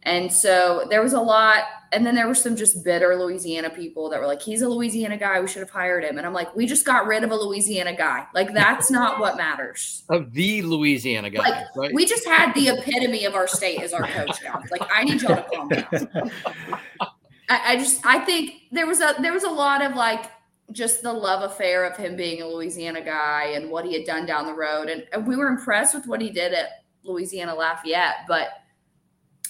And 0.04 0.32
so 0.32 0.84
there 0.90 1.00
was 1.00 1.12
a 1.12 1.20
lot, 1.20 1.62
and 1.92 2.04
then 2.04 2.16
there 2.16 2.26
were 2.26 2.34
some 2.34 2.56
just 2.56 2.82
bitter 2.82 3.14
Louisiana 3.14 3.70
people 3.70 4.10
that 4.10 4.18
were 4.18 4.26
like, 4.26 4.42
"He's 4.42 4.60
a 4.62 4.68
Louisiana 4.68 5.16
guy. 5.16 5.40
We 5.40 5.46
should 5.46 5.60
have 5.60 5.70
hired 5.70 6.02
him." 6.02 6.18
And 6.18 6.26
I'm 6.26 6.32
like, 6.32 6.54
"We 6.56 6.66
just 6.66 6.84
got 6.84 7.06
rid 7.06 7.22
of 7.22 7.30
a 7.30 7.36
Louisiana 7.36 7.94
guy. 7.94 8.26
Like, 8.34 8.52
that's 8.52 8.90
not 8.90 9.20
what 9.20 9.36
matters." 9.36 10.02
Of 10.08 10.32
the 10.32 10.62
Louisiana 10.62 11.30
guy, 11.30 11.48
Like, 11.48 11.66
right? 11.76 11.94
We 11.94 12.04
just 12.04 12.26
had 12.26 12.52
the 12.54 12.70
epitome 12.70 13.24
of 13.24 13.34
our 13.34 13.46
state 13.46 13.80
as 13.80 13.92
our 13.92 14.02
coach 14.08 14.38
now. 14.42 14.60
Like, 14.72 14.82
I 14.92 15.04
need 15.04 15.22
y'all 15.22 15.36
to 15.36 15.46
calm 15.54 15.68
down. 15.68 16.30
I, 17.48 17.74
I 17.74 17.76
just 17.76 18.04
I 18.04 18.18
think 18.20 18.54
there 18.72 18.86
was 18.86 19.00
a 19.00 19.14
there 19.20 19.32
was 19.32 19.44
a 19.44 19.50
lot 19.50 19.82
of 19.84 19.94
like 19.94 20.30
just 20.72 21.02
the 21.02 21.12
love 21.12 21.48
affair 21.48 21.84
of 21.84 21.96
him 21.96 22.16
being 22.16 22.42
a 22.42 22.48
Louisiana 22.48 23.02
guy 23.02 23.52
and 23.54 23.70
what 23.70 23.84
he 23.84 23.92
had 23.92 24.04
done 24.04 24.26
down 24.26 24.46
the 24.46 24.54
road, 24.54 24.88
and, 24.88 25.04
and 25.12 25.26
we 25.26 25.36
were 25.36 25.46
impressed 25.46 25.94
with 25.94 26.06
what 26.06 26.20
he 26.20 26.30
did 26.30 26.54
at 26.54 26.84
Louisiana 27.04 27.54
Lafayette, 27.54 28.24
but 28.26 28.48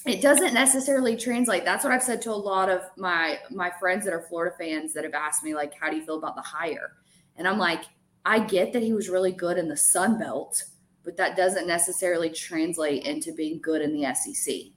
it 0.07 0.21
doesn't 0.21 0.55
necessarily 0.55 1.17
translate. 1.17 1.65
That's 1.65 1.85
what 1.85 1.93
I've 1.93 2.03
said 2.03 2.23
to 2.23 2.31
a 2.31 2.35
lot 2.35 2.69
of 2.69 2.83
my 2.97 3.39
my 3.51 3.71
friends 3.79 4.05
that 4.05 4.15
are 4.15 4.23
Florida 4.23 4.55
fans 4.59 4.93
that 4.95 5.05
have 5.05 5.15
asked 5.15 5.45
me 5.45 5.55
like, 5.55 5.75
how 5.79 5.91
do 5.91 5.97
you 5.97 6.05
feel 6.05 6.19
about 6.19 6.37
the 6.37 6.43
hire? 6.43 6.93
And 7.37 7.47
I'm 7.47 7.59
like, 7.59 7.85
I 8.25 8.41
get 8.41 8.73
that 8.73 8.83
he 8.83 8.93
was 8.93 9.09
really 9.09 9.33
good 9.33 9.59
in 9.59 9.69
the 9.69 9.77
Sun 9.77 10.19
Belt, 10.19 10.65
but 11.05 11.17
that 11.17 11.37
doesn't 11.37 11.67
necessarily 11.67 12.31
translate 12.31 13.05
into 13.05 13.33
being 13.33 13.61
good 13.61 13.83
in 13.83 13.93
the 13.93 14.15
SEC 14.15 14.73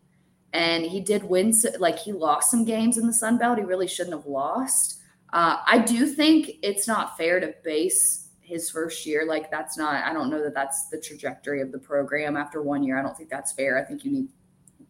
and 0.55 0.85
he 0.85 1.01
did 1.01 1.21
win 1.23 1.53
like 1.79 1.99
he 1.99 2.13
lost 2.13 2.49
some 2.49 2.63
games 2.63 2.97
in 2.97 3.05
the 3.05 3.13
sun 3.13 3.37
belt. 3.37 3.57
He 3.57 3.65
really 3.65 3.87
shouldn't 3.87 4.15
have 4.15 4.25
lost. 4.25 5.01
Uh, 5.33 5.57
i 5.65 5.77
do 5.77 6.07
think 6.07 6.51
it's 6.63 6.87
not 6.87 7.17
fair 7.17 7.41
to 7.41 7.53
base 7.63 8.29
his 8.39 8.69
first 8.69 9.05
year 9.05 9.25
like 9.27 9.49
that's 9.49 9.75
not 9.75 10.03
i 10.05 10.13
don't 10.13 10.29
know 10.29 10.41
that 10.41 10.53
that's 10.53 10.87
the 10.89 11.01
trajectory 11.01 11.61
of 11.61 11.71
the 11.71 11.79
program 11.79 12.37
after 12.37 12.61
one 12.61 12.83
year. 12.83 12.97
I 12.97 13.01
don't 13.01 13.17
think 13.17 13.29
that's 13.29 13.51
fair. 13.51 13.77
I 13.77 13.83
think 13.83 14.05
you 14.05 14.11
need 14.11 14.29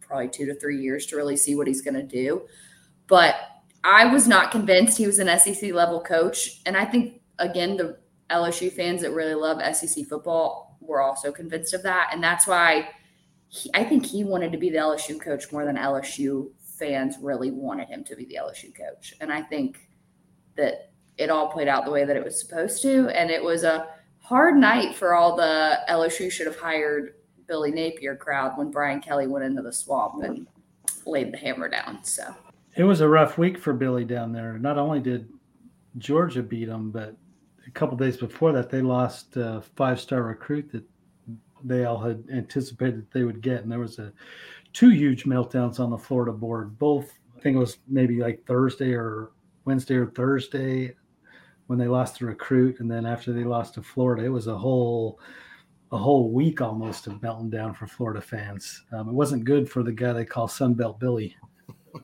probably 0.06 0.28
two 0.28 0.46
to 0.46 0.54
three 0.54 0.78
years 0.78 1.06
to 1.06 1.16
really 1.16 1.36
see 1.36 1.54
what 1.54 1.66
he's 1.66 1.82
going 1.82 1.94
to 1.94 2.02
do 2.02 2.42
but 3.06 3.34
i 3.84 4.04
was 4.06 4.26
not 4.26 4.50
convinced 4.50 4.98
he 4.98 5.06
was 5.06 5.18
an 5.18 5.38
sec 5.38 5.62
level 5.72 6.00
coach 6.00 6.60
and 6.66 6.76
i 6.76 6.84
think 6.84 7.20
again 7.38 7.76
the 7.76 7.98
lsu 8.30 8.72
fans 8.72 9.02
that 9.02 9.12
really 9.12 9.34
love 9.34 9.60
sec 9.74 10.04
football 10.06 10.78
were 10.80 11.02
also 11.02 11.32
convinced 11.32 11.74
of 11.74 11.82
that 11.82 12.10
and 12.12 12.22
that's 12.22 12.46
why 12.46 12.88
he, 13.48 13.70
I 13.74 13.84
think 13.84 14.04
he 14.04 14.24
wanted 14.24 14.52
to 14.52 14.58
be 14.58 14.70
the 14.70 14.78
LSU 14.78 15.20
coach 15.20 15.50
more 15.52 15.64
than 15.64 15.76
LSU 15.76 16.50
fans 16.60 17.16
really 17.20 17.50
wanted 17.50 17.88
him 17.88 18.04
to 18.04 18.16
be 18.16 18.24
the 18.24 18.38
LSU 18.40 18.74
coach. 18.76 19.14
And 19.20 19.32
I 19.32 19.42
think 19.42 19.88
that 20.56 20.90
it 21.16 21.30
all 21.30 21.48
played 21.48 21.68
out 21.68 21.84
the 21.84 21.90
way 21.90 22.04
that 22.04 22.16
it 22.16 22.24
was 22.24 22.40
supposed 22.40 22.82
to. 22.82 23.08
And 23.08 23.30
it 23.30 23.42
was 23.42 23.62
a 23.62 23.88
hard 24.18 24.56
night 24.56 24.94
for 24.94 25.14
all 25.14 25.36
the 25.36 25.78
LSU 25.88 26.30
should 26.30 26.46
have 26.46 26.58
hired 26.58 27.14
Billy 27.46 27.70
Napier 27.70 28.16
crowd 28.16 28.56
when 28.56 28.70
Brian 28.70 29.00
Kelly 29.00 29.26
went 29.26 29.44
into 29.44 29.62
the 29.62 29.72
swamp 29.72 30.22
and 30.22 30.46
laid 31.04 31.32
the 31.32 31.38
hammer 31.38 31.68
down. 31.68 32.02
So 32.04 32.34
It 32.76 32.84
was 32.84 33.00
a 33.00 33.08
rough 33.08 33.38
week 33.38 33.58
for 33.58 33.72
Billy 33.72 34.04
down 34.04 34.32
there. 34.32 34.58
Not 34.58 34.78
only 34.78 35.00
did 35.00 35.28
Georgia 35.98 36.42
beat 36.42 36.66
them, 36.66 36.90
but 36.90 37.16
a 37.66 37.70
couple 37.70 37.96
days 37.96 38.16
before 38.16 38.52
that, 38.52 38.70
they 38.70 38.82
lost 38.82 39.36
a 39.36 39.62
five-star 39.76 40.22
recruit 40.22 40.70
that 40.72 40.84
they 41.64 41.84
all 41.84 41.98
had 41.98 42.22
anticipated 42.32 43.06
they 43.12 43.24
would 43.24 43.40
get, 43.40 43.62
and 43.62 43.72
there 43.72 43.78
was 43.78 43.98
a 43.98 44.12
two 44.72 44.90
huge 44.90 45.24
meltdowns 45.24 45.80
on 45.80 45.90
the 45.90 45.98
Florida 45.98 46.32
board. 46.32 46.78
Both, 46.78 47.12
I 47.36 47.40
think 47.40 47.56
it 47.56 47.60
was 47.60 47.78
maybe 47.88 48.20
like 48.20 48.44
Thursday 48.46 48.92
or 48.92 49.30
Wednesday 49.64 49.94
or 49.96 50.06
Thursday 50.06 50.94
when 51.66 51.78
they 51.78 51.88
lost 51.88 52.18
the 52.18 52.26
recruit, 52.26 52.80
and 52.80 52.90
then 52.90 53.06
after 53.06 53.32
they 53.32 53.42
lost 53.42 53.74
to 53.74 53.82
Florida, 53.82 54.24
it 54.24 54.28
was 54.28 54.46
a 54.46 54.56
whole 54.56 55.18
a 55.92 55.96
whole 55.98 56.30
week 56.30 56.60
almost 56.60 57.06
of 57.06 57.22
melting 57.22 57.50
down 57.50 57.74
for 57.74 57.86
Florida 57.86 58.20
fans. 58.20 58.84
Um, 58.92 59.08
it 59.08 59.12
wasn't 59.14 59.44
good 59.44 59.68
for 59.70 59.82
the 59.82 59.92
guy 59.92 60.12
they 60.12 60.24
call 60.24 60.48
Sunbelt 60.48 60.98
Billy, 60.98 61.36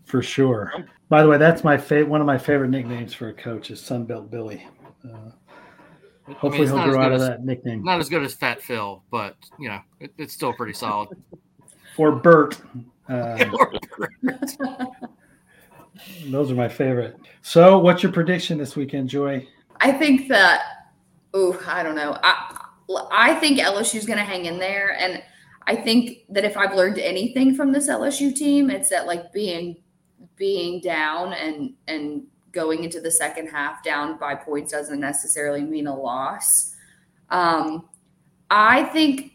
for 0.04 0.22
sure. 0.22 0.72
By 1.08 1.22
the 1.22 1.28
way, 1.28 1.36
that's 1.38 1.64
my 1.64 1.76
favorite. 1.76 2.08
One 2.08 2.20
of 2.20 2.26
my 2.26 2.38
favorite 2.38 2.70
nicknames 2.70 3.12
for 3.12 3.28
a 3.28 3.34
coach 3.34 3.70
is 3.70 3.80
Sunbelt 3.80 4.30
Billy. 4.30 4.66
Uh, 5.04 5.08
I 5.08 6.28
mean, 6.28 6.36
hopefully, 6.36 6.66
he'll 6.66 6.76
not 6.76 6.88
as 6.88 6.94
grow 6.94 7.02
out 7.02 7.08
good 7.08 7.14
of 7.16 7.20
as- 7.22 7.28
that 7.28 7.44
nickname. 7.44 7.82
Not 7.82 7.98
as 7.98 8.08
good 8.08 8.22
as 8.22 8.34
Fat 8.34 8.62
Phil, 8.62 9.02
but 9.10 9.36
you 9.58 9.68
know, 9.68 9.80
it, 10.00 10.12
it's 10.18 10.32
still 10.32 10.52
pretty 10.52 10.74
solid. 10.74 11.08
Or 11.98 12.12
Bert. 12.12 12.58
Uh, 13.08 13.36
those 16.26 16.50
are 16.50 16.54
my 16.54 16.68
favorite. 16.68 17.16
So, 17.42 17.78
what's 17.78 18.02
your 18.02 18.12
prediction 18.12 18.56
this 18.56 18.76
weekend, 18.76 19.08
Joy? 19.10 19.46
I 19.80 19.92
think 19.92 20.28
that, 20.28 20.62
oh, 21.34 21.60
I 21.66 21.82
don't 21.82 21.96
know. 21.96 22.16
I, 22.22 22.61
I 23.10 23.34
think 23.34 23.58
LSU's 23.58 24.06
going 24.06 24.18
to 24.18 24.24
hang 24.24 24.46
in 24.46 24.58
there. 24.58 24.96
And 24.98 25.22
I 25.66 25.76
think 25.76 26.24
that 26.30 26.44
if 26.44 26.56
I've 26.56 26.74
learned 26.74 26.98
anything 26.98 27.54
from 27.54 27.72
this 27.72 27.88
LSU 27.88 28.34
team, 28.34 28.70
it's 28.70 28.90
that 28.90 29.06
like 29.06 29.32
being 29.32 29.76
being 30.36 30.80
down 30.80 31.32
and 31.34 31.74
and 31.88 32.24
going 32.52 32.84
into 32.84 33.00
the 33.00 33.10
second 33.10 33.48
half 33.48 33.82
down 33.82 34.18
by 34.18 34.34
points 34.34 34.72
doesn't 34.72 35.00
necessarily 35.00 35.62
mean 35.62 35.86
a 35.86 35.96
loss. 35.96 36.74
Um, 37.30 37.88
I 38.50 38.84
think 38.84 39.32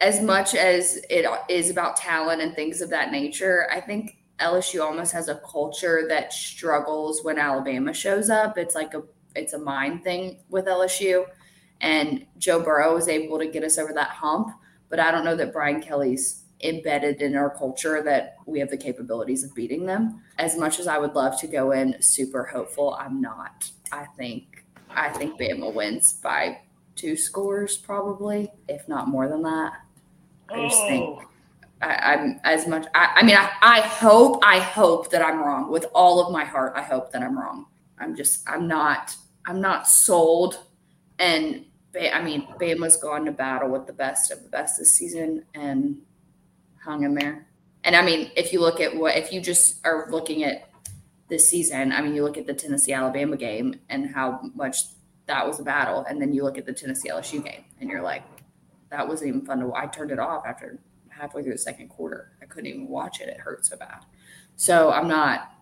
as 0.00 0.20
much 0.20 0.54
as 0.54 1.00
it 1.08 1.26
is 1.48 1.70
about 1.70 1.96
talent 1.96 2.42
and 2.42 2.54
things 2.54 2.80
of 2.80 2.90
that 2.90 3.12
nature, 3.12 3.68
I 3.72 3.80
think 3.80 4.18
LSU 4.40 4.82
almost 4.82 5.12
has 5.12 5.28
a 5.28 5.40
culture 5.50 6.06
that 6.08 6.32
struggles 6.32 7.22
when 7.22 7.38
Alabama 7.38 7.94
shows 7.94 8.28
up. 8.28 8.58
It's 8.58 8.74
like 8.74 8.94
a 8.94 9.02
it's 9.36 9.52
a 9.52 9.58
mind 9.58 10.04
thing 10.04 10.40
with 10.48 10.66
LSU, 10.66 11.24
and 11.84 12.24
Joe 12.38 12.60
Burrow 12.60 12.94
was 12.94 13.08
able 13.08 13.38
to 13.38 13.46
get 13.46 13.62
us 13.62 13.76
over 13.76 13.92
that 13.92 14.08
hump. 14.08 14.48
But 14.88 15.00
I 15.00 15.10
don't 15.10 15.24
know 15.24 15.36
that 15.36 15.52
Brian 15.52 15.82
Kelly's 15.82 16.44
embedded 16.62 17.20
in 17.20 17.36
our 17.36 17.50
culture 17.50 18.02
that 18.02 18.36
we 18.46 18.58
have 18.58 18.70
the 18.70 18.76
capabilities 18.76 19.44
of 19.44 19.54
beating 19.54 19.84
them. 19.84 20.22
As 20.38 20.56
much 20.56 20.80
as 20.80 20.86
I 20.86 20.96
would 20.96 21.14
love 21.14 21.38
to 21.40 21.46
go 21.46 21.72
in 21.72 22.00
super 22.00 22.44
hopeful, 22.44 22.96
I'm 22.98 23.20
not. 23.20 23.70
I 23.92 24.06
think 24.16 24.64
I 24.90 25.10
think 25.10 25.38
Bama 25.38 25.74
wins 25.74 26.14
by 26.14 26.60
two 26.96 27.16
scores 27.16 27.76
probably, 27.76 28.50
if 28.68 28.88
not 28.88 29.08
more 29.08 29.28
than 29.28 29.42
that. 29.42 29.74
I 30.48 30.68
just 30.68 30.80
think 30.86 31.04
oh. 31.04 31.22
I, 31.82 32.14
I'm 32.14 32.40
as 32.44 32.66
much. 32.66 32.86
I, 32.94 33.12
I 33.16 33.22
mean, 33.24 33.36
I, 33.36 33.50
I 33.60 33.80
hope, 33.80 34.42
I 34.42 34.58
hope 34.58 35.10
that 35.10 35.20
I'm 35.20 35.40
wrong 35.40 35.70
with 35.70 35.86
all 35.94 36.24
of 36.24 36.32
my 36.32 36.44
heart. 36.44 36.72
I 36.76 36.82
hope 36.82 37.12
that 37.12 37.22
I'm 37.22 37.38
wrong. 37.38 37.66
I'm 37.98 38.14
just, 38.16 38.48
I'm 38.48 38.66
not, 38.68 39.16
I'm 39.46 39.60
not 39.60 39.88
sold. 39.88 40.60
And 41.18 41.64
I 41.96 42.22
mean, 42.22 42.46
Bama's 42.58 42.96
gone 42.96 43.24
to 43.26 43.32
battle 43.32 43.70
with 43.70 43.86
the 43.86 43.92
best 43.92 44.30
of 44.30 44.42
the 44.42 44.48
best 44.48 44.78
this 44.78 44.92
season 44.94 45.44
and 45.54 46.00
hung 46.82 47.04
in 47.04 47.14
there. 47.14 47.46
And 47.84 47.94
I 47.94 48.02
mean, 48.02 48.30
if 48.36 48.52
you 48.52 48.60
look 48.60 48.80
at 48.80 48.96
what, 48.96 49.16
if 49.16 49.32
you 49.32 49.40
just 49.40 49.84
are 49.86 50.06
looking 50.10 50.42
at 50.44 50.68
this 51.28 51.48
season, 51.48 51.92
I 51.92 52.00
mean, 52.00 52.14
you 52.14 52.22
look 52.24 52.36
at 52.36 52.46
the 52.46 52.54
Tennessee 52.54 52.92
Alabama 52.92 53.36
game 53.36 53.80
and 53.88 54.08
how 54.14 54.40
much 54.54 54.78
that 55.26 55.46
was 55.46 55.60
a 55.60 55.62
battle, 55.62 56.04
and 56.08 56.20
then 56.20 56.32
you 56.32 56.42
look 56.42 56.58
at 56.58 56.66
the 56.66 56.72
Tennessee 56.72 57.08
LSU 57.08 57.42
game, 57.42 57.64
and 57.80 57.88
you're 57.88 58.02
like, 58.02 58.22
that 58.90 59.06
wasn't 59.06 59.28
even 59.28 59.44
fun 59.46 59.60
to. 59.60 59.66
watch. 59.66 59.82
I 59.82 59.86
turned 59.86 60.10
it 60.10 60.18
off 60.18 60.44
after 60.46 60.78
halfway 61.08 61.42
through 61.42 61.52
the 61.52 61.58
second 61.58 61.88
quarter. 61.88 62.32
I 62.42 62.46
couldn't 62.46 62.66
even 62.66 62.88
watch 62.88 63.20
it. 63.20 63.28
It 63.28 63.38
hurt 63.38 63.64
so 63.64 63.76
bad. 63.76 64.04
So 64.56 64.90
I'm 64.90 65.08
not. 65.08 65.52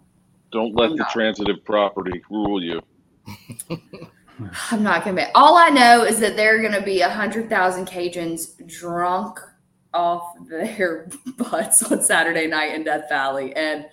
Don't 0.50 0.74
let 0.74 0.90
I'm 0.90 0.96
the 0.96 1.02
not. 1.04 1.12
transitive 1.12 1.64
property 1.64 2.22
rule 2.30 2.62
you. 2.62 2.80
I'm 4.70 4.82
not 4.82 5.04
gonna. 5.04 5.16
Be, 5.16 5.32
all 5.34 5.56
I 5.56 5.68
know 5.68 6.04
is 6.04 6.18
that 6.20 6.36
there 6.36 6.58
are 6.58 6.62
gonna 6.62 6.82
be 6.82 7.00
a 7.00 7.08
hundred 7.08 7.48
thousand 7.48 7.86
Cajuns 7.86 8.66
drunk 8.66 9.38
off 9.94 10.34
their 10.48 11.08
butts 11.36 11.82
on 11.90 12.02
Saturday 12.02 12.46
night 12.46 12.74
in 12.74 12.84
Death 12.84 13.08
Valley, 13.08 13.54
and 13.54 13.86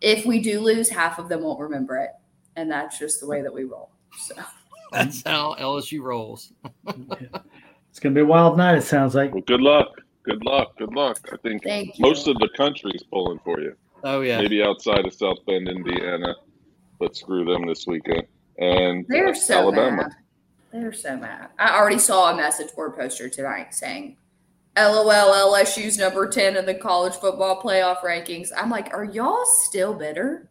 if 0.00 0.26
we 0.26 0.40
do 0.40 0.60
lose, 0.60 0.88
half 0.88 1.18
of 1.18 1.28
them 1.28 1.42
won't 1.42 1.60
remember 1.60 1.96
it, 1.96 2.10
and 2.56 2.70
that's 2.70 2.98
just 2.98 3.20
the 3.20 3.26
way 3.26 3.42
that 3.42 3.52
we 3.52 3.64
roll. 3.64 3.90
So 4.18 4.34
That's 4.92 5.22
how 5.24 5.54
LSU 5.58 6.02
rolls. 6.02 6.52
It's 7.90 8.02
gonna 8.02 8.14
be 8.14 8.20
a 8.20 8.26
wild 8.26 8.58
night. 8.58 8.76
It 8.76 8.82
sounds 8.82 9.14
like. 9.14 9.32
Well, 9.32 9.42
good 9.46 9.62
luck. 9.62 9.88
Good 10.24 10.44
luck. 10.44 10.76
Good 10.76 10.92
luck. 10.94 11.18
I 11.32 11.38
think 11.38 11.62
thank 11.62 11.98
you. 11.98 12.02
most 12.02 12.28
of 12.28 12.36
the 12.40 12.50
country 12.54 12.90
is 12.94 13.02
pulling 13.04 13.38
for 13.38 13.58
you. 13.58 13.74
Oh 14.04 14.20
yeah. 14.20 14.38
Maybe 14.38 14.62
outside 14.62 15.06
of 15.06 15.14
South 15.14 15.38
Bend, 15.46 15.66
Indiana, 15.66 16.34
but 17.00 17.16
screw 17.16 17.46
them 17.46 17.66
this 17.66 17.86
weekend. 17.86 18.24
And 18.58 19.04
They're 19.08 19.34
so 19.34 19.58
Alabama. 19.58 19.96
mad. 20.02 20.12
They're 20.72 20.92
so 20.92 21.16
mad. 21.16 21.48
I 21.58 21.78
already 21.78 21.98
saw 21.98 22.32
a 22.32 22.36
message 22.36 22.74
board 22.74 22.96
poster 22.96 23.28
tonight 23.28 23.74
saying, 23.74 24.16
"LOL, 24.76 25.54
LSU's 25.54 25.98
number 25.98 26.28
ten 26.28 26.56
in 26.56 26.66
the 26.66 26.74
college 26.74 27.14
football 27.14 27.62
playoff 27.62 27.98
rankings." 27.98 28.48
I'm 28.56 28.70
like, 28.70 28.92
are 28.92 29.04
y'all 29.04 29.44
still 29.44 29.94
bitter? 29.94 30.48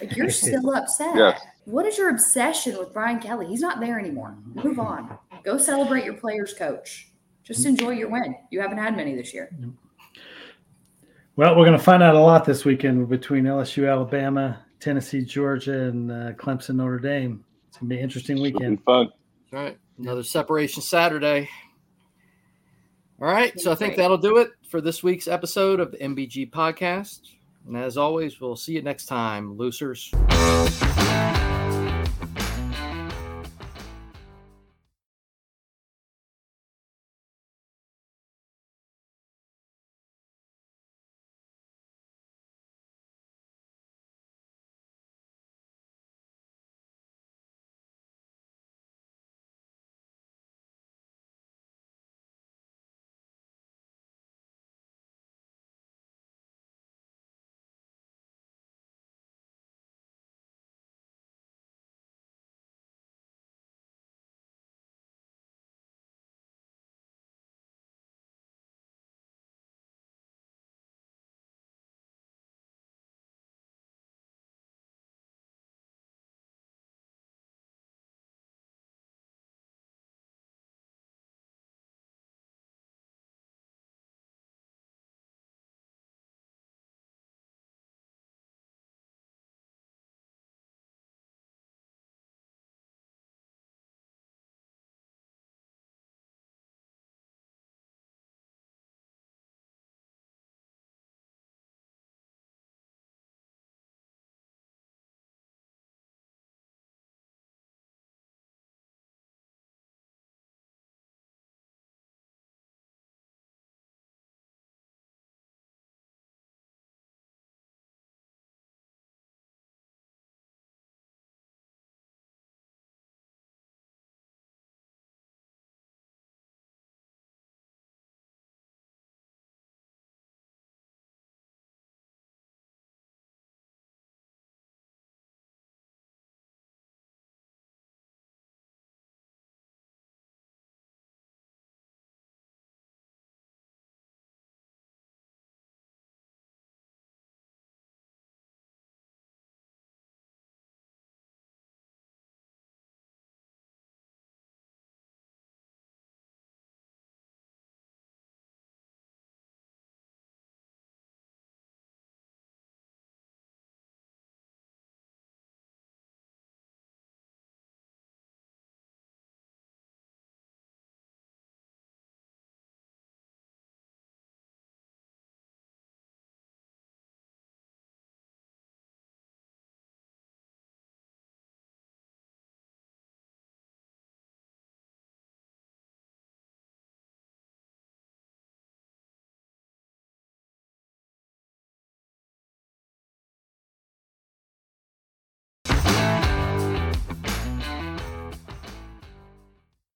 Like 0.00 0.16
you're 0.16 0.30
still 0.30 0.74
upset. 0.74 1.16
Yes. 1.16 1.40
What 1.64 1.86
is 1.86 1.98
your 1.98 2.10
obsession 2.10 2.78
with 2.78 2.92
Brian 2.92 3.20
Kelly? 3.20 3.46
He's 3.46 3.60
not 3.60 3.80
there 3.80 3.98
anymore. 3.98 4.36
Move 4.54 4.78
on. 4.78 5.18
Go 5.44 5.58
celebrate 5.58 6.04
your 6.04 6.14
players, 6.14 6.54
coach. 6.54 7.10
Just 7.44 7.60
mm-hmm. 7.60 7.70
enjoy 7.70 7.90
your 7.90 8.08
win. 8.08 8.34
You 8.50 8.60
haven't 8.60 8.78
had 8.78 8.96
many 8.96 9.14
this 9.14 9.34
year. 9.34 9.50
Well, 11.36 11.56
we're 11.56 11.64
going 11.64 11.78
to 11.78 11.84
find 11.84 12.02
out 12.02 12.14
a 12.14 12.20
lot 12.20 12.44
this 12.44 12.64
weekend 12.64 13.08
between 13.08 13.44
LSU, 13.44 13.88
Alabama, 13.88 14.64
Tennessee, 14.80 15.22
Georgia, 15.24 15.84
and 15.88 16.10
uh, 16.10 16.32
Clemson, 16.32 16.76
Notre 16.76 16.98
Dame. 16.98 17.44
It's 17.68 17.78
going 17.78 17.88
to 17.88 17.94
be 17.94 17.98
an 17.98 18.02
interesting 18.04 18.36
It'll 18.38 18.44
be 18.44 18.52
weekend. 18.52 18.82
fun. 18.84 19.08
All 19.52 19.62
right. 19.62 19.78
Another 19.98 20.22
separation 20.22 20.82
Saturday. 20.82 21.48
All 23.20 23.28
right. 23.28 23.58
So 23.58 23.72
I 23.72 23.74
think 23.74 23.96
that'll 23.96 24.18
do 24.18 24.38
it 24.38 24.50
for 24.70 24.80
this 24.80 25.02
week's 25.02 25.26
episode 25.26 25.80
of 25.80 25.90
the 25.90 25.98
MBG 25.98 26.50
podcast. 26.50 27.20
And 27.66 27.76
as 27.76 27.96
always, 27.96 28.40
we'll 28.40 28.56
see 28.56 28.72
you 28.72 28.82
next 28.82 29.06
time, 29.06 29.56
losers. 29.56 30.10